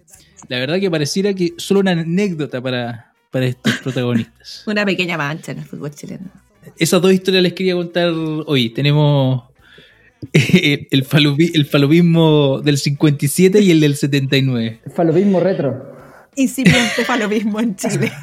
la 0.50 0.60
verdad 0.60 0.80
que 0.80 0.92
pareciera 0.92 1.34
que 1.34 1.54
solo 1.58 1.80
una 1.80 1.92
anécdota 1.92 2.62
para, 2.62 3.14
para 3.32 3.46
estos 3.46 3.74
protagonistas. 3.78 4.64
Una 4.68 4.86
pequeña 4.86 5.18
mancha 5.18 5.52
en 5.52 5.60
el 5.60 5.66
fútbol 5.66 5.92
chileno. 5.92 6.30
Esas 6.78 7.02
dos 7.02 7.12
historias 7.12 7.44
les 7.44 7.54
quería 7.54 7.76
contar 7.76 8.10
hoy. 8.10 8.70
Tenemos 8.70 9.44
el, 10.34 10.88
el, 10.92 11.08
falopi- 11.08 11.52
el 11.54 11.66
falopismo 11.66 12.62
del 12.62 12.78
57 12.78 13.60
y 13.62 13.72
el 13.72 13.80
del 13.82 13.96
79. 13.96 14.80
Falopismo 14.96 15.40
retro. 15.40 15.92
Incipiente 16.36 17.04
falopismo 17.06 17.60
en 17.60 17.76
Chile. 17.76 18.12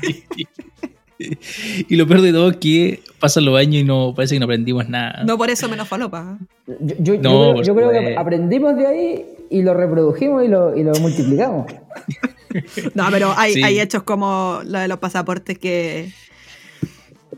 Y 1.86 1.96
lo 1.96 2.06
peor 2.06 2.22
de 2.22 2.32
todo 2.32 2.48
es 2.52 2.56
que 2.56 3.02
pasan 3.18 3.44
los 3.44 3.58
años 3.58 3.82
y 3.82 3.84
no 3.84 4.14
parece 4.16 4.34
que 4.36 4.38
no 4.38 4.46
aprendimos 4.46 4.88
nada. 4.88 5.22
No 5.24 5.36
por 5.36 5.50
eso 5.50 5.68
menos 5.68 5.86
falopa. 5.86 6.38
Yo, 6.66 6.76
yo- 6.98 7.14
yo 7.16 7.20
No, 7.20 7.20
creo, 7.42 7.54
por 7.56 7.64
yo 7.66 7.74
creo 7.74 7.90
que 7.90 7.96
supuesto. 7.98 8.20
aprendimos 8.20 8.76
de 8.76 8.86
ahí 8.86 9.24
y 9.50 9.60
lo 9.60 9.74
reprodujimos 9.74 10.42
y 10.46 10.48
lo, 10.48 10.74
y 10.76 10.82
lo 10.82 10.92
multiplicamos. 10.94 11.66
No, 12.94 13.06
pero 13.12 13.32
hay, 13.36 13.52
Sí. 13.54 13.62
hay 13.62 13.78
hechos 13.80 14.02
como 14.02 14.60
lo 14.64 14.78
de 14.80 14.88
los 14.88 14.98
pasaportes 14.98 15.56
que, 15.58 16.10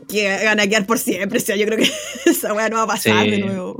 que 0.09 0.39
van 0.45 0.59
a 0.59 0.65
quedar 0.65 0.87
por 0.87 0.97
siempre. 0.97 1.37
O 1.37 1.41
sea, 1.41 1.55
yo 1.55 1.65
creo 1.67 1.77
que 1.77 1.89
esa 2.25 2.51
weá 2.53 2.67
no 2.69 2.77
va 2.77 2.83
a 2.83 2.87
pasar 2.87 3.25
Sí. 3.25 3.31
de 3.31 3.37
nuevo. 3.39 3.77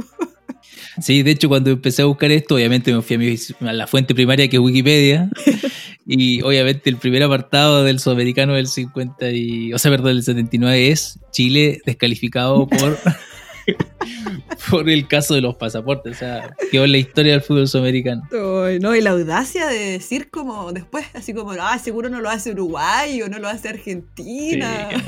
Sí, 1.01 1.23
de 1.23 1.31
hecho, 1.31 1.49
cuando 1.49 1.71
empecé 1.71 2.01
a 2.01 2.05
buscar 2.05 2.31
esto, 2.31 2.55
obviamente 2.55 2.93
me 2.93 3.01
fui 3.01 3.15
a, 3.15 3.19
mi- 3.19 3.35
a 3.67 3.73
la 3.73 3.87
fuente 3.87 4.13
primaria 4.13 4.47
que 4.47 4.57
es 4.57 4.61
Wikipedia. 4.61 5.29
y 6.05 6.41
obviamente 6.41 6.89
el 6.89 6.97
primer 6.97 7.23
apartado 7.23 7.83
del 7.83 7.99
sudamericano 7.99 8.53
del 8.53 8.67
50 8.67 9.31
y, 9.31 9.73
o 9.73 9.79
sea, 9.79 9.89
perdón, 9.91 10.15
del 10.15 10.23
79 10.23 10.91
es 10.91 11.19
Chile 11.31 11.81
descalificado 11.85 12.67
por, 12.67 12.97
por 14.69 14.89
el 14.89 15.07
caso 15.07 15.33
de 15.35 15.41
los 15.41 15.55
pasaportes. 15.55 16.15
O 16.15 16.19
sea, 16.19 16.55
quedó 16.71 16.85
en 16.85 16.91
la 16.91 16.97
historia 16.97 17.33
del 17.33 17.41
fútbol 17.41 17.67
sudamericano. 17.67 18.23
Ay, 18.65 18.79
no, 18.79 18.95
y 18.95 19.01
la 19.01 19.11
audacia 19.11 19.67
de 19.67 19.91
decir 19.93 20.29
como 20.29 20.71
después, 20.73 21.05
así 21.13 21.33
como, 21.33 21.51
ah, 21.59 21.77
seguro 21.79 22.09
no 22.09 22.21
lo 22.21 22.29
hace 22.29 22.51
Uruguay 22.51 23.21
o 23.21 23.29
no 23.29 23.39
lo 23.39 23.47
hace 23.47 23.69
Argentina. 23.69 24.89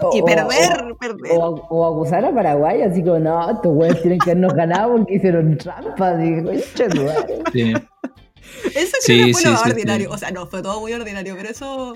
O- 0.00 0.16
y 0.16 0.20
o- 0.22 0.24
perder, 0.24 0.82
o- 0.90 0.96
perder. 0.98 1.32
O, 1.38 1.66
o 1.70 1.86
acusar 1.94 2.24
a 2.24 2.34
Paraguay, 2.34 2.82
así 2.82 3.00
como, 3.00 3.20
no, 3.20 3.48
estos 3.50 3.72
güeyes 3.72 4.02
tienen 4.02 4.18
que 4.18 4.32
habernos 4.32 4.52
ganado 4.54 4.96
porque 4.96 5.14
hicieron 5.14 5.56
trampa. 5.56 6.16
Digo. 6.16 6.50
Sí. 7.52 7.72
Eso 8.74 8.96
Sí, 9.00 9.32
fue 9.32 9.42
sí, 9.42 9.48
lo 9.48 9.56
sí, 9.56 9.70
ordinario. 9.70 10.08
sí. 10.08 10.14
O 10.14 10.18
sea, 10.18 10.30
no, 10.32 10.46
fue 10.48 10.62
todo 10.62 10.80
muy 10.80 10.92
ordinario, 10.92 11.34
pero 11.36 11.48
eso 11.48 11.94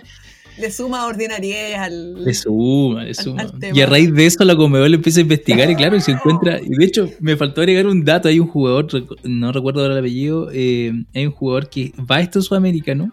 le 0.59 0.71
suma 0.71 1.07
ordinariedad 1.07 1.85
al. 1.85 2.25
Le 2.25 2.35
suma, 2.35 3.05
le 3.05 3.15
suma. 3.15 3.43
al. 3.43 3.77
Y 3.77 3.81
a 3.81 3.87
raíz 3.87 4.13
de 4.13 4.27
eso 4.27 4.45
la 4.45 4.57
Comebol 4.57 4.95
empieza 4.95 5.21
a 5.21 5.23
investigar 5.23 5.71
y 5.71 5.77
claro, 5.77 5.97
y 5.97 6.01
se 6.01 6.13
encuentra, 6.13 6.61
y 6.61 6.69
de 6.69 6.85
hecho 6.85 7.11
me 7.21 7.37
faltó 7.37 7.61
agregar 7.61 7.87
un 7.87 8.05
dato, 8.05 8.29
hay 8.29 8.41
un 8.41 8.49
jugador, 8.49 8.87
no 9.25 9.53
recuerdo 9.53 9.83
ahora 9.83 9.95
el 9.95 10.01
apellido, 10.01 10.49
eh, 10.53 10.93
hay 11.15 11.27
un 11.27 11.33
jugador 11.33 11.69
que 11.69 11.93
va 11.99 12.17
a 12.17 12.21
esto 12.21 12.43
sudamericano 12.43 13.13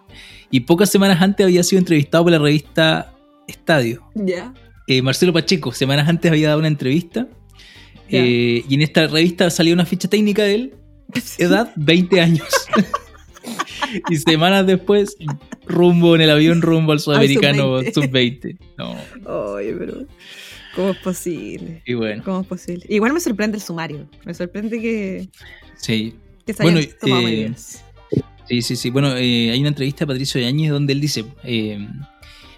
y 0.52 0.62
pocas 0.62 0.90
semanas 0.90 1.22
antes 1.22 1.46
había 1.46 1.64
sido 1.64 1.80
entrevistado 1.80 2.24
por 2.24 2.32
la 2.32 2.40
revista 2.40 3.14
Estadio. 3.48 4.02
Ya. 4.16 4.54
Eh, 4.88 5.02
Marcelo 5.02 5.34
Pacheco, 5.34 5.72
semanas 5.72 6.08
antes 6.08 6.32
había 6.32 6.48
dado 6.48 6.60
una 6.60 6.68
entrevista 6.68 7.28
eh, 8.10 8.64
y 8.68 8.74
en 8.76 8.82
esta 8.82 9.08
revista 9.08 9.50
salía 9.50 9.74
una 9.74 9.86
ficha 9.86 10.08
técnica 10.08 10.44
de 10.44 10.56
él, 10.56 10.74
edad 11.38 11.72
20 11.76 12.22
años. 12.22 12.48
y 14.10 14.16
semanas 14.18 14.66
después, 14.66 15.18
rumbo 15.66 16.16
en 16.16 16.22
el 16.22 16.30
avión, 16.30 16.62
rumbo 16.62 16.92
al 16.92 17.00
sudamericano 17.00 17.82
sub-20. 17.82 17.94
sub-20. 17.94 18.58
No, 18.78 19.56
Ay, 19.56 19.74
pero. 19.78 20.06
¿Cómo 20.76 20.90
es 20.90 20.98
posible? 20.98 21.82
y 21.86 21.94
bueno. 21.94 22.22
¿Cómo 22.24 22.42
es 22.42 22.48
posible? 22.48 22.86
Igual 22.90 23.14
me 23.14 23.20
sorprende 23.20 23.58
el 23.58 23.64
sumario. 23.64 24.08
Me 24.26 24.34
sorprende 24.34 24.82
que, 24.82 25.30
Sí, 25.78 26.16
que 26.46 26.54
se 26.54 26.64
Bueno, 26.64 26.80
tomado 27.00 27.28
eh, 27.28 27.54
sí, 28.48 28.62
sí, 28.62 28.76
sí. 28.76 28.90
Bueno, 28.90 29.16
eh, 29.16 29.52
hay 29.52 29.60
una 29.60 29.70
entrevista 29.70 30.04
a 30.04 30.08
Patricio 30.08 30.42
Yáñez 30.42 30.72
donde 30.72 30.94
él 30.94 31.02
dice, 31.02 31.26
eh, 31.44 31.88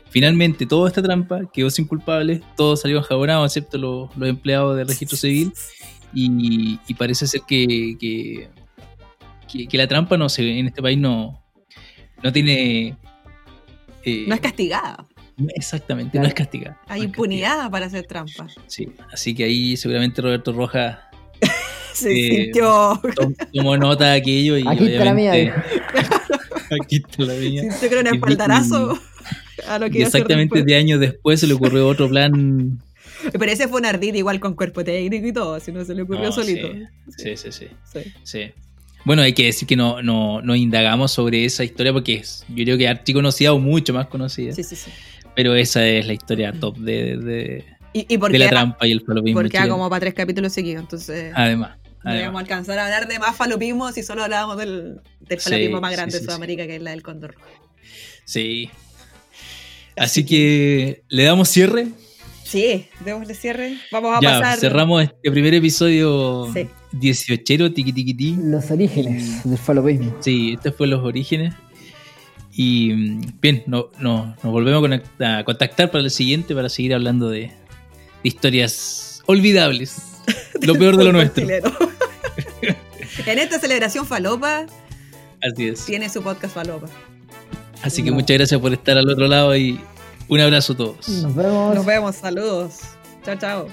finalmente 0.10 0.66
toda 0.66 0.88
esta 0.90 1.02
trampa 1.02 1.42
quedó 1.54 1.70
sin 1.70 1.86
culpables, 1.86 2.42
todos 2.56 2.82
salieron 2.82 3.04
jabonados 3.04 3.46
excepto 3.46 3.78
los, 3.78 4.16
los 4.18 4.30
empleados 4.30 4.78
del 4.78 4.88
registro 4.88 5.18
civil 5.18 5.54
y, 6.14 6.80
y 6.88 6.94
parece 6.96 7.28
ser 7.28 7.42
que, 7.48 7.98
que, 8.00 8.50
que- 9.48 9.68
que 9.68 9.78
la 9.78 9.88
trampa 9.88 10.18
no 10.18 10.30
se, 10.30 10.60
en 10.60 10.68
este 10.68 10.82
país 10.82 10.98
no, 10.98 11.44
no 12.24 12.32
tiene... 12.34 12.96
eh, 14.04 14.26
No 14.28 14.36
es 14.36 14.42
castigada. 14.42 15.06
exactamente, 15.56 16.20
no 16.20 16.26
es 16.26 16.34
castigada. 16.34 16.80
Hay 16.88 17.00
no 17.02 17.04
es 17.06 17.10
impunidad 17.10 17.70
para 17.72 17.86
hacer 17.88 18.06
trampa. 18.06 18.46
castigada. 18.46 18.64
Sí, 18.68 18.88
así 19.12 19.34
que 19.36 19.44
ahí 19.46 19.78
seguramente 19.78 20.22
Roberto 20.22 20.52
Rojas 20.54 20.98
Se 21.94 22.12
Eh, 22.12 22.44
sintió. 22.44 23.00
tom- 23.16 23.34
tomó 23.54 23.76
nota 23.78 24.12
de 24.12 24.18
aquello 24.20 24.58
y 24.58 24.68
Aquí 24.68 24.86
está 24.88 25.06
la 25.06 25.14
mía. 25.14 25.32
Aquí 26.82 26.98
está 26.98 27.24
la 27.24 27.34
mía. 27.34 27.62
Sintió 27.62 27.90
que 27.90 28.00
era 28.00 28.02
un 28.10 28.16
espaldarazo 28.16 29.00
a 29.68 29.80
lo 29.80 29.90
que 29.90 30.00
Y 30.00 30.02
exactamente 30.04 30.56
después. 30.56 30.66
de 30.66 30.76
años 30.76 31.00
después 31.00 31.40
se 31.40 31.48
le 31.48 31.54
ocurrió 31.54 31.88
otro 31.88 32.08
plan. 32.10 32.82
Pero 33.32 33.46
ese 33.52 33.68
fue 33.68 33.80
un 33.80 33.86
ardid 33.88 34.14
igual 34.14 34.40
con 34.40 34.54
cuerpo 34.54 34.84
técnico 34.84 35.26
y 35.28 35.34
todo, 35.34 35.60
si 35.60 35.72
no 35.72 35.84
se 35.86 35.96
le 35.96 36.04
ocurrió 36.04 36.26
No, 36.26 36.32
solito. 36.32 36.68
Sí, 37.18 37.36
sí, 37.36 37.52
sí, 37.52 37.68
Sí. 37.92 38.00
sí. 38.24 38.52
Bueno, 39.08 39.22
hay 39.22 39.32
que 39.32 39.46
decir 39.46 39.66
que 39.66 39.78
no, 39.78 40.02
no, 40.02 40.42
no 40.42 40.54
indagamos 40.54 41.14
sobre 41.14 41.46
esa 41.46 41.64
historia 41.64 41.94
porque 41.94 42.16
es, 42.16 42.44
yo 42.50 42.66
creo 42.66 42.78
que 42.78 42.90
archi 42.90 43.14
conocida 43.14 43.54
o 43.54 43.60
mucho 43.60 43.94
más 43.94 44.08
conocida. 44.08 44.52
Sí, 44.54 44.64
sí, 44.64 44.76
sí. 44.76 44.92
Pero 45.34 45.56
esa 45.56 45.88
es 45.88 46.06
la 46.06 46.12
historia 46.12 46.52
top 46.52 46.76
de, 46.78 47.16
de, 47.18 47.66
Y, 47.94 48.06
y 48.14 48.18
porque 48.18 48.34
de 48.34 48.40
la 48.40 48.46
era- 48.46 48.52
trampa 48.52 48.86
y 48.86 48.92
el 48.92 49.00
falopismo 49.06 49.40
porque 49.40 49.56
era 49.56 49.70
como 49.70 49.90
para 49.90 50.02
tres 50.02 50.14
capítulos 50.14 50.52
seguidos, 50.52 50.82
entonces 50.84 51.32
Además, 51.34 51.78
no 51.78 51.86
íbamos 51.86 52.04
a 52.04 52.10
además. 52.26 52.42
alcanzar 52.42 52.80
a 52.80 52.86
hablar 52.86 53.08
de 53.08 53.18
más 53.20 53.34
falopismo 53.38 53.90
si 53.94 54.04
solo 54.04 54.26
hablábamos 54.26 54.58
del, 54.58 55.00
del 55.22 55.40
Sí, 55.40 55.50
falopismo 55.52 55.80
más 55.80 55.94
grande 55.94 56.12
sí, 56.12 56.20
de. 56.20 56.26
Sudamérica, 56.26 56.68
que 56.68 56.76
es 56.76 56.82
la 56.82 56.92
del 56.92 57.02
cóndor. 57.02 57.36
Sí. 58.26 58.70
Así 59.96 60.26
que 60.26 61.04
le 61.08 61.24
damos 61.24 61.48
cierre. 61.48 61.88
Sí, 62.48 62.88
démosle 63.04 63.34
cierre. 63.34 63.78
Vamos 63.92 64.16
a 64.18 64.22
Ya, 64.22 64.40
pasar. 64.40 64.60
cerramos 64.60 65.04
este 65.04 65.32
primer 65.32 65.54
episodio 65.54 66.50
Sí. 66.54 66.68
18 66.94 67.74
tiqui 67.74 67.92
tiqui 67.92 68.14
ti. 68.14 68.38
Los 68.42 68.72
orígenes 68.72 69.44
del 69.44 69.58
falopismo. 69.58 70.16
Sí, 70.22 70.54
estos 70.54 70.74
fueron 70.76 70.98
los 71.00 71.06
orígenes. 71.06 71.54
Y 72.54 72.94
mm, 72.94 73.22
bien, 73.42 73.64
no, 73.68 73.90
no- 74.00 74.28
nos 74.42 74.52
volvemos 74.52 74.82
a 75.20 75.44
contactar 75.44 75.92
para 75.92 76.04
el 76.06 76.10
siguiente 76.12 76.56
para 76.56 76.70
seguir 76.70 76.94
hablando 76.94 77.30
de, 77.30 77.40
de 77.42 77.52
historias 78.24 79.22
olvidables. 79.26 79.98
Lo 80.62 80.74
peor 80.76 80.96
de 80.98 81.04
lo 81.04 81.12
nuestro. 81.12 81.46
En 83.26 83.40
esta 83.40 83.60
celebración 83.60 84.06
falopa 84.06 84.66
Así 85.42 85.68
es. 85.68 85.86
tiene 85.86 86.08
su 86.10 86.22
podcast 86.22 86.54
falopa. 86.54 86.88
Así 87.84 88.04
que 88.04 88.12
muchas 88.12 88.38
gracias 88.38 88.60
por 88.62 88.72
estar 88.74 88.98
al 88.98 89.10
otro 89.10 89.28
lado 89.28 89.56
y 89.58 89.80
un 90.30 90.40
abrazo 90.40 90.74
a 90.74 90.78
todos. 90.78 91.08
Nos 91.10 91.36
vemos. 91.36 91.76
Nos 91.76 91.86
vemos, 91.86 92.16
saludos. 92.16 92.74
Chao, 93.24 93.36
chao. 93.38 93.68